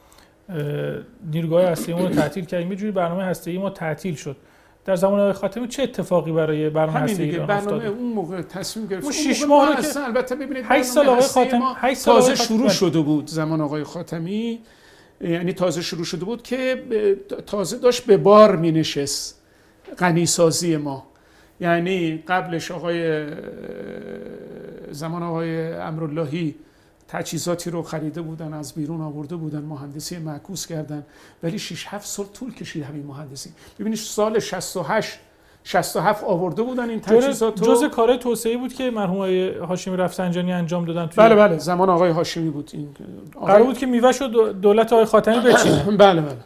[1.33, 2.71] نیروگاه هسته رو تعطیل کردیم.
[2.71, 4.37] یه جوری برنامه هسته ما تعطیل شد.
[4.85, 9.05] در زمان آقای خاتمی چه اتفاقی برای برنامه هسته ایران برنامه اون موقع تصمیم گرفت.
[9.05, 13.01] اون 6 ماه که البته ببینید 8 سال آقای خاتمی 8 سال تازه شروع شده
[13.01, 14.61] بود زمان آقای خاتمی.
[15.21, 16.85] یعنی تازه شروع شده بود که
[17.47, 19.40] تازه داشت به بار می نشست
[19.99, 21.07] غنیسازی ما.
[21.61, 23.27] یعنی قبلش آقای
[24.91, 26.55] زمان آقای امراللهی
[27.09, 31.07] تجهیزاتی رو خریده بودن از بیرون آورده بودن مهندسی معکوس کردن.
[31.43, 33.51] ولی 6 7 سال طول کشید همین مهندسی.
[33.79, 35.19] ببینید سال 68
[35.65, 40.85] 67 آورده بودن این تجهیزات جزء کار توسعه بود که مرحوم آقای هاشمی رفسنجانی انجام
[40.85, 42.89] دادن توی بله بله زمان آقای هاشمی بود این
[43.35, 43.53] آقای...
[43.53, 45.85] قرار بود که میوه شد دولت آقای خاتمی بچینه.
[45.97, 46.37] بله بله.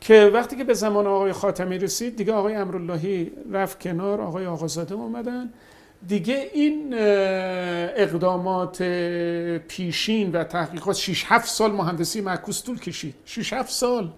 [0.00, 4.94] که وقتی که به زمان آقای خاتمی رسید دیگه آقای امراللهی رفت کنار آقای آقازاده
[4.94, 5.52] اومدن.
[6.08, 6.94] دیگه این
[7.96, 8.82] اقدامات
[9.68, 13.14] پیشین و تحقیقات 6 7 سال مهندسی معکوس طول کشید.
[13.24, 14.12] 6 7 سال.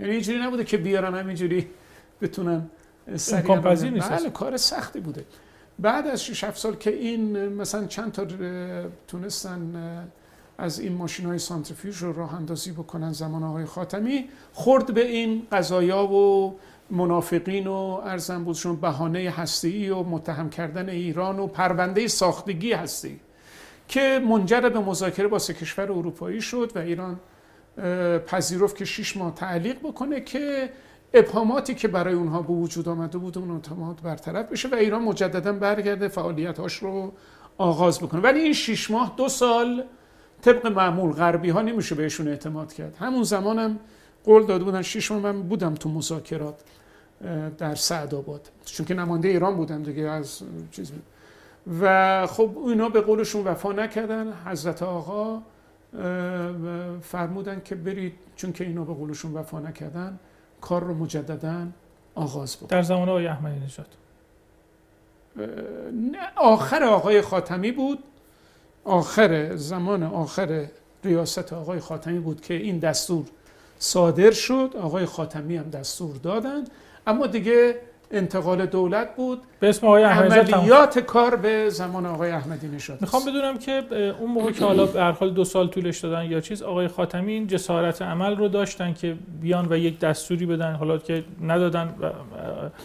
[0.00, 1.68] یعنی اینجوری نبوده که بیارن همینجوری
[2.20, 2.70] بتونن
[3.08, 3.34] نیست.
[3.34, 5.24] بله کار سختی بوده.
[5.78, 8.26] بعد از 6 7 سال که این مثلا چند تا
[9.08, 9.72] تونستن
[10.58, 14.28] از این ماشین های سانتریفیوژ رو راه اندازی بکنن زمان آقای خاتمی.
[14.52, 16.56] خورد به این قضایا و
[16.90, 23.20] منافقین و ارزم بودشون بهانه هستی و متهم کردن ایران و پرونده ساختگی هستی
[23.88, 27.20] که منجر به مذاکره با سه کشور اروپایی شد و ایران
[28.26, 30.70] پذیرفت که شش ماه تعلیق بکنه که
[31.14, 35.52] ابهاماتی که برای اونها به وجود آمده بود اون اعتماد برطرف بشه و ایران مجددا
[35.52, 37.12] برگرده فعالیتاش رو
[37.58, 38.20] آغاز بکنه.
[38.20, 39.84] ولی این شش ماه دو سال
[40.42, 42.96] طبق معمول غربی ها نمیشه بهشون اعتماد کرد.
[42.96, 43.78] همون زمانم
[44.24, 46.60] قول داده بودن شش ماه من بودم تو مذاکرات
[47.58, 50.92] در سعدآباد چون که نماینده ایران بودم دیگه از چیز
[51.80, 54.32] و خب اینا به قولشون وفا نکردن.
[54.46, 55.42] حضرت آقا
[57.02, 60.18] فرمودن که برید چون که اینا به قولشون وفا نکردن
[60.60, 61.66] کار رو مجددا
[62.14, 63.88] آغاز بود در زمان آقای احمدی نژاد؟
[66.36, 67.98] آخر آقای خاتمی بود.
[68.86, 70.66] آخر زمان آخر
[71.04, 73.24] ریاست آقای خاتمی بود که این دستور
[73.78, 74.70] صادر شد.
[74.80, 76.64] آقای خاتمی هم دستور دادن.
[77.06, 77.76] اما دیگه
[78.10, 79.42] انتقال دولت بود.
[79.60, 83.82] به اسم آقای عملیات کار به زمان آقای احمدی نژاد می‌خوام بدونم که
[84.20, 87.46] اون موقع که حالا به حال دو سال طولش دادن یا چیز آقای خاتمی این
[87.46, 92.10] جسارت عمل رو داشتن که بیان و یک دستوری بدن حالا که ندادن و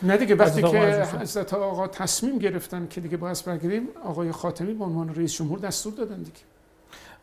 [0.04, 4.84] نه دیگه وقتی که حضرت آقا تصمیم گرفتن که دیگه باید برگردیم آقای خاتمی به
[4.84, 6.51] عنوان رئیس جمهور دستور دادن دیگه.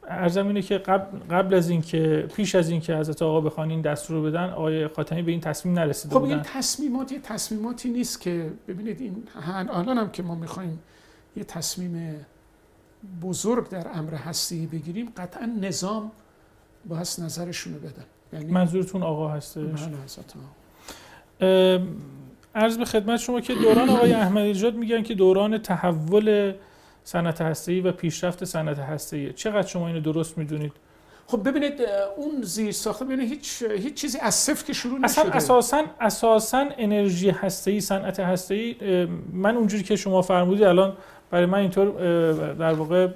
[0.08, 4.16] ارزم اینه که قبل, قبل از اینکه پیش از اینکه حضرت آقا بخوان این دستور
[4.16, 8.50] رو بدن آقای خاتمی به این تصمیم نرسیده خب این تصمیمات یه تصمیماتی نیست که
[8.68, 9.24] ببینید این
[9.70, 10.78] الان هم که ما می‌خوایم
[11.36, 12.26] یه تصمیم
[13.22, 16.10] بزرگ در امر هستی بگیریم قطعا نظام
[16.88, 18.04] باید نظرشون رو بدن.
[18.32, 19.96] یعنی منظورتون آقا هستش؟ بله
[22.54, 26.54] عرض به خدمت شما که دوران آقای احمدی نژاد میگن که دوران تحول
[27.08, 30.72] صنعت هسته‌ای و پیشرفت صنعت هسته‌ای چقدر شما اینو درست می‌دونید؟
[31.26, 31.80] خب ببینید
[32.16, 35.20] اون زیر ساخته ببینید هیچ هیچ چیزی از صفر که شروع نشده.
[35.20, 38.76] اصلا اساسا اساسا انرژی هسته‌ای صنعت هسته‌ای
[39.32, 40.96] من اونجوری که شما فرمودید الان
[41.30, 41.88] برای من اینطور
[42.54, 43.08] در واقع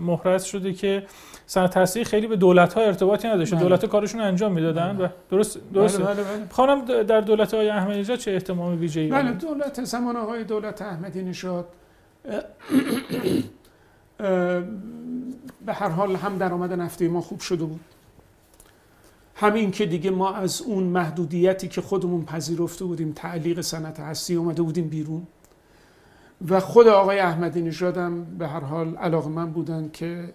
[0.00, 1.02] محرز شده که
[1.46, 3.56] صنعت هسته‌ای خیلی به دولت ها ارتباطی نداشته.
[3.56, 3.64] بله.
[3.64, 4.92] دولت کارشون انجام می‌دادن.
[4.92, 5.06] بله.
[5.06, 7.02] و درست درست بله بله بله.
[7.02, 11.66] در دولت های احمدی نژاد چه اهتمام ویژه‌ای بله دولت زمان آقای دولت احمدی نژاد
[15.66, 17.80] به هر حال هم درآمد نفتی ما خوب شده بود.
[19.34, 24.62] همین که دیگه ما از اون محدودیتی که خودمون پذیرفته بودیم تعلیق صنعت هستی اومده
[24.62, 25.26] بودیم بیرون.
[26.48, 30.34] و خود آقای احمدی نژادم به هر حال علاقه من بودن که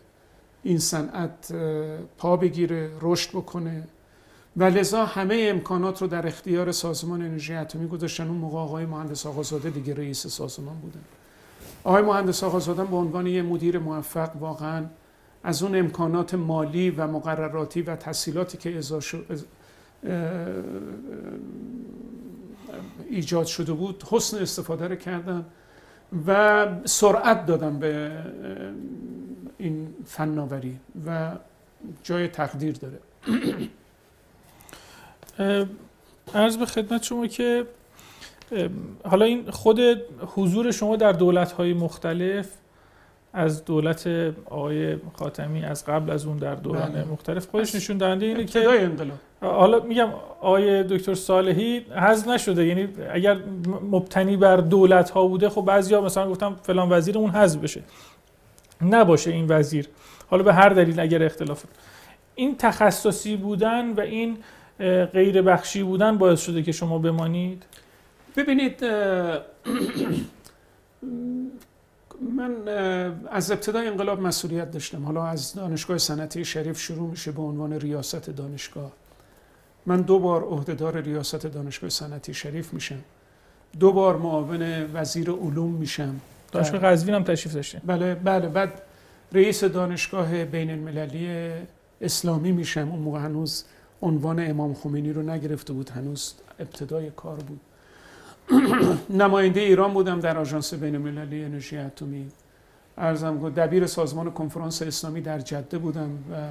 [0.63, 1.51] این صنعت
[2.17, 3.87] پا بگیره رشد بکنه.
[4.57, 8.27] و لذا همه امکانات رو در اختیار سازمان انرژی اتمی گذاشتن.
[8.27, 11.03] اون موقع آقای مهندس آقازاده دیگه رئیس سازمان بودن.
[11.83, 14.85] آقای مهندس آقازاده به عنوان یه مدیر موفق واقعا
[15.43, 18.79] از اون امکانات مالی و مقرراتی و تحصیلاتی که
[23.09, 25.45] ایجاد شده بود حسن استفاده رو کردن
[26.27, 28.11] و سرعت دادن به
[29.57, 31.31] این فناوری و
[32.03, 32.99] جای تقدیر داره.
[36.33, 37.65] ارز به خدمت شما که
[39.05, 39.79] حالا این خود
[40.35, 42.47] حضور شما در دولت های مختلف
[43.33, 44.07] از دولت
[44.45, 47.05] آقای خاتمی از قبل از اون در دوران بله.
[47.05, 49.17] مختلف خودش نشون دهنده اینه که انقلاب.
[49.41, 50.09] حالا میگم
[50.41, 53.37] آقای دکتر صالحی حذف نشده یعنی اگر
[53.91, 57.81] مبتنی بر دولت ها بوده خب بعضیا مثلا گفتم فلان وزیر اون حذف بشه.
[58.81, 59.87] نباشه این وزیر.
[60.29, 61.63] حالا به هر دلیل اگر اختلاف.
[62.35, 64.37] این تخصصی بودن و این
[65.13, 67.65] غیر بخشی بودن باعث شده که شما بمانید؟
[68.37, 68.83] ببینید
[72.37, 72.67] من
[73.31, 75.03] از ابتدای انقلاب مسئولیت داشتم.
[75.05, 78.91] حالا از دانشگاه صنعتی شریف شروع میشه به عنوان ریاست دانشگاه.
[79.85, 82.99] من دو بار عهدهدار ریاست دانشگاه صنعتی شریف میشم.
[83.79, 86.19] دو بار معاون وزیر علوم میشم.
[86.51, 88.47] دانشگاه قزوین هم تشریف داشتیم بله بله.
[88.47, 88.81] بعد
[89.31, 91.51] رئیس دانشگاه بین المللی
[92.01, 92.89] اسلامی میشم.
[92.91, 93.65] اون موقع هنوز
[94.01, 95.89] عنوان امام خمینی رو نگرفته بود.
[95.89, 97.59] هنوز ابتدای کار بود.
[99.09, 102.27] نماینده ایران بودم در آژانس بین المللی انرژی اتمی.
[102.97, 106.49] ارزم دبیر سازمان کنفرانس اسلامی در جده بودم و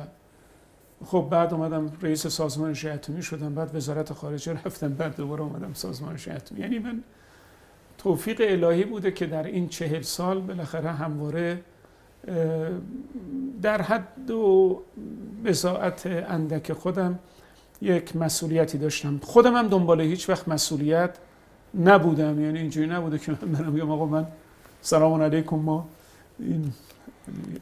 [1.06, 5.72] خب بعد اومدم رئیس سازمان انرژی اتمی شدم بعد وزارت خارجه رفتم بعد دوباره اومدم
[5.74, 6.60] سازمان انرژی اتمی.
[6.60, 7.02] یعنی من
[7.98, 11.60] توفیق الهی بوده که در این چهل سال بالاخره همواره
[13.62, 14.82] در حد و
[15.44, 17.18] بزاعت اندک خودم
[17.82, 19.18] یک مسئولیتی داشتم.
[19.22, 21.18] خودم هم دنبال هیچ وقت مسئولیت
[21.74, 24.26] نبودم یعنی اینجوری نبوده که من برم بگم آقا من
[24.82, 25.56] سلام علیکم.
[25.56, 25.88] ما
[26.38, 26.72] این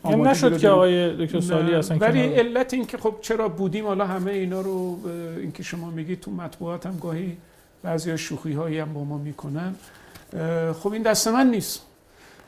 [0.04, 4.06] این نشد که آقای دکتر سالی هستن ولی علت این که خب چرا بودیم حالا
[4.06, 4.98] همه اینا رو
[5.38, 7.36] این که شما میگید تو مطبوعات هم گاهی
[7.82, 9.74] بعضی شوخی هایی هم با ما می‌کنن.
[10.72, 11.82] خب این دست من نیست.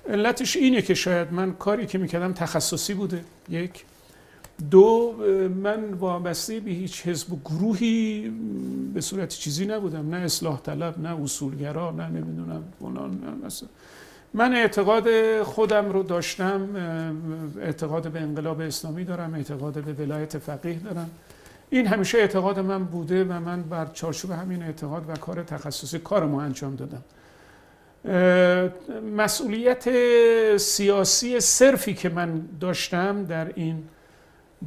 [0.09, 3.85] علتش اینه که شاید من کاری که می‌کردم تخصصی بوده یک.
[4.71, 5.15] دو
[5.63, 8.33] من وابسته به هیچ حزب و گروهی
[8.95, 10.15] به صورت چیزی نبودم.
[10.15, 13.19] نه اصلاح طلب نه اصولگرا نه نمی‌دونم فلان
[14.35, 16.69] من اعتقاد خودم رو داشتم
[17.61, 21.11] اعتقاد به انقلاب اسلامی دارم اعتقاد به ولایت فقیه دارم.
[21.71, 26.27] این همیشه اعتقاد من بوده و من بر چارچوب همین اعتقاد و کار تخصصی کار
[26.27, 27.03] ما انجام دادم.
[29.17, 29.89] مسئولیت
[30.57, 33.83] سیاسی صرفی که من داشتم در این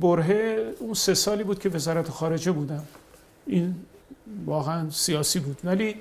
[0.02, 2.84] برهه اون سه سالی بود که وزارت خارجه بودم.
[3.46, 3.76] این
[4.46, 5.58] واقعا سیاسی بود.
[5.64, 5.96] ولی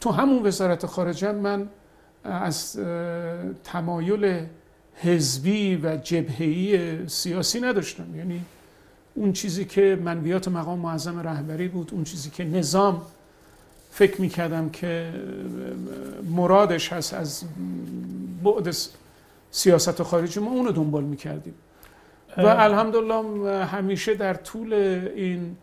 [0.00, 1.68] تو همون وزارت خارجه من
[2.24, 2.78] از
[3.64, 4.46] تمایل
[4.94, 8.16] حزبی و جبهه‌ای سیاسی نداشتم.
[8.16, 8.40] یعنی
[9.14, 13.02] اون چیزی که منویات مقام معظم رهبری بود اون چیزی که نظام
[13.90, 15.12] فکر می‌کردم که
[16.30, 17.42] مرادش هست از
[18.44, 18.76] بعد
[19.50, 21.54] سیاست خارجی ما اونو دنبال می‌کردیم.
[22.38, 24.72] و الحمدلله همیشه در طول
[25.16, 25.56] این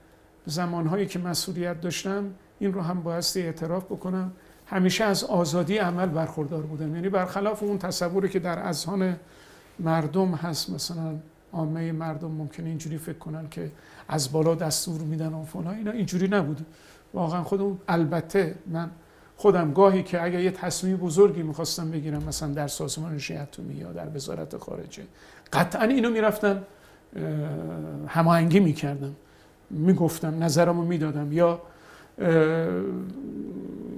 [0.45, 4.31] زمانهایی که مسئولیت داشتم این رو هم بایستی اعتراف بکنم
[4.65, 6.95] همیشه از آزادی عمل برخوردار بودم.
[6.95, 9.15] یعنی برخلاف اون تصوری که در اذهان
[9.79, 11.15] مردم هست مثلا
[11.53, 13.71] عامه مردم ممکنه اینجوری فکر کنن که
[14.07, 16.63] از بالا دستور میدن و فلان اینا اینجوری نبوده
[17.13, 18.89] واقعا خودم البته من
[19.37, 24.15] خودم گاهی که اگر یه تصمیم بزرگی می‌خواستم بگیرم مثلا در سازمان اتمی یا در
[24.15, 25.03] وزارت خارجه
[25.53, 26.63] قطعا اینو می‌رفتم
[28.07, 29.15] هماهنگی می‌کردم.
[29.69, 31.33] می‌گفتم نظرمو می‌دادم.
[31.33, 31.61] یا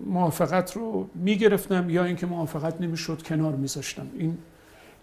[0.06, 4.08] موافقت رو می‌گرفتم یا اینکه موافقت نمی‌شد کنار میذاشتم.
[4.18, 4.38] این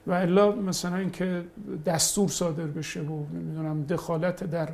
[0.07, 1.43] و الا مثلا اینکه
[1.87, 4.69] دستور صادر بشه و نمی‌دونم دخالت در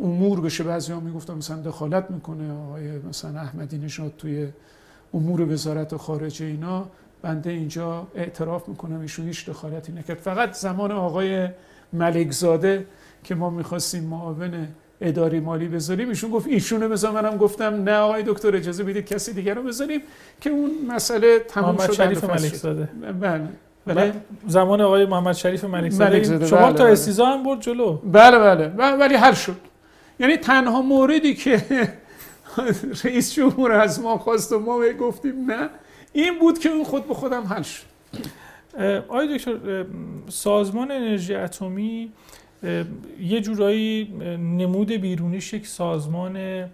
[0.00, 0.64] امور بشه.
[0.64, 4.48] بعضی ها می‌گفتم مثلا دخالت می‌کنه آقای مثلا احمدی نژاد توی
[5.14, 6.88] امور وزارت خارجه اینا.
[7.24, 10.18] بنده اینجا اعتراف می‌کنم ایشون هیچ دخالتی نکرد.
[10.18, 11.48] فقط زمان آقای
[11.92, 12.86] ملکزاده
[13.24, 14.68] که ما می‌خواستیم معاون
[15.00, 19.32] اداری مالی بذاریم ایشون گفت ایشونو بذار منم گفتم نه آقای دکتر اجازه بدید کسی
[19.32, 20.00] دیگر رو بذاریم
[20.40, 21.92] که اون مسئله تمام شد.
[21.92, 22.88] شریف ملکزاده.
[23.20, 23.48] بله.
[23.86, 24.12] بله.
[24.46, 26.46] زمان آقای محمد شریف ملکزاده.
[26.46, 26.92] شما بله تا بله.
[26.92, 27.92] استیزا هم برد جلو.
[27.92, 28.66] بله بله.
[28.96, 29.56] ولی حل شد.
[30.20, 31.62] یعنی تنها موردی که
[33.04, 35.68] رئیس جمهور از ما خواست و ما گفتیم نه
[36.14, 37.84] این بود که اون خود به خودم حل شد.
[39.08, 39.84] آقای دکتر
[40.28, 42.12] سازمان انرژی اتمی
[43.20, 44.04] یه جورایی
[44.38, 46.64] نمود بیرونیش یک سازمان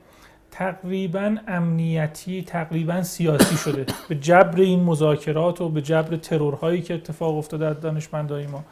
[0.51, 3.87] تقریبا امنیتی تقریبا سیاسی شده.
[4.09, 8.65] به جبر این مذاکرات و به جبر ترورهایی که اتفاق افتاده از دانشمندای ما.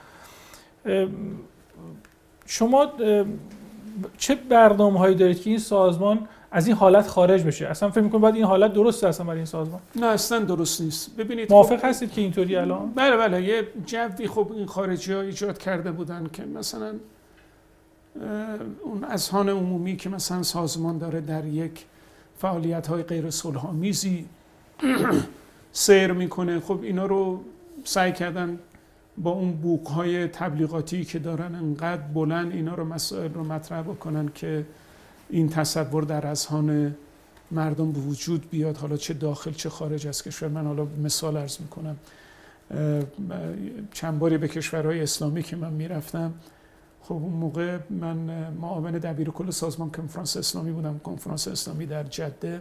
[2.46, 2.92] شما
[4.18, 7.66] چه برنامه هایی دارید که این سازمان از این حالت خارج بشه.
[7.66, 9.80] اصلا فکر می‌کنم باید این حالت درست اصلا برای این سازمان.
[9.96, 11.16] نه اصلا درست نیست.
[11.16, 11.84] ببینید موافق خب...
[11.84, 16.26] هستید که اینطوری الان؟ بله بله یه جوی خب این خارجی ها ایجاد کرده بودن
[16.32, 16.94] که مثلا
[18.84, 21.84] اون اذهان عمومی که مثلا سازمان داره در یک
[22.38, 24.26] فعالیت های غیر صلح آمیزی
[25.72, 27.40] سیر می‌کنه خب اینا رو
[27.84, 28.58] سعی کردن
[29.18, 34.30] با اون بوک های تبلیغاتی که دارن انقدر بلند اینا رو مسائل رو مطرح بکنن
[34.34, 34.66] که
[35.30, 36.94] این تصور در اذهان
[37.50, 38.76] مردم به وجود بیاد.
[38.76, 40.48] حالا چه داخل چه خارج از کشور.
[40.48, 41.96] من حالا مثال ارز می‌کنم.
[43.92, 46.34] چند باری به کشورهای اسلامی که من می‌رفتم
[47.02, 48.16] خب اون موقع من
[48.60, 50.98] معاون دبیر کل سازمان کنفرانس اسلامی بودم.
[51.04, 52.60] کنفرانس اسلامی در جده.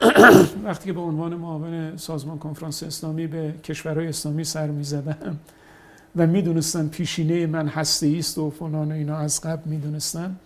[0.64, 5.38] وقتی که به عنوان معاون سازمان کنفرانس اسلامی به کشورهای اسلامی سر می‌زدم
[6.16, 10.36] و می‌دونستن پیشینه من هسته است و فلان و اینا از قبل می‌دونستن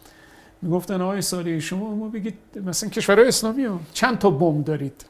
[0.65, 2.35] می‌گفتن آقای سالی شما ما بگید
[2.65, 5.05] مثلا کشورهای اسلامی ها چند تا بم دارید؟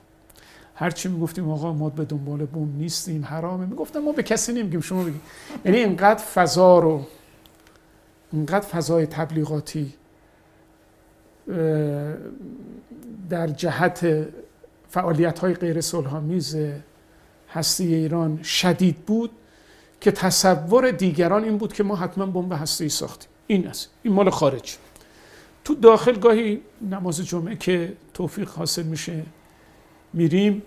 [0.75, 3.67] هرچی می‌گفتیم آقا ما به دنبال بم نیستیم حرامه.
[3.67, 5.21] می‌گفتن ما به کسی نمیگیم شما بگید.
[5.65, 7.07] یعنی اینقدر فضا رو
[8.33, 9.95] اینقدر فضای تبلیغاتی
[13.31, 14.27] در جهت
[14.89, 16.57] فعالیت های غیر صلحآمیز
[17.53, 19.31] هستی ایران شدید بود
[20.01, 23.29] که تصور دیگران این بود که ما حتما بمب هستی ساختیم.
[23.47, 23.91] این است.
[24.03, 24.77] این مال خارج
[25.65, 26.61] تو داخل گاهی
[26.91, 29.23] نماز جمعه که توفیق حاصل میشه
[30.13, 30.63] میریم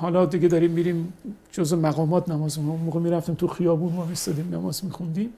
[0.00, 1.12] حالا دیگه داریم میریم
[1.52, 5.32] جز مقامات نماز اون موقع می‌رفتیم تو خیابون ما میستدیم نماز میخوندیم.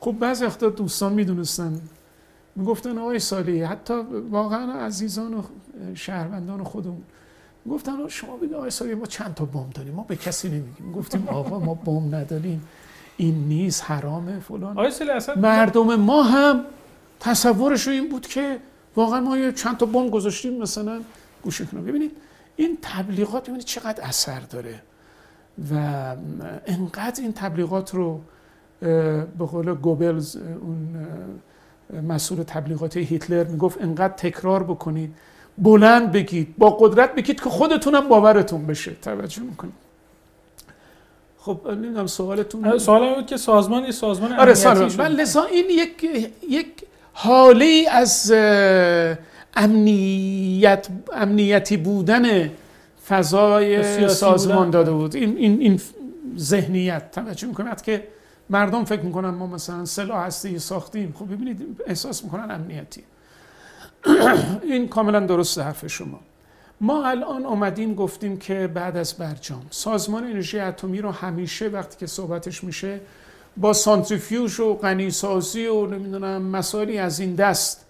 [0.00, 1.80] خب بعضی وقتا دوستان می‌دونستن.
[2.56, 3.94] می‌گفتن آقای سالی حتی
[4.30, 5.42] واقعا عزیزان و
[5.94, 7.02] شهروندان خودمون.
[7.70, 10.92] گفتن شما بگید آقای سالی ما چند تا بم داریم؟ ما به کسی نمیگیم.
[10.92, 12.62] گفتیم آقا ما بم نداریم.
[13.16, 14.90] این نیز حرامه فلان.
[15.36, 16.64] مردم ما هم
[17.20, 18.58] تصورش این بود که
[18.96, 21.00] واقعا ما یه چند تا بم گذاشتیم مثلا
[21.42, 22.12] گوش کنم ببینید
[22.56, 24.82] این تبلیغات ببینید چقدر اثر داره
[25.72, 25.74] و
[26.66, 28.20] انقدر این تبلیغات رو
[28.80, 31.06] به قول گوبلز اون
[32.08, 35.14] مسئول تبلیغات هیتلر می‌گفت انقدر تکرار بکنید.
[35.58, 36.54] بلند بگید.
[36.58, 38.96] با قدرت بگید که خودتونم باورتون بشه.
[39.02, 39.74] توجه می‌کنید.
[41.38, 46.04] خب نمی‌دونم سوالتون سوال بود که سازمان یه سازمان آره سازمان لذا این یک
[46.48, 46.66] یک
[47.18, 48.32] حاله از
[49.56, 52.50] امنیت امنیتی بودن
[53.08, 55.16] فضای سازمان داده بود.
[55.16, 55.80] این این این
[56.38, 58.08] ذهنیت توجه می‌کنید که
[58.50, 61.14] مردم فکر می‌کنن ما مثلا سلاح هستی ساختیم.
[61.18, 63.04] خب ببینید احساس می‌کنن امنیتی.
[64.70, 66.20] این کاملا درست حرف شما.
[66.80, 72.06] ما الان آمدیم گفتیم که بعد از برجام سازمان انرژی اتمی رو همیشه وقتی که
[72.06, 73.00] صحبتش میشه
[73.56, 77.86] با سانتریفیوژ و غنیسازی و نمی‌دونم مسائلی از این دست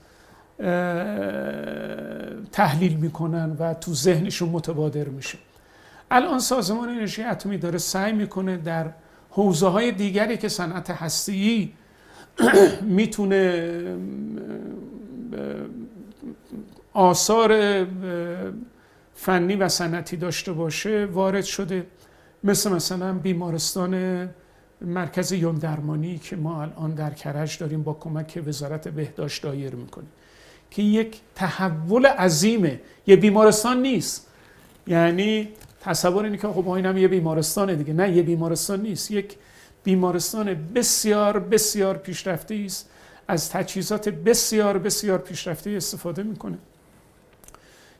[2.53, 5.39] تحلیل می‌کنن و تو ذهنشون متبادر میشه.
[6.11, 8.87] الان سازمان انرژی اتمی داره سعی می‌کنه در
[9.31, 11.73] حوزه های دیگری که صنعت هستی
[12.83, 13.83] می‌تونه
[16.93, 17.87] آثار
[19.15, 21.87] فنی و صنعتی داشته باشه وارد شده.
[22.45, 24.29] مثل مثلا بیمارستان
[24.81, 30.09] مرکز یون درمانی که ما الان در کرج داریم با کمک وزارت بهداشت دایر می‌کنیم
[30.71, 32.81] که یک تحول عظیمه.
[33.07, 34.27] یه بیمارستان نیست.
[34.87, 35.49] یعنی
[35.81, 37.93] تصور اینه که خب این هم یه بیمارستانه دیگه.
[37.93, 39.11] نه یه بیمارستان نیست.
[39.11, 39.37] یک
[39.85, 42.91] بیمارستان بسیار بسیار پیشرفته است.
[43.29, 46.59] از تجهیزات بسیار بسیار پیشرفته استفاده می‌کنه.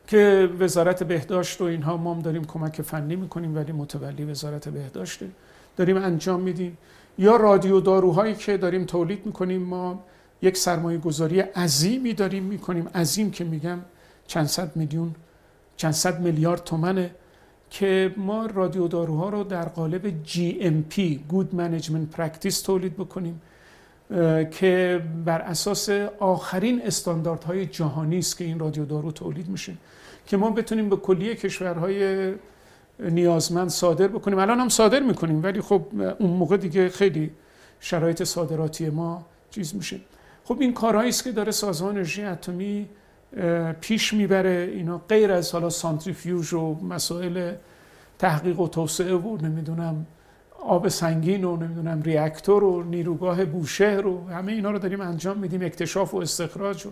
[0.07, 5.27] که وزارت بهداشت و اینها ما هم داریم کمک فنی می‌کنیم ولی متولی وزارت بهداشته.
[5.77, 6.79] داریم انجام میدیم.
[7.19, 10.05] یا رادیو داروهایی که داریم تولید می‌کنیم ما
[10.43, 12.89] یک سرمایه گذاری عظیمی داریم می‌کنیم.
[12.95, 13.79] عظیم که میگم
[14.27, 15.15] چند صد میلیون
[15.77, 17.11] چند صد میلیارد تومنه
[17.71, 20.95] که ما رادیو داروها رو در قالب GMP
[21.33, 23.41] Good Management Practice تولید بکنیم
[24.51, 29.73] که بر اساس آخرین استانداردهای جهانی است که این رادیو دارو تولید میشه.
[30.27, 32.33] که ما بتونیم به کلیه کشورهای
[32.99, 34.39] نیازمند صادر بکنیم.
[34.39, 35.83] الان هم صادر می‌کنیم ولی خب
[36.19, 37.31] اون موقع دیگه خیلی
[37.81, 40.01] شرایط صادراتی ما چیز میشه.
[40.45, 42.89] خب این کارهایی است که داره سازمان انرژی اتمی
[43.81, 44.71] پیش می‌بره.
[44.75, 47.53] اینا غیر از حالا سانتریفیوژ و مسائل
[48.19, 50.07] تحقیق و توسعه و نمی‌دونم
[50.63, 55.63] آب سنگین و نمی‌دونم ریاکتور و نیروگاه بوشهر و همه اینا رو داریم انجام میدیم
[55.63, 56.91] اکتشاف و استخراج و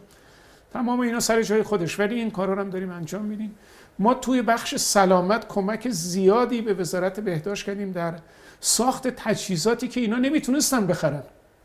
[0.72, 2.00] تمام اینا سر جای خودش.
[2.00, 3.54] ولی این کارا هم داریم انجام میدیم.
[3.98, 8.14] ما توی بخش سلامت کمک زیادی به وزارت بهداشت کردیم در
[8.60, 11.22] ساخت تجهیزاتی که اینا نمی‌تونستن بخرن.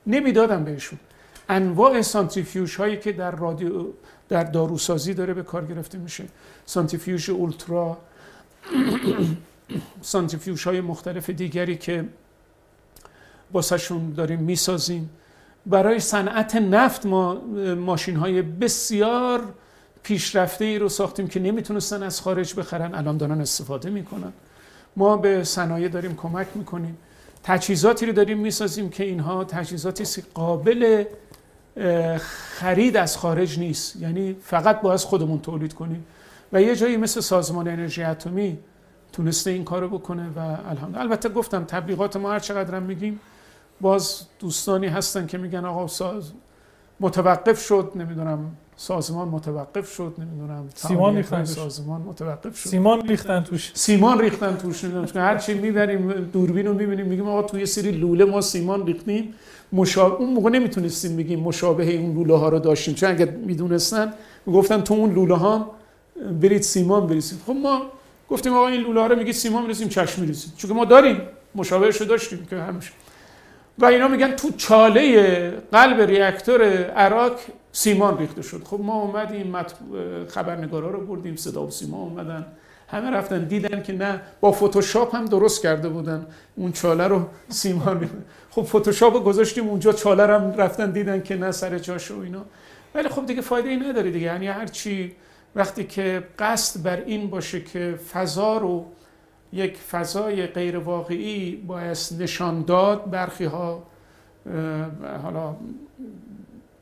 [0.08, 1.00] نمی‌دادن بهشون.
[1.50, 3.86] انواع سانتریفیوژ هایی که در رادیو
[4.30, 6.24] در داروسازی داره به کار گرفته میشه.
[6.66, 7.98] سانتریفیوژ اولترا
[10.02, 12.06] سانتریفیوژ های مختلف دیگری که
[13.52, 15.10] باسشون داریم می‌سازیم.
[15.66, 17.42] برای صنعت نفت ما
[17.76, 19.54] ماشین های بسیار
[20.10, 22.95] پیشرفته ای رو ساختیم که نمی‌تونستن از خارج بخرن.
[22.95, 24.34] الان دارن استفاده می‌کنن.
[24.95, 26.98] ما به صنایع داریم کمک می‌کنیم.
[27.44, 31.03] تجهیزاتی رو داریم می‌سازیم که اینها تجهیزاتی قابل
[32.60, 33.95] خرید از خارج نیست.
[33.95, 36.06] یعنی فقط باید خودمون تولید کنیم.
[36.53, 38.57] و یه جایی مثل سازمان انرژی اتمی
[39.14, 43.19] تونسته این کارو بکنه و الحمد البته گفتم تبلیغات ما هر چقدر میگیم
[43.81, 46.31] باز دوستانی هستن که میگن آقا ساز
[46.99, 48.52] متوقف شد نمی‌دونم
[48.82, 52.70] سازمان متوقف شد نمی‌دونم سیمان ریختن سازمان متوقف شد.
[52.70, 53.72] سیمان ریختن توش.
[53.74, 58.26] سیمان ریختن توش نمی‌دونم هر چی می‌بریم دوربین رو می‌بینیم میگیم آقا توی سری لوله
[58.26, 59.34] ما سیمان ریختیم.
[59.74, 62.94] مشابه اون موقع نمی‌تونستیم بگیم مشابه اون لوله ها رو داشتیم.
[62.94, 64.14] چون اگه می‌دونستن
[64.46, 65.72] می‌گفتن تو اون لوله ها
[66.42, 67.40] برید سیمان بریزید.
[67.48, 67.82] خب ما
[68.30, 70.54] گفتیم آقا این لوله ها رو میگید سیمان میریزیم چشم میریزید.
[70.58, 71.22] چون ما داریم
[71.56, 72.92] مشابهش رو داشتیم که همیشه.
[73.78, 77.32] و اینا میگن تو چاله قلب ریاکتور عراق
[77.72, 78.64] سیمان ریخته شد.
[78.64, 79.56] خب ما اومدیم
[80.28, 82.46] خبرنگارا رو بردیم صدا و سیما اومدن.
[82.88, 86.28] همه رفتن دیدن که نه با فتوشاپ هم درست کرده بودن.
[86.56, 88.10] اون چاله رو سیمان
[88.50, 92.46] خب فتوشاپ رو گذاشتیم اونجا چاله هم رفتن دیدن که نه سر جاش و اینا.
[92.96, 94.26] ولی خب دیگه فایده ای نداره دیگه.
[94.26, 95.16] یعنی هرچی
[95.56, 98.86] وقتی که قصد بر این باشه که فضا رو
[99.54, 103.84] یک فضای غیر واقعی باید نشان داد برخی ها
[105.24, 105.56] حالا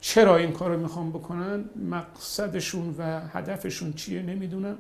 [0.02, 4.76] چرا این کار رو می‌خوام بکنن؟ مقصدشون و هدفشون چیه نمی‌دونم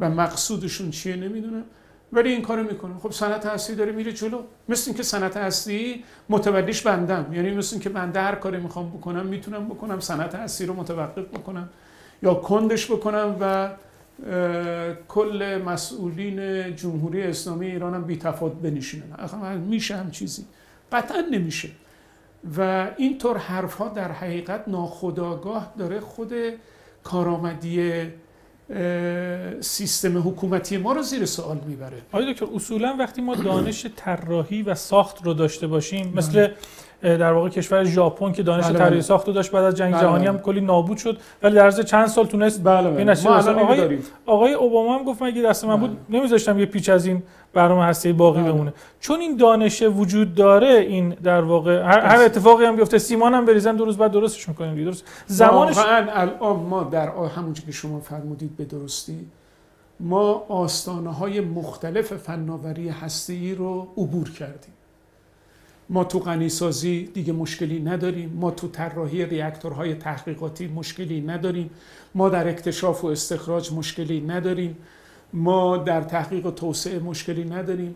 [0.00, 1.64] و مقصودشون چیه نمی‌دونم.
[2.12, 2.98] ولی این کارو می‌کنن.
[2.98, 4.42] خب صنعت هستی داره میره جلو.
[4.68, 9.68] مثل اینکه صنعت هستی متولیش بندم یعنی مثل اینکه بنده هر کاری می‌خوام بکنم می‌تونم
[9.68, 11.68] بکنم صنعت هستی رو متوقف بکنم
[12.22, 13.70] یا کندش بکنم و
[15.08, 19.04] کل مسئولین جمهوری اسلامی ایران هم بی تفاوت بنشینن
[19.56, 20.44] میشه هم چیزی
[20.92, 21.68] قطعا نمیشه.
[22.56, 26.32] و اینطور حرف ها در حقیقت ناخداگاه داره خود
[27.04, 28.02] کارآمدی
[29.60, 34.74] سیستم حکومتی ما رو زیر سوال می‌بره آقای دکتر اصولا وقتی ما دانش طراحی و
[34.74, 36.48] ساخت رو داشته باشیم مثل
[37.02, 39.00] در واقع کشور ژاپن که دانش بله طراحی بله.
[39.00, 40.32] ساخت رو داشت بعد از جنگ بله جهانی بله.
[40.32, 43.22] هم کلی نابود شد ولی در عرض چند سال تونست بله بله.
[43.50, 46.18] آقای, آقای اوباما هم گفت من اگه دست من بود بله.
[46.18, 47.22] نمیذاشتم یه پیچ از این
[47.52, 48.52] برنامه هسته باقی بله.
[48.52, 48.72] بمونه.
[49.00, 53.44] چون این دانش وجود داره این در واقع هر, هر اتفاقی هم بیفته سیمان هم
[53.44, 55.04] بریزن دو روز بعد درستش می‌کنیم درست.
[55.26, 59.26] زمانش الان ما در همونجوری که شما فرمودید به درستی
[60.00, 64.72] ما آستانه های مختلف فناوری هسته رو عبور کردیم.
[65.90, 71.70] ما تو غنیسازی دیگه مشکلی نداریم ما تو طراحی ریاکتورهای تحقیقاتی مشکلی نداریم
[72.14, 74.76] ما در اکتشاف و استخراج مشکلی نداریم.
[75.32, 77.94] ما در تحقیق و توسعه مشکلی نداریم.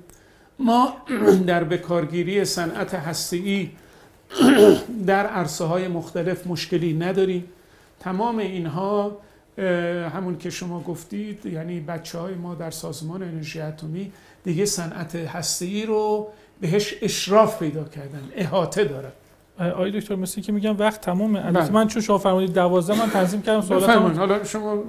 [0.59, 0.97] ما
[1.47, 3.71] در بکارگیری صنعت هسته‌ای
[5.07, 7.45] در عرصه های مختلف مشکلی نداریم.
[8.01, 9.17] تمام اینها
[10.15, 14.13] همون که شما گفتید یعنی بچه های ما در سازمان انرژی اتمی
[14.45, 16.29] دیگه صنعت هسته‌ای رو
[16.61, 19.13] بهش اشراف پیدا کردن احاطه دارن.
[19.59, 21.70] آقای دکتر مثل که میگم وقت البته بله.
[21.70, 24.83] من چون شما فرمودید 12 من تنظیم کردم سوالات حالا شما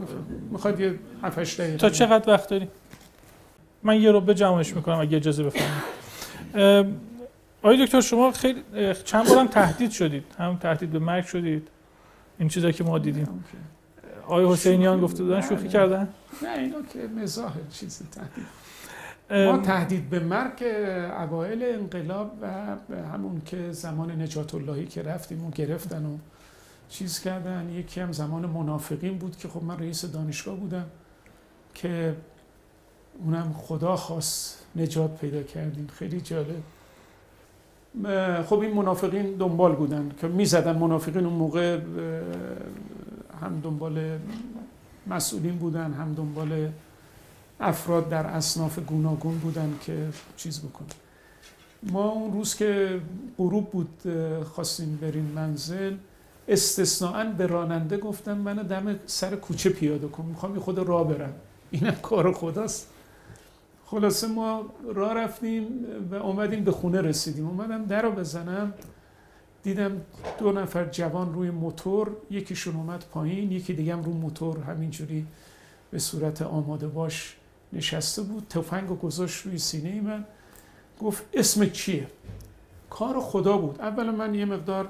[0.52, 2.68] می‌خواید یه 7 دقیقه تا چقدر وقت داری؟
[3.84, 6.96] من یه رو به جمعش می‌کنم اگه اجازه بفرمایید.
[7.64, 8.64] آقای دکتر شما خیلی
[9.04, 10.24] چند بارم تهدید شدید.
[10.38, 11.68] هم تهدید به مرگ شدید.
[12.40, 13.44] این چیزایی که ما دیدیم.
[14.26, 16.08] آقای حسینیان گفته بودن شوخی کردن؟
[16.44, 18.63] نه اینا که مزاح چیز تهدید.
[19.34, 20.64] ما تهدید به مرگ
[21.18, 22.48] اوایل انقلاب و
[23.14, 26.18] همون که زمان نجات اللهی که رفتیم و گرفتن و
[26.90, 30.86] چیز کردن یکی هم زمان منافقین بود که خب من رئیس دانشگاه بودم
[31.74, 32.16] که
[33.24, 36.64] اونم خدا خواست نجات پیدا کردیم خیلی جالب.
[38.44, 40.78] خب این منافقین دنبال بودن که می‌زدن.
[40.78, 41.80] منافقین اون موقع
[43.42, 44.20] هم دنبال
[45.08, 46.70] مسئولین بودن هم دنبال
[47.60, 50.08] افراد در اصناف گوناگون بودن که
[50.38, 50.88] چیز بکنن.
[51.84, 53.02] ما اون روز که
[53.38, 54.02] غروب بود
[54.44, 55.96] خواستیم بریم منزل
[56.48, 61.34] استثناا به راننده گفتم من دم سر کوچه پیاده کن می‌خوام خود راه برم.
[61.72, 62.90] اینم کار خداست.
[63.86, 65.68] خلاصه ما راه رفتیم
[66.12, 67.48] و اومدیم به خونه رسیدیم.
[67.48, 68.74] اومدم در رو بزنم
[69.64, 70.02] دیدم
[70.40, 74.60] دو نفر جوان روی موتور یکیشون اومد پایین یکی دیگه رو موتور.
[74.60, 75.26] همینجوری
[75.92, 77.36] به صورت آماده باش
[77.74, 80.26] نشسته بود تفنگ و گذاشت روی سینه من
[81.02, 82.08] گفت اسم چیه؟
[82.90, 83.82] کار خدا بود.
[83.82, 84.90] اولا من یه مقدار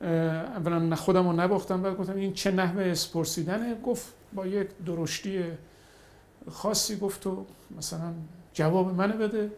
[0.00, 5.44] اولا خودم رو نباختم و گفتم این چه نحوه اسپرسیدنه؟ گفت با یک درشتی
[6.50, 7.46] خاصی گفت و
[7.78, 8.12] مثلا
[8.52, 9.50] جواب منو بده.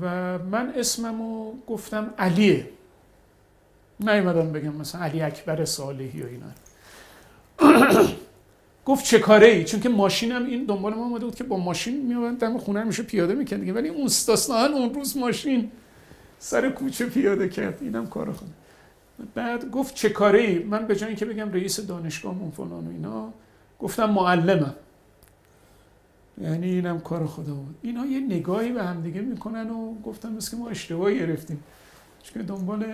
[0.00, 2.70] و من اسممو گفتم علیه.
[4.00, 6.46] نیومدم بگم مثلا علی اکبر صالحی و اینا.
[8.86, 12.06] گفت چه کاره ای چون که ماشینم این دنبال ما اومده بود که با ماشین
[12.06, 13.72] میومد دم خونه میشه پیاده می‌کرد دیگه.
[13.72, 15.70] ولی اون استثنا اون روز ماشین
[16.38, 17.78] سر کوچه پیاده کرد.
[17.80, 18.50] اینم کار خونه
[19.34, 22.90] بعد گفت چه کاره ای من به جای اینکه بگم رئیس دانشگاه اون فلان و
[22.90, 23.32] اینا
[23.78, 24.74] گفتم معلمم.
[26.42, 27.74] یعنی اینم کار خدا بود.
[27.82, 31.64] اینا یه نگاهی به هم دیگه می‌کنن و گفتم مثل ما اشتباه گرفتیم.
[32.22, 32.84] چون دنبال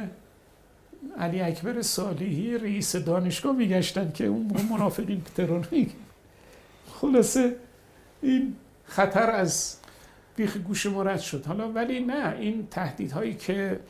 [1.19, 5.69] علی اکبر صالحی رئیس دانشگاه میگشتن که اون منافقین ترور
[7.01, 7.57] خلاصه
[8.23, 8.55] این
[8.85, 9.77] خطر از
[10.37, 11.47] بیخ گوش ما رد شد.
[11.47, 13.81] حالا ولی نه این تهدیدهایی که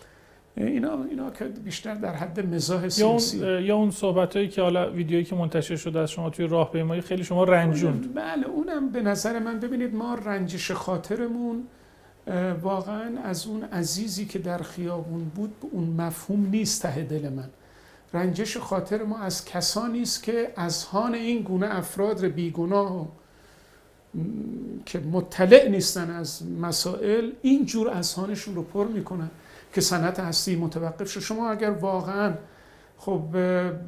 [0.56, 4.62] اینا اینا که بیشتر در حد مزاح سیاسی یا اون, یا اون صحبت هایی که
[4.62, 8.14] حالا ویدیویی که منتشر شده از شما توی راهپیمایی خیلی شما رنجوند.
[8.14, 11.66] بله اونم به نظر من ببینید ما رنجش خاطرمون
[12.62, 17.48] واقعا از اون عزیزی که در خیابون بود اون مفهوم نیست ته دل من.
[18.14, 23.08] رنجش خاطر ما از کسانی است که از هان این گونه افراد بیگناه
[24.86, 29.30] که مطلع نیستن از مسائل این جور اذهانشون رو پر می‌کنن
[29.74, 32.34] که صنعت هستی متوقف شد شما اگر واقعا
[32.98, 33.22] خب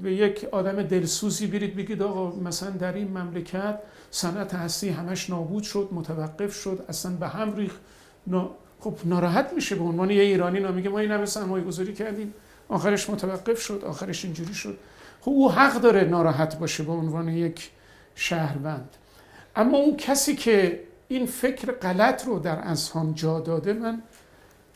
[0.03, 3.79] به یک آدم دلسوزی برید بگید آقا مثلا در این مملکت
[4.11, 7.55] صنعت هستی همش نابود شد متوقف شد اصلا به هم
[8.27, 8.43] ریخ
[8.81, 12.35] خب ناراحت میشه به عنوان یه ایرانی میگه ما این همه سرمایه گذاری کردیم.
[12.69, 14.79] آخرش متوقف شد آخرش اینجوری شد.
[15.21, 17.71] خب او حق داره ناراحت باشه به عنوان یک
[18.15, 18.89] شهروند.
[19.57, 24.03] اما اون کسی که این فکر غلط رو در اذهان جا داده من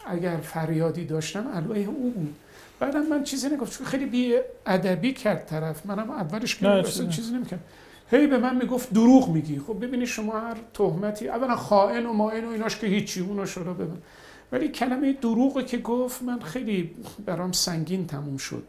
[0.06, 2.34] اگر فریادی داشتم علیه او بود.
[2.80, 5.86] بعدم من چیزی نگفت چون خیلی بی ادبی کرد طرف.
[5.86, 7.60] منم اولش که چیزی نمی‌کرد
[8.10, 9.58] هی به من می‌گفت دروغ میگی.
[9.58, 13.72] خب ببینی شما هر تهمتی اولا خائن و مائن و ایناش که هیچی اونو شده
[13.72, 13.98] ببین
[14.52, 16.90] ولی کلمه دروغی که گفت من خیلی
[17.26, 18.64] برام سنگین تموم شد.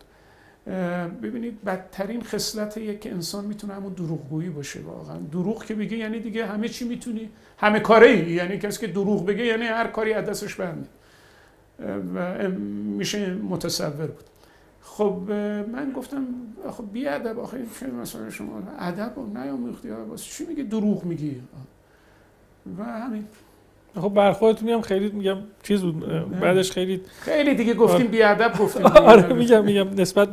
[1.21, 5.17] ببینید بدترین خصلت یک انسان می‌تونه همون دروغگویی باشه واقعا.
[5.17, 7.29] دروغ که بگه یعنی دیگه همه چی می‌تونی.
[7.57, 10.63] همه کاره ای یعنی کسی که دروغ بگه یعنی هر کاری از دستش و
[12.97, 14.23] میشه متصور بود.
[14.99, 15.31] خب
[15.71, 16.26] من گفتم
[16.71, 18.61] خب بی ادب آخه چه مثلا شما.
[18.80, 21.41] ادب و نیاموختی واسه چی میگه دروغ میگی؟
[22.77, 23.23] و همین.
[23.95, 28.85] خب برخورد میگم خیلی میگم چیز بود بعدش خیلی خیلی دیگه گفتیم بی ادب گفتیم.
[29.11, 29.89] آره میگم میگم.
[29.89, 30.30] نسبت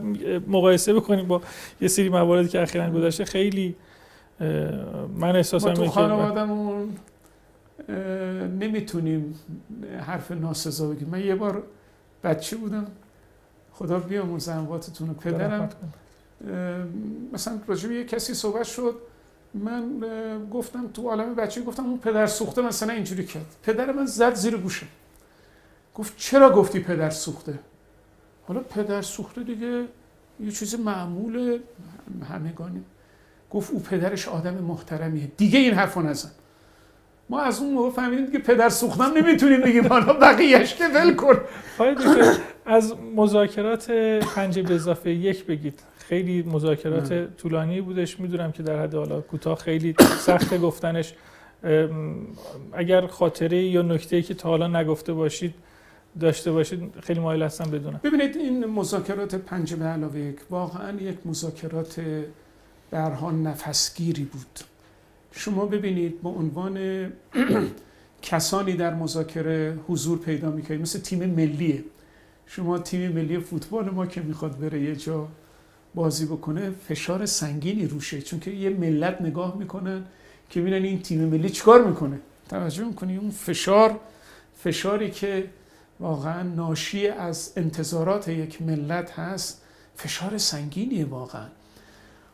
[0.48, 1.40] مقایسه بکنیم با
[1.80, 3.24] یه سری مواردی که اخیرا گذشته.
[3.24, 3.76] خیلی
[5.16, 6.88] من احساسم تو خانوادمون
[8.60, 9.34] نمی‌تونیم
[10.00, 11.62] حرف ناسزا بگیم من یه بار
[12.24, 12.86] بچه بودم.
[13.78, 15.68] خدا بیاموزه امواتتون پدرم
[17.32, 18.94] مثلا راجع یه کسی صحبت شد
[19.54, 20.00] من
[20.52, 23.46] گفتم تو عالم بچه گفتم اون پدر سوخته مثلا اینجوری کرد.
[23.62, 24.86] پدر من زد زیر گوشم.
[25.94, 27.58] گفت چرا گفتی پدر سوخته؟
[28.48, 29.84] حالا پدر سوخته دیگه
[30.40, 31.58] یه چیز معمول
[32.30, 32.84] همگانی
[33.50, 35.26] گفت او پدرش آدم محترمیه.
[35.36, 36.30] دیگه این حرفو نزن.
[37.28, 39.86] ما از اون موقع فهمیدیم که پدر سوختم نمی‌تونیم بگیم.
[39.86, 41.40] حالا بقیهش که ول کن.
[42.66, 43.90] از مذاکرات
[44.34, 45.80] پنج به اضافه یک بگید.
[45.98, 48.20] خیلی مذاکرات طولانی بودش.
[48.20, 51.14] می‌دونم که در حد حالا کوتاه خیلی سخت گفتنش.
[52.72, 55.54] اگر خاطره یا نکته که تا حالا نگفته باشید
[56.20, 58.00] داشته باشید خیلی مایل هستم بدونم.
[58.04, 62.00] ببینید این مذاکرات پنج به علاوه یک واقعا یک مذاکرات
[62.90, 64.60] برهان نفسگیری بود.
[65.32, 66.78] شما ببینید به عنوان
[68.22, 71.84] کسانی در مذاکره حضور پیدا می‌کنید مثل تیم ملیه.
[72.46, 75.28] شما تیم ملی فوتبال ما که می‌خواد بره یه جا
[75.94, 78.22] بازی بکنه فشار سنگینی روشه.
[78.22, 80.04] چون که یه ملت نگاه می‌کنن
[80.50, 82.20] که میرن این تیم ملی چیکار می‌کنه.
[82.48, 84.00] توجه می‌کنی؟ اون فشار
[84.56, 85.50] فشاری که
[86.00, 89.62] واقعا ناشی از انتظارات یک ملت هست
[89.96, 91.46] فشار سنگینیه واقعا.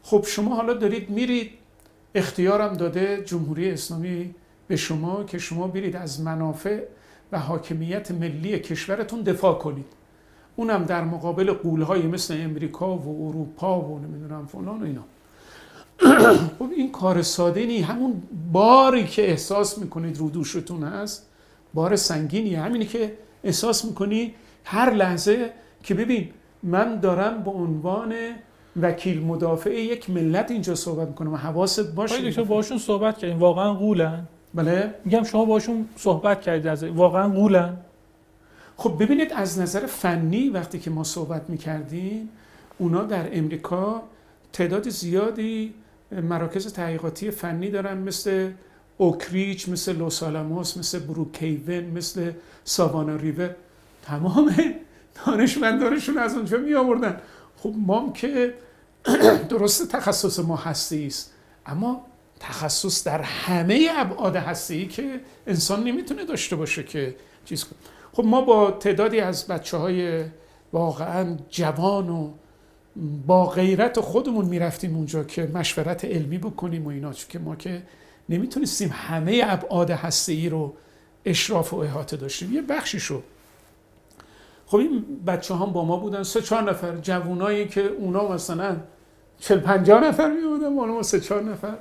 [0.02, 1.50] خب شما حالا دارید میرید
[2.14, 4.34] اختیارم داده جمهوری اسلامی
[4.68, 6.82] به شما که شما برید از منافع
[7.32, 9.86] و حاکمیت ملی کشورتون دفاع کنید.
[10.56, 15.04] اونم در مقابل قولهای مثل امریکا و اروپا و نمی‌دونم فلان و اینا.
[16.58, 17.80] خب این کار ساده نی.
[17.80, 18.22] همون
[18.52, 21.26] باری که احساس می‌کنید رو دوشتون هست
[21.74, 23.12] بار سنگینی همینی که
[23.44, 24.34] احساس می‌کنی
[24.64, 25.50] هر لحظه
[25.82, 26.28] که ببین
[26.62, 28.14] من دارم به عنوان
[28.82, 31.34] وکیل مدافع یک ملت اینجا صحبت می‌کنم.
[31.34, 32.30] حواست باشه.
[32.30, 34.28] دکتر باشون صحبت کردیم واقعا قولن.
[34.54, 34.94] بله.
[35.04, 37.76] میگم شما باشون صحبت کردید از واقعا قولن.
[38.76, 42.28] خب ببینید از نظر فنی وقتی که ما صحبت می‌کردیم
[42.78, 44.02] اونا در امریکا
[44.52, 45.74] تعداد زیادی
[46.12, 48.50] مراکز تحقیقاتی فنی دارن مثل
[48.98, 52.32] اوکریچ مثل لوس آلاموس مثل بروکیون مثل
[52.64, 53.56] ساوانا ریور
[54.02, 54.54] تمام
[55.26, 57.20] دانشمندانشون از اونجا می آوردن
[57.58, 58.54] خب ما که
[59.48, 61.32] درست تخصص ما هستی است.
[61.66, 62.06] اما
[62.40, 67.78] تخصص در همه ابعاد هستی که انسان نمی‌تونه داشته باشه که چیز کنه.
[68.12, 70.24] خب ما با تعدادی از بچه های
[70.72, 72.30] واقعا جوان و
[73.26, 77.82] با غیرت خودمون می‌رفتیم اونجا که مشورت علمی بکنیم و اینا چون که ما که
[78.28, 80.74] نمی‌تونستیم همه ابعاد هسته ای رو
[81.24, 82.52] اشراف و احاطه داشتیم.
[82.52, 83.22] یه بخشی شد
[84.66, 86.96] خب این بچه هم با ما بودن سه چهار نفر.
[86.96, 88.76] جوونایی که اونا مثلا
[89.38, 91.74] چل پنجاه نفر می بودن ما سه چهار نفر.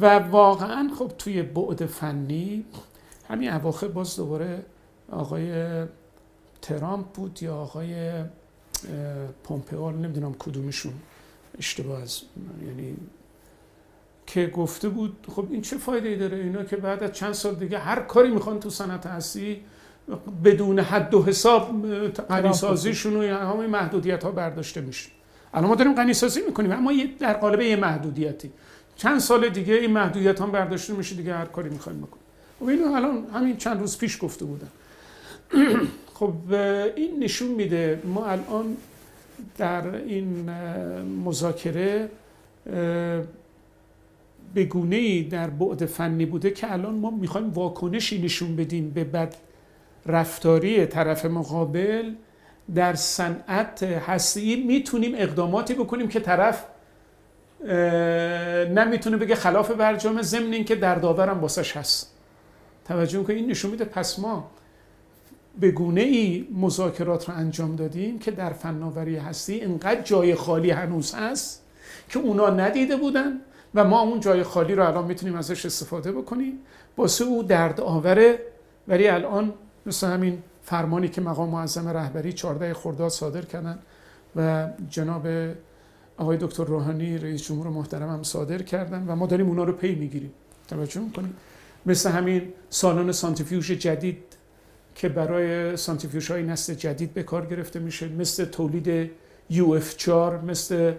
[0.00, 2.64] و واقعا خب توی بعد فنی
[3.28, 4.62] همین اواخر باز دوباره
[5.10, 5.74] آقای
[6.62, 8.24] ترامپ بود یا آقای
[9.44, 10.92] پومپئو نمی‌دونم کدومشون
[11.58, 12.20] اشتباه از
[12.66, 12.96] یعنی
[14.26, 17.54] که گفته بود خب این چه فایده ای داره اینا که بعد از چند سال
[17.54, 19.60] دیگه هر کاری می‌خوان تو صنعت هستی
[20.44, 21.86] بدون حد و حساب
[22.28, 25.10] غنی سازیشون و همه محدودیت ها برداشته میشه.
[25.54, 28.50] الان ما داریم غنی سازی می‌کنیم اما در قالب یه محدودیتی.
[28.96, 32.22] چند سال دیگه این محدودیت هم برداشته میشه دیگه هر کاری می‌خوایم بکنیم.
[32.60, 34.68] و اینو الان همین چند روز پیش گفته بودن.
[36.18, 36.52] خب
[36.96, 38.76] این نشون میده ما الان
[39.58, 40.50] در این
[41.24, 42.08] مذاکره
[44.54, 49.04] به گونه ای در بعد فنی بوده که الان ما می‌خوایم واکنشی نشون بدیم به
[49.04, 49.34] بد
[50.06, 52.12] رفتاری طرف مقابل
[52.74, 54.64] در صنعت هستی.
[54.66, 56.64] می‌تونیم اقداماتی بکنیم که طرف
[58.74, 62.14] نمی‌تونه بگه خلاف برجام ضمن این که در داورم واسش هست.
[62.84, 64.50] توجه که این نشون میده پس ما
[65.60, 71.14] به گونه ای مذاکرات رو انجام دادیم که در فناوری هستی اینقدر جای خالی هنوز
[71.14, 71.62] هست
[72.08, 73.40] که اونا ندیده بودن
[73.74, 76.58] و ما اون جای خالی رو الان می‌تونیم ازش استفاده بکنیم.
[76.96, 78.38] واسه او درد آوره.
[78.88, 79.52] ولی الان
[79.86, 83.78] مثل همین فرمانی که مقام معظم رهبری 14 خرداد صادر کردن
[84.36, 85.26] و جناب
[86.16, 89.94] آقای دکتر روحانی رئیس جمهور محترم هم صادر کردن و ما داریم اونا رو پی
[89.94, 90.32] می‌گیریم.
[90.68, 91.36] توجه می‌کنیم
[91.86, 94.29] مثل همین سالن سانتریفیوژ جدید
[95.00, 99.10] که برای سانتریفیوژ های نسل جدید به کار گرفته میشه مثل تولید
[99.50, 100.92] UF4 مثل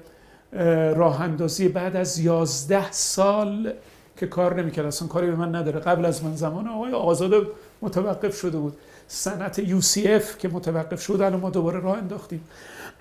[0.96, 3.74] راه اندازی بعد از 11 سال
[4.18, 4.86] که کار نمی‌کرد.
[4.86, 5.80] اصلا کاری به من نداره.
[5.80, 7.48] قبل از من زمان آقای آزاد
[7.82, 8.78] متوقف شده بود.
[9.08, 9.60] صنعت
[10.06, 12.42] اف که متوقف شد الان ما دوباره راه انداختیم.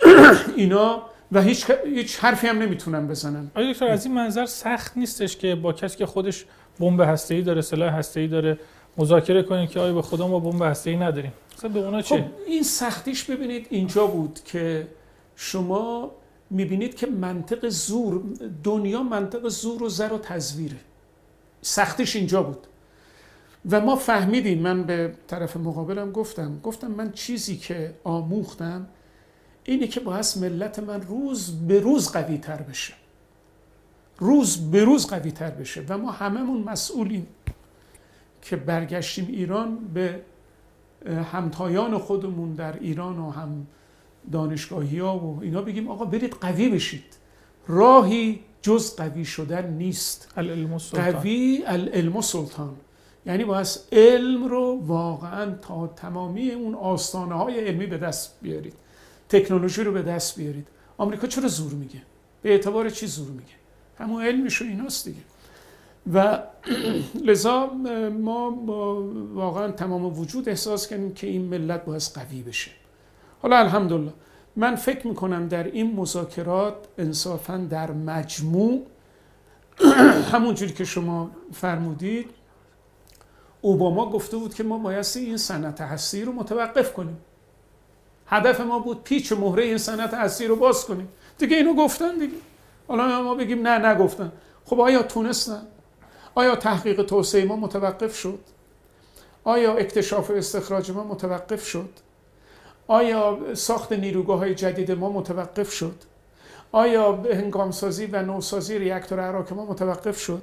[0.56, 1.02] اینا
[1.32, 3.50] و هیچ هیچ حرفی هم نمی‌تونن بزنن.
[3.54, 6.44] آیا دکتر از این منظر سخت نیستش که با کسی که خودش
[6.80, 8.58] بمب هسته‌ای داره سلاح هسته‌ای داره
[8.96, 11.32] مذاکره کنید که آیا به خدا ما بمب هسته‌ای نداریم.
[11.56, 14.88] مثلا به اونا چه؟ خب این سختیش ببینید اینجا بود که
[15.36, 16.10] شما
[16.50, 18.22] می‌بینید که منطق زور
[18.64, 20.76] دنیا منطق زور و زر و تزویره.
[21.62, 22.66] سختش اینجا بود.
[23.70, 28.86] و ما فهمیدیم من به طرف مقابلم گفتم گفتم من چیزی که آموختم
[29.64, 32.92] اینه که باید ملت من روز به روز قوی تر بشه.
[34.18, 37.26] روز به روز قوی تر بشه و ما هممون مسئولیم.
[38.42, 40.20] که برگشتیم ایران به
[41.32, 43.66] همتایان خودمون در ایران و هم
[44.32, 47.04] دانشگاهی ها و اینا بگیم آقا برید قوی بشید.
[47.66, 50.32] راهی جز قوی شدن نیست.
[50.36, 51.12] العلم السلطان.
[51.12, 52.76] قوی العلم سلطان.
[53.26, 58.74] یعنی باید علم رو واقعا تا تمامی اون آستانه های علمی به دست بیارید.
[59.28, 60.68] تکنولوژی رو به دست بیارید.
[60.98, 62.02] آمریکا چرا زور میگه؟
[62.42, 63.54] به اعتبار چی زور میگه؟
[63.98, 65.20] همون علمش و ایناست دیگه.
[66.14, 66.38] و
[67.28, 67.66] لذا
[68.20, 69.02] ما با
[69.34, 72.70] واقعا تمام وجود احساس کردیم که این ملت باید قوی بشه.
[73.42, 74.12] حالا الحمدلله
[74.56, 78.86] من فکر می‌کنم در این مذاکرات انصافا در مجموع
[80.32, 82.30] همونجوری که شما فرمودید
[83.60, 87.18] اوباما گفته بود که ما بایستی این صنعت هستی رو متوقف کنیم.
[88.26, 91.08] هدف ما بود پیچ مهره این صنعت هستی رو باز کنیم.
[91.38, 92.34] دیگه اینو گفتن دیگه.
[92.88, 94.32] حالا ما بگیم نه نگفتن.
[94.64, 95.62] خب آیا تونستن؟
[96.34, 98.38] آیا تحقیق توسعه ما متوقف شد؟
[99.44, 101.90] آیا اکتشاف و استخراج ما متوقف شد؟
[102.86, 105.94] آیا ساخت نیروگاه های جدید ما متوقف شد؟
[106.72, 110.42] آیا هنگامسازی و نوسازی ریاکتور عراق ما متوقف شد؟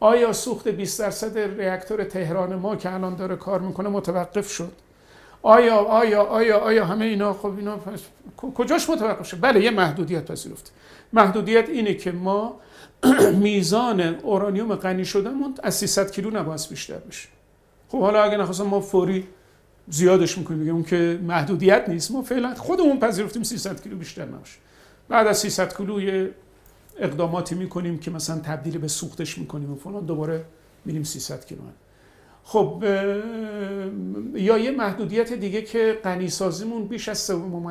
[0.00, 4.72] آیا سوخت 20 درصد ریاکتور تهران ما که الان داره کار می‌کنه متوقف شد؟
[5.42, 7.78] آیا آیا آیا آیا همه اینا خب اینا
[8.54, 10.70] کجاش متوقف شد؟ بله یه محدودیت پذیرفته
[11.12, 12.60] محدودیت اینه که ما
[13.42, 17.28] میزان اورانیوم غنی شدهمون از 300 کیلو نباید بیشتر بشه
[17.88, 19.26] خب حالا اگه نخواستم ما فوری
[19.88, 22.10] زیادش می‌کنیم میگه اون که محدودیت نیست.
[22.10, 24.58] ما فعلا خودمون پذیرفتیم 300 کیلو بیشتر نباشه.
[25.08, 26.30] بعد از 300 کیلو یه
[26.98, 30.44] اقداماتی می‌کنیم که مثلا تبدیل به سوختش می‌کنیم و فلان دوباره
[30.84, 31.60] میریم 300 کیلو.
[32.44, 32.84] خب
[34.34, 37.30] یا یه محدودیت دیگه که غنی سازیمون بیش از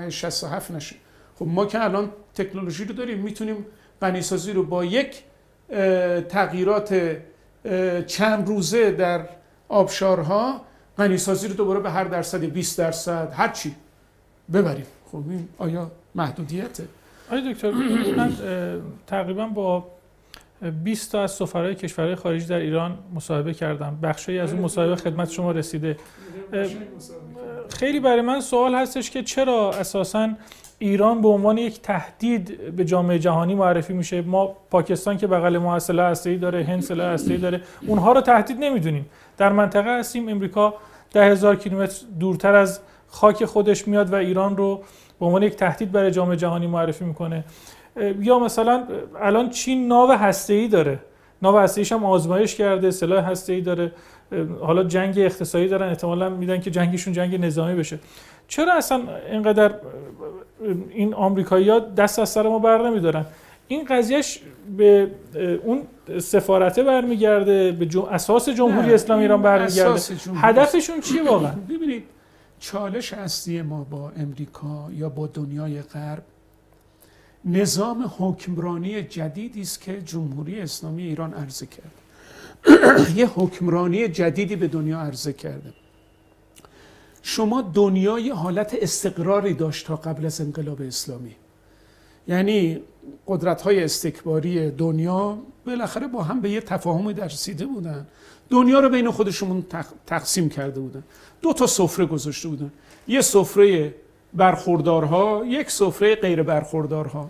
[0.10, 0.96] 67 نشه.
[1.40, 3.66] خب ما که الان تکنولوژی رو داریم می‌تونیم
[4.02, 5.24] غنی سازی رو با یک
[6.30, 7.18] تغییرات
[8.08, 9.26] چند روزه در
[9.70, 10.62] آبشارها
[10.98, 13.76] غنی سازی رو دوباره به هر درصد 20 درصد هر چی
[14.54, 14.86] ببریم.
[15.12, 16.84] خب این آیا محدودیته؟
[17.32, 17.72] آیا دکتر
[18.18, 18.34] من
[19.08, 19.88] تقریبا با
[20.84, 24.00] 20 تا از سفرهای کشورهای خارجی در ایران مصاحبه کردم.
[24.04, 25.98] بخشی از اون مصاحبه خدمت شما رسیده.
[27.70, 30.30] خیلی برای من سوال هستش که چرا اساسا
[30.82, 34.22] ایران به عنوان یک تهدید به جامعه جهانی معرفی میشه.
[34.22, 39.06] ما پاکستان که بغل ما هسته‌ای داره هند سلاح هسته‌ای داره اونها رو تهدید نمی‌دونیم.
[39.38, 40.74] در منطقه هستیم امریکا
[41.14, 44.82] ده هزار کیلومتر دورتر از خاک خودش میاد و ایران رو
[45.20, 47.44] به عنوان یک تهدید برای جامعه جهانی معرفی می‌کنه.
[48.20, 48.84] یا مثلا
[49.22, 51.00] الان چین ناو هسته‌ای داره.
[51.42, 53.92] ناو هسته‌ایش هم آزمایش کرده سلاح هسته‌ای داره.
[54.62, 58.00] حالا جنگ اقتصادی دارن احتمالا میدن که جنگشون جنگ نظامی بشه.
[58.48, 59.02] چرا اصلا
[59.32, 59.76] اینقدر
[60.90, 63.26] این آمریکایی‌ها دست از سر ما بر نمیدارن؟
[63.68, 64.40] این قضیهش
[64.78, 65.12] به
[65.64, 65.82] اون
[66.20, 70.00] سفارته برمیگرده به اساس جمهوری اسلامی ایران برمیگرده.
[70.36, 72.04] هدفشون چیه واقعا؟ ببینید
[72.60, 76.24] چالش اصلی ما با امریکا یا با دنیای غرب
[77.46, 82.01] نظام حکمرانی جدیدی است که جمهوری اسلامی ایران عرضه کرد.
[83.16, 85.74] یه حکمرانی جدیدی به دنیا عرضه کرده
[87.22, 91.36] شما دنیای حالت استقراری داشت تا قبل از انقلاب اسلامی.
[92.28, 92.82] یعنی
[93.28, 98.08] قدرت های استکباری دنیا بالاخره با هم به یه تفاهمی رسیده بودن.
[98.50, 99.66] دنیا رو بین خودشون
[100.08, 101.04] تقسیم کرده بودن.
[101.42, 102.72] دو تا سفره گذاشته بودن.
[103.08, 103.96] یه سفره
[104.34, 107.30] برخوردارها یک سفره غیر برخوردارها.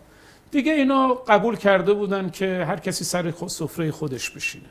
[0.51, 4.69] دیگه اینا قبول کرده بودن که هر کسی سر سفره خودش بشینه.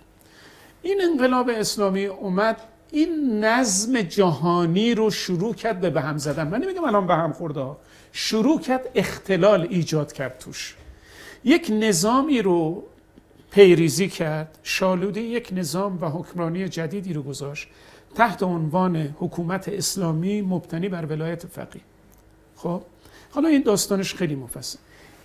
[0.82, 2.56] این انقلاب اسلامی اومد
[2.90, 6.48] این نظم جهانی رو شروع کرد به به هم زدن.
[6.48, 7.70] من نمیگم الان به هم خورده
[8.12, 10.76] شروع کرد اختلال ایجاد کرد توش.
[11.44, 12.82] یک نظامی رو
[13.50, 17.68] پیریزی کرد شالوده یک نظام و حکمرانی جدیدی رو گذاشت
[18.14, 21.82] تحت عنوان حکومت اسلامی مبتنی بر ولایت فقیه.
[22.56, 22.82] خب
[23.30, 24.78] حالا این داستانش خیلی مفصل.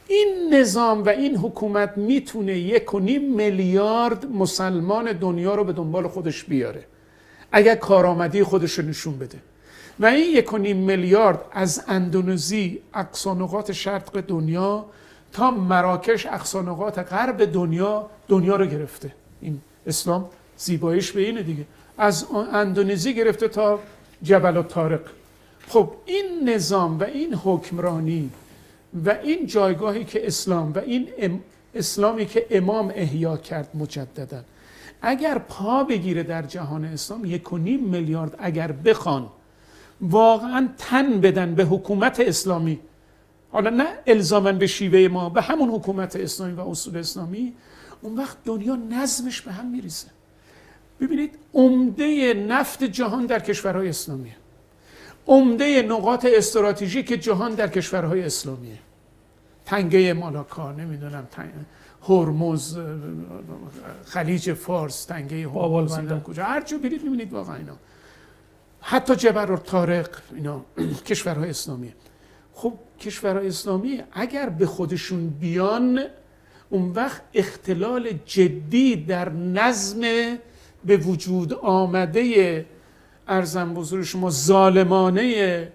[0.08, 6.08] این نظام و این حکومت می‌تونه یک و نیم میلیارد مسلمان دنیا رو به دنبال
[6.08, 6.84] خودش بیاره.
[7.52, 9.38] اگر کارآمدی خودش رو نشون بده.
[10.00, 14.86] و این یک و نیم میلیارد از اندونزی اقصانقات شرق دنیا
[15.34, 19.12] تا مراکش اقصانقات غرب دنیا دنیا رو گرفته.
[19.42, 20.26] این اسلام
[20.58, 21.66] زیباییش به اینه دیگه.
[21.98, 23.80] از اندونزی گرفته تا
[24.24, 25.02] جبل و طارق
[25.68, 28.30] خب این نظام و این حکمرانی
[29.06, 31.08] و این جایگاهی که اسلام و این
[31.76, 34.44] اسلامی که امام احیا کرد مجددا.
[35.02, 39.30] اگر پا بگیره در جهان اسلام یک و نیم میلیارد اگر بخوان
[40.02, 42.80] واقعا تن بدن به حکومت اسلامی.
[43.52, 47.54] حالا نه الزامن به شیوه ما به همون حکومت اسلامی و اصول اسلامی.
[48.02, 50.08] اون وقت دنیا نظمش به هم میریزه.
[51.00, 54.36] ببینید عمده نفت جهان در کشورهای اسلامیه.
[55.28, 58.85] عمده نقاط استراتژیک جهان در کشورهای اسلامیه.
[59.66, 61.50] تنگه مالاکا نمی‌دونم تنگ...
[62.10, 62.78] هرمز
[64.06, 66.44] خلیج فارس تنگه هرمز کجا.
[66.44, 67.78] هر جا برید می‌بینید واقعا اینا.
[68.88, 70.62] حتی جبر و طارق اینا
[71.08, 71.94] کشورهای اسلامیه
[72.54, 76.00] خب کشورهای اسلامی اگر به خودشون بیان
[76.70, 80.02] اون وقت اختلال جدی در نظم
[80.86, 82.66] به وجود آمده
[83.28, 85.72] ارزم بزرگ شما ظالمانه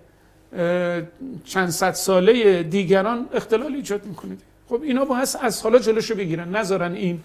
[1.44, 4.40] چند صد ساله دیگران اختلال ایجاد می‌کنید.
[4.68, 6.56] خب اینا با هست از حالا جلوشو بگیرن.
[6.56, 7.20] نذارن این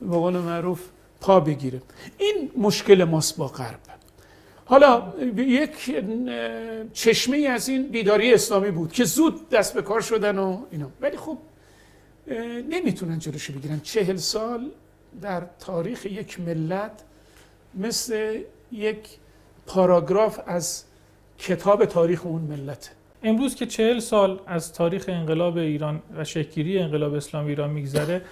[0.00, 0.80] به قول معروف
[1.20, 1.82] پا بگیره.
[2.18, 3.78] این مشکل ماست با غرب.
[4.64, 5.96] حالا یک
[6.92, 10.90] چشمه از این بیداری اسلامی بود که زود دست به کار شدن و اینا.
[11.00, 11.38] ولی خب
[12.70, 13.80] نمی‌تونن جلوشو بگیرن.
[13.80, 14.70] چهل سال
[15.22, 16.92] در تاریخ یک ملت
[17.74, 18.40] مثل
[18.72, 19.08] یک
[19.66, 20.82] پاراگراف از
[21.38, 22.90] کتاب تاریخ اون ملت.
[23.22, 28.22] امروز که چهل سال از تاریخ انقلاب ایران و شکلگیری انقلاب اسلامی ایران میگذره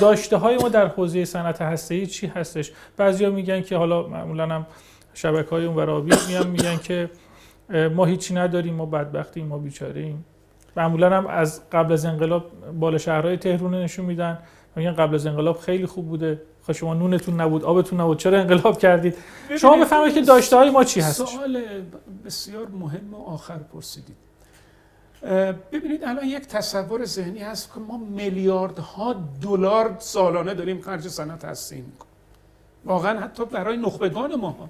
[0.00, 4.66] داشته های ما در حوزه صنعت هسته چی هستش؟ بعضیا میگن که حالا معمولا هم
[5.14, 7.10] شبکه های اون ورابی میان میگن که
[7.94, 10.24] ما هیچی نداریم ما بدبختیم ما بیچاره ایم
[10.76, 14.38] معمولا هم از قبل از انقلاب بالا شهرهای تهرون نشون میدن.
[14.76, 16.42] میگن قبل از انقلاب خیلی خوب بوده.
[16.68, 19.14] خب شما نونتون نبود آبتون نبود چرا انقلاب کردید؟
[19.60, 21.62] شما بفهمید که داشته های ما چی هست؟ سوال
[22.24, 24.16] بسیار مهم و آخر پرسیدید.
[25.72, 31.76] ببینید الان یک تصور ذهنی هست که ما میلیاردها دلار سالانه داریم خرج صنعت هستی
[31.76, 32.12] می‌کنیم
[32.84, 34.68] واقعا حتی برای نخبگان ما.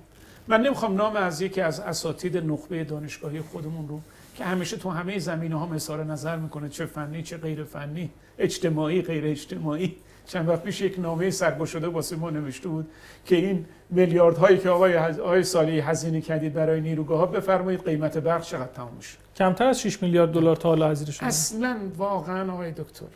[0.49, 4.01] من نمی‌خوام نام از یکی از اساتید نخبه دانشگاهی خودمون رو
[4.37, 9.03] که همیشه تو همه زمینه ها اظهار نظر می‌کنه چه فنی چه غیر فنی اجتماعی
[9.03, 9.97] غیر اجتماعی
[10.29, 12.91] چند وقت پیش یک نامه سرگو شده واسه ما نوشته بود
[13.25, 18.43] که این میلیاردهایی که آقای آقای سالی هزینه کردید برای نیروگاه ها بفرمایید قیمت برق
[18.43, 19.19] چقدر تموم میشه.
[19.37, 23.07] کمتر از 6 میلیارد دلار تا حالا هزینه شده؟ اصلا واقعا آقای دکتر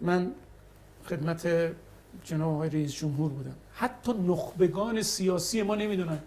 [0.00, 0.30] من
[1.04, 1.48] خدمت
[2.24, 3.54] جناب آقای رئیس جمهور بودم.
[3.74, 6.18] حتی نخبگان سیاسی ما نمی‌دونن.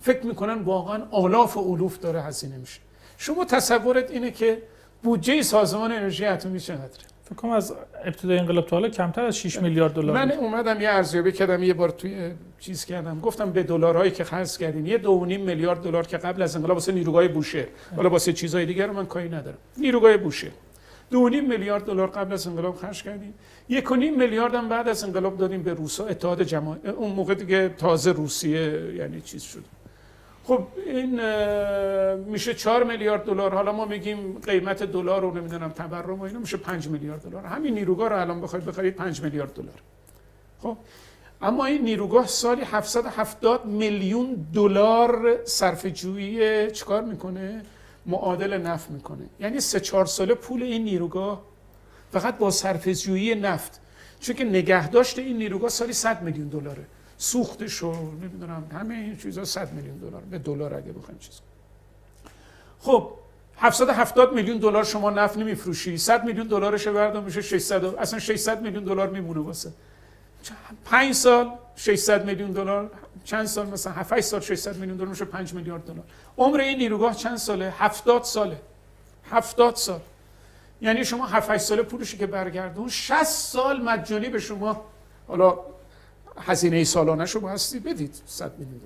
[0.00, 2.80] فکر می‌کنن واقعا آلاف و علوف داره هزینه میشه.
[3.18, 4.62] شما تصورت اینه که
[5.02, 7.74] بودجه سازمان انرژی اتمی چقدره؟ فکر کنم از
[8.04, 11.74] ابتدای انقلاب تا حالا کمتر از 6 میلیارد دلار من اومدم یه ارزیابی کردم یه
[11.74, 13.20] بار توی چیز کردم.
[13.20, 15.06] گفتم به دلارهایی که خرج کردیم یه 2.5
[15.38, 17.66] میلیارد دلار که قبل از انقلاب واسه نیروگاه بوشه
[17.96, 19.58] حالا واسه چیزهای دیگر من کاری ندارم.
[19.76, 20.50] نیروگاه بوشه
[21.12, 21.16] 2.5
[21.48, 23.34] میلیارد دلار قبل از انقلاب خرج کردیم
[23.68, 28.12] یک میلیارد هم بعد از انقلاب دادیم به روسا اتحاد جماهیر اون موقع دیگه تازه
[28.12, 29.64] روسیه یعنی چیز شد.
[30.46, 31.20] خب این
[32.14, 36.56] میشه 4 میلیارد دلار حالا ما میگیم قیمت دلار رو نمی‌دونم تورم و اینا میشه
[36.56, 37.44] 5 میلیارد دلار.
[37.44, 39.82] همین نیروگاه رو الان بخواید بخرید 5 میلیارد دلار.
[40.62, 40.76] خب
[41.42, 47.62] اما این نیروگاه سالی 770 میلیون دلار صرف جویی چیکار می‌کنه؟
[48.06, 49.24] معادل نفت می‌کنه.
[49.40, 51.42] یعنی سه چهار ساله پول این نیروگاه
[52.12, 53.80] فقط با صرف جویی نفت.
[54.20, 56.84] چون که نگهداشت این نیروگاه سالی 100 میلیون دلاره.
[57.18, 61.40] سوختش و نمی‌دونم همه این چیزا 100 میلیون دلار به دلار اگه بخوایم چیز
[62.80, 63.10] خب
[63.58, 68.84] 770 میلیون دلار شما نفت نمیفروشی 100 میلیون دلارش بردار میشه 600 اصلا 600 میلیون
[68.84, 69.72] دلار میمونه واسه.
[70.84, 72.90] 5 سال 600 میلیون دلار
[73.24, 76.04] چند سال مثلا 7 سال 600 میلیون دلار میشه 5 میلیارد دلار.
[76.38, 78.60] عمر این نیروگاه چند ساله؟ 70 ساله.
[79.30, 80.00] 70 سال.
[80.80, 84.84] یعنی شما 7 ساله پولشی که برگردون 60 سال مجانی به شما
[85.28, 85.58] حالا
[86.38, 88.80] هزینه سالانه شما هستی؟ بدید 100 میلیون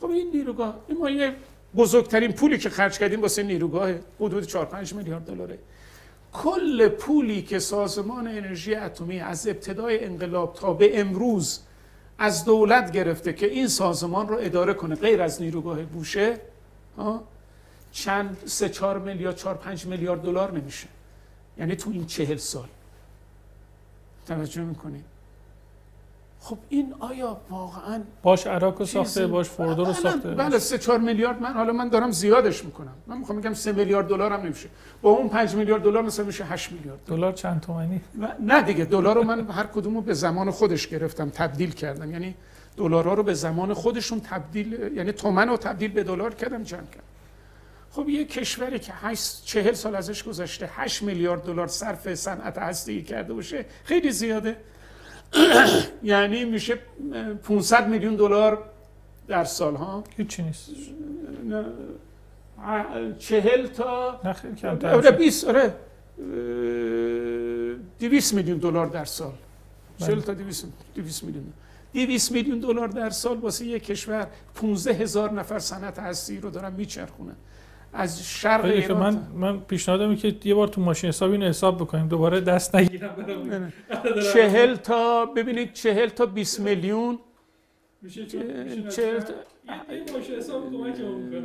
[0.00, 1.36] خب این نیروگاه این ما یه
[1.76, 3.90] بزرگترین پولی که خرج کردیم واسه نیروگاه
[4.20, 5.58] حدود 4 5 میلیارد دلاره.
[6.32, 11.60] کل پولی که سازمان انرژی اتمی از ابتدای انقلاب تا به امروز
[12.18, 16.40] از دولت گرفته که این سازمان رو اداره کنه غیر از نیروگاه بوشه
[17.92, 20.88] چند سه چهار میلیارد چهار پنج میلیارد دلار نمیشه.
[21.58, 22.68] یعنی تو این چهل سال.
[24.26, 25.04] توجه می‌کنید؟
[26.46, 30.30] خب این آیا واقعا باش عراق ساخته باش فوردو رو ساخته.
[30.30, 32.94] بله سه چهار میلیارد من حالا من دارم زیادش می‌کنم.
[33.06, 34.68] من می‌خوام بگم سه میلیارد دلار هم نمیشه.
[35.02, 37.32] با اون 5 میلیارد دلار مثلا میشه 8 میلیارد دلار.
[37.32, 38.00] چند تومانی؟
[38.40, 42.10] نه دیگه دلار رو من هر کدومو به زمان خودش گرفتم تبدیل کردم.
[42.10, 42.34] یعنی
[42.76, 47.02] دلارها رو به زمان خودشون تبدیل یعنی تومن رو تبدیل به دلار کردم جمع کردم.
[47.90, 53.02] خب یه کشوری که 8 40 سال ازش گذشته 8 میلیارد دلار صرف صنعت هستی
[53.02, 54.56] کرده باشه خیلی زیاده.
[56.02, 56.78] یعنی میشه
[57.42, 58.62] 500 میلیون دلار
[59.28, 60.70] در سال ها هیچی نیست.
[63.18, 65.74] چهل تا نه کمتر آره 20 آره.
[67.98, 69.32] 200 میلیون دلار در سال.
[69.98, 71.52] 40 تا 200 200 میلیون.
[71.94, 76.72] 200 میلیون دلار در سال واسه یک کشور 15 هزار نفر صنعت هستی رو دارن
[76.72, 77.36] میچرخونن.
[77.92, 82.08] از شرق ایران من من پیشنهادم که یه بار تو ماشین حساب اینو حساب بکنیم.
[82.08, 83.72] دوباره دست نگیرم
[84.32, 87.18] چهل تا ببینید چهل تا 20 میلیون.
[88.10, 89.32] چهل تا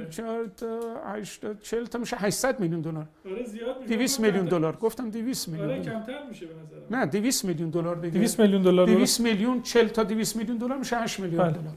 [0.10, 3.08] چهل تا 80 چهل تا میشه 800 میلیون دلار.
[3.26, 3.96] آره زیاد میشه.
[3.96, 4.76] 200 میلیون دلار.
[4.76, 5.96] گفتم 200 آره میلیون دلار.
[6.00, 6.54] کمتر میشه به
[6.98, 8.20] نه 200 میلیون دلار دیگه.
[8.20, 11.52] 200 میلیون دلار 200 میلیون 40 تا 200 میلیون دلار میشه 8 میلیون بله.
[11.52, 11.74] دلار.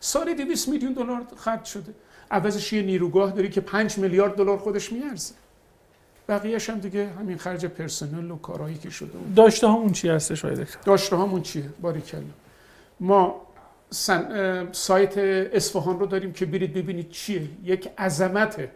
[0.00, 1.94] سال 200 میلیون دلار خرج شده.
[2.30, 5.34] عوضش یه نیروگاه داری که 5 میلیارد دلار خودش میارزه.
[6.28, 9.34] بقیه‌اش هم دیگه همین خرج پرسنل و کارهایی که شده بود.
[9.34, 12.20] داشته همون چی هستش آقای دکتر؟ داشته هامون چیه؟ باریکلا.
[13.00, 13.46] ما
[13.90, 14.68] سن...
[14.72, 17.48] سایت اصفهان رو داریم که برید ببینید چیه.
[17.64, 18.70] یک عظمته.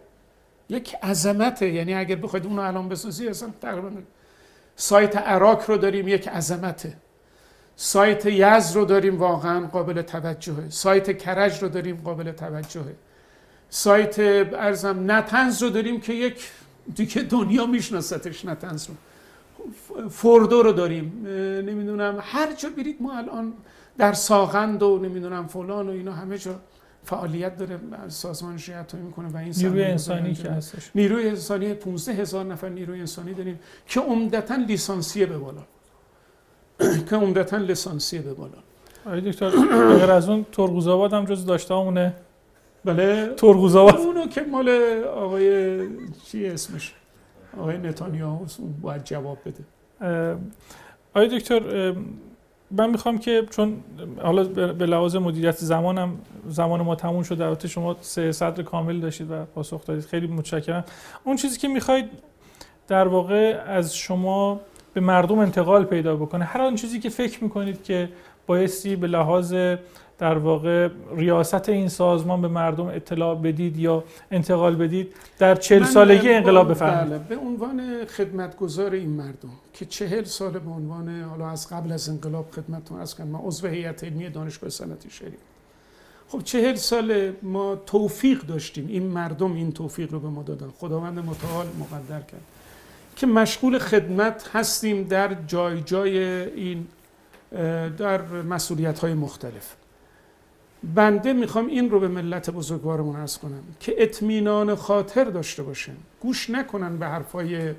[0.68, 1.68] یک عظمته.
[1.70, 3.90] یعنی اگر بخواید اون رو الان بسازی اصلا تقریبا
[4.76, 6.92] سایت عراق رو داریم یک عظمته.
[7.76, 10.70] سایت یزد رو داریم واقعا قابل توجهه.
[10.70, 12.94] سایت کرج رو داریم قابل توجهه.
[13.70, 16.50] سایت ارزم نتنز رو داریم که یک
[16.94, 18.94] دیگه دنیا میشناستش نتنز رو.
[20.08, 21.26] فوردو رو داریم.
[21.66, 22.18] نمی‌دونم.
[22.20, 23.52] هر جا برید ما الان
[23.98, 26.54] در ساغند و نمی‌دونم فلان و اینا همه جا
[27.04, 27.80] فعالیت داره.
[28.08, 30.90] سازمان شیعت می‌کنه و این نیروی انسانی که هستش.
[30.94, 35.62] نیروی انسانی 15 هزار نفر نیروی انسانی داریم که عمدتا لیسانسیه به بالا.
[37.10, 38.58] که عمدتا لیسانسیه به بالا.
[39.06, 39.50] آقای دکتر
[39.98, 42.14] غیر از اون ترقوزآباد هم جز داشته همونه
[42.84, 43.34] بله.
[43.36, 44.68] ترقوزآباد اونو که مال
[45.04, 45.80] آقای
[46.26, 46.94] چی اسمش؟
[47.58, 48.46] آقای نتانیاهو
[48.82, 49.64] باید جواب بده.
[51.14, 51.94] آقای دکتر
[52.70, 53.76] من می‌خوام که چون
[54.22, 59.30] حالا به لحاظ مدیریت زمانم زمان ما تموم شد البته شما سه صدر کامل داشتید
[59.30, 60.04] و پاسخ دادید.
[60.04, 60.84] خیلی متشکرم.
[61.24, 62.04] اون چیزی که می‌خواید
[62.88, 64.60] در واقع از شما
[64.94, 68.08] به مردم انتقال پیدا بکنه هر آن چیزی که فکر می‌کنید که
[68.46, 69.54] بایستی به لحاظ
[70.20, 76.32] در واقع ریاست این سازمان به مردم اطلاع بدید یا انتقال بدید در چل سالگی
[76.32, 77.08] انقلاب بفرمایید.
[77.08, 82.08] بله به عنوان خدمتگزار این مردم که چهل سال به عنوان حالا از قبل از
[82.08, 85.40] انقلاب خدمتتون از کنم من عضو هیئت علمی دانشگاه صنعتی شریف
[86.28, 88.86] خب چهل سال ما توفیق داشتیم.
[88.88, 90.68] این مردم این توفیق رو به ما دادن.
[90.78, 92.40] خداوند متعال مقدر کرد.
[93.16, 96.86] که مشغول خدمت هستیم در جای جای این
[97.98, 99.76] در مسئولیت های مختلف.
[100.84, 105.96] بنده می‌خوام این رو به ملت بزرگوارمون ارز کنم که اطمینان خاطر داشته باشن.
[106.20, 107.74] گوش نکنن به حرفای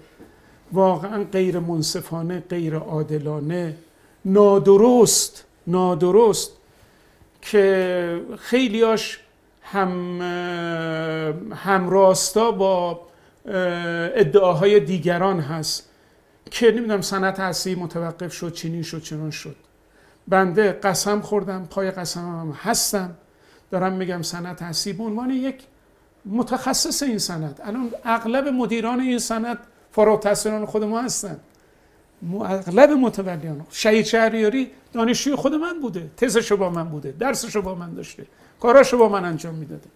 [0.72, 3.76] واقعا غیر منصفانه غیر عادلانه.
[4.26, 6.52] نادرست نادرست
[7.42, 9.20] که خیلیاش
[9.62, 10.22] هم
[11.56, 13.02] همراستا با
[14.16, 15.90] ادعاهای دیگران هست
[16.52, 19.56] که نمی‌دونم صنعت هستی متوقف شد چینی شد چنان شد.
[20.32, 23.16] بنده قسم خوردم پای قسمم هستم.
[23.72, 24.94] دارم میگم صنعت هستی.
[24.94, 25.64] به عنوان یک
[26.26, 29.58] متخصص این صنعت الان اغلب مدیران این صنعت
[29.92, 31.40] فارغ التحصیلان خود ما هستن.
[32.34, 33.66] اغلب متولیان.
[33.72, 38.26] شهید شهریاری دانشجوی خود من بوده تزشو با من بوده درسشو با من داشته
[38.60, 39.90] کاراشو با من انجام می‌داده.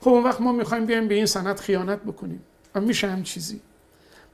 [0.00, 2.42] خب اون وقت ما می‌خوایم بیایم به این صنعت خیانت بکنیم.
[2.74, 3.60] و میشه هم چیزی.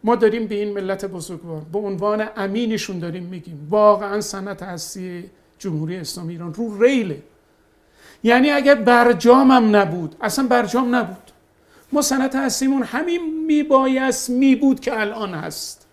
[0.04, 3.66] ما داریم به این ملت بزرگوار به عنوان امینشون داریم میگیم.
[3.70, 7.22] واقعا صنعت هستی جمهوری اسلامی ایران رو ریله.
[8.22, 11.30] یعنی اگر برجامم نبود اصلا برجام نبود.
[11.92, 15.86] ما صنعت هستیمون همین میبایست میبود که الان هست.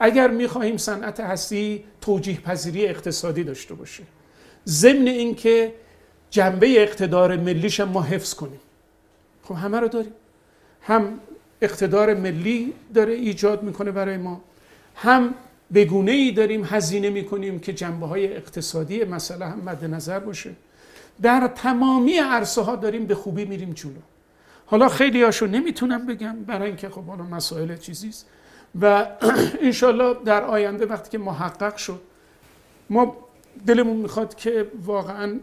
[0.00, 4.02] اگر می‌خواهیم صنعت هستی توجیه پذیری اقتصادی داشته باشه.
[4.66, 5.74] ضمن اینکه
[6.30, 8.60] جنبه اقتدار ملیش ما حفظ کنیم.
[9.42, 10.12] خب همه رو داریم.
[10.82, 11.20] هم
[11.60, 14.40] اقتدار ملی داره ایجاد می‌کنه برای ما.
[14.94, 15.34] هم
[15.74, 20.50] بگونه ای داریم هزینه می‌کنیم که جنبه های اقتصادی مسئله هم مد نظر باشه.
[21.22, 24.00] در تمامی عرصه ها داریم به خوبی میریم جلو.
[24.66, 28.26] حالا خیلی هاشو نمی‌تونم بگم برای اینکه خب حالا مسائل چیزیست
[28.80, 29.06] و
[29.62, 32.00] انشالله در آینده وقتی که محقق شد
[32.90, 33.16] ما
[33.66, 35.40] دلمون می‌خواد که واقعا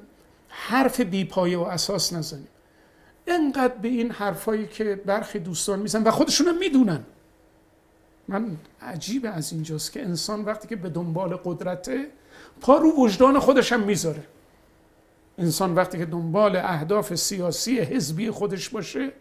[0.48, 2.48] حرف بیپایه و اساس نزنیم.
[3.28, 7.00] انقدر به این حرفایی که برخی دوستان میزن و خودشون هم می‌دونن.
[8.28, 12.08] من عجیب از اینجاست که انسان وقتی که به دنبال قدرته
[12.62, 14.24] پا رو وجدان خودش هم می‌ذاره.
[15.38, 19.12] انسان وقتی که دنبال اهداف سیاسی حزبی خودش باشه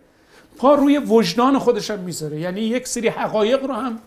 [0.57, 2.41] پا روی وجدان خودش هم می‌ذاره.
[2.41, 3.99] یعنی یک سری حقایق رو هم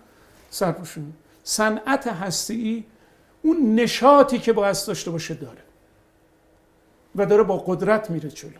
[0.50, 1.14] سرپوشون
[1.44, 2.86] صنعت هستی
[3.42, 5.62] اون نشاطی که باید داشته باشه داره
[7.16, 8.52] و داره با قدرت میره جلو.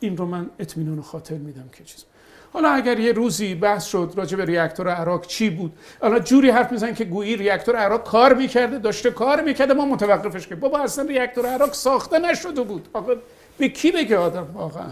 [0.00, 2.04] این رو من اطمینان خاطر میدم که چیز.
[2.52, 6.72] حالا اگر یه روزی بحث شد راجع به ریاکتور عراق چی بود؟ حالا جوری حرف
[6.72, 11.04] می‌زنن که گویی ریاکتور عراق کار می‌کرده داشته کار می‌کرده ما متوقفش که بابا اصلا
[11.04, 12.88] ریاکتور عراق ساخته نشده بود.
[12.92, 13.14] آقا
[13.58, 14.90] به کی بگه آدم واقعا؟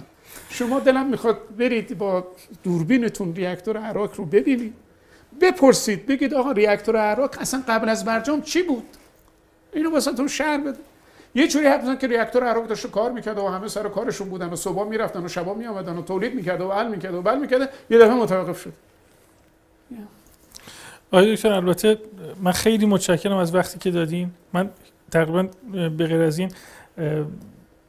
[0.50, 2.26] شما دلم می‌خواد برید با
[2.62, 4.74] دوربینتون ریاکتور عراق رو ببینید.
[5.40, 8.84] بپرسید بگید آقا ریاکتور عراق اصلا قبل از برجام چی بود؟
[9.72, 10.78] اینو واسهتون شهر بده.
[11.34, 14.56] یه جوری حد که ریاکتور عراق داشته کار می‌کرد و همه سر کارشون بودن و
[14.56, 17.68] صبح می‌رفتن و شبا میآمدن و تولید می‌کرد و حل می‌کرد و بل می‌کرد.
[17.90, 18.72] یه دفعه متوقف شد.
[21.12, 21.98] آقای دکتر البته
[22.42, 24.30] من خیلی متشکرم از وقتی که دادین.
[24.52, 24.70] من
[25.10, 26.50] تقریبا به غیر از این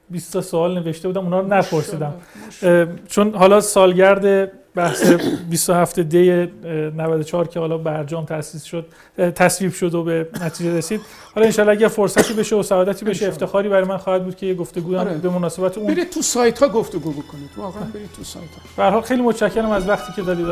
[0.10, 2.14] 20 تا سوال نوشته بودم اونا رو نپرسیدم.
[3.08, 5.12] چون حالا سالگرد بحث
[5.50, 6.48] 27 دی
[6.96, 8.86] 94 که حالا برجام تاسیس شد
[9.18, 11.02] تصویب شد و به نتیجه رسید.
[11.36, 14.54] حالا ان اگه فرصتی بشه و سعادتی بشه افتخاری برای من خواهد بود که یه
[14.54, 15.14] گفتگو آره.
[15.14, 17.50] به مناسبت اون برید تو سایت ها گفتگو بکنید.
[17.58, 20.46] واقعا برید تو سایت ها به هر حال خیلی متشکرم از وقتی که دادید.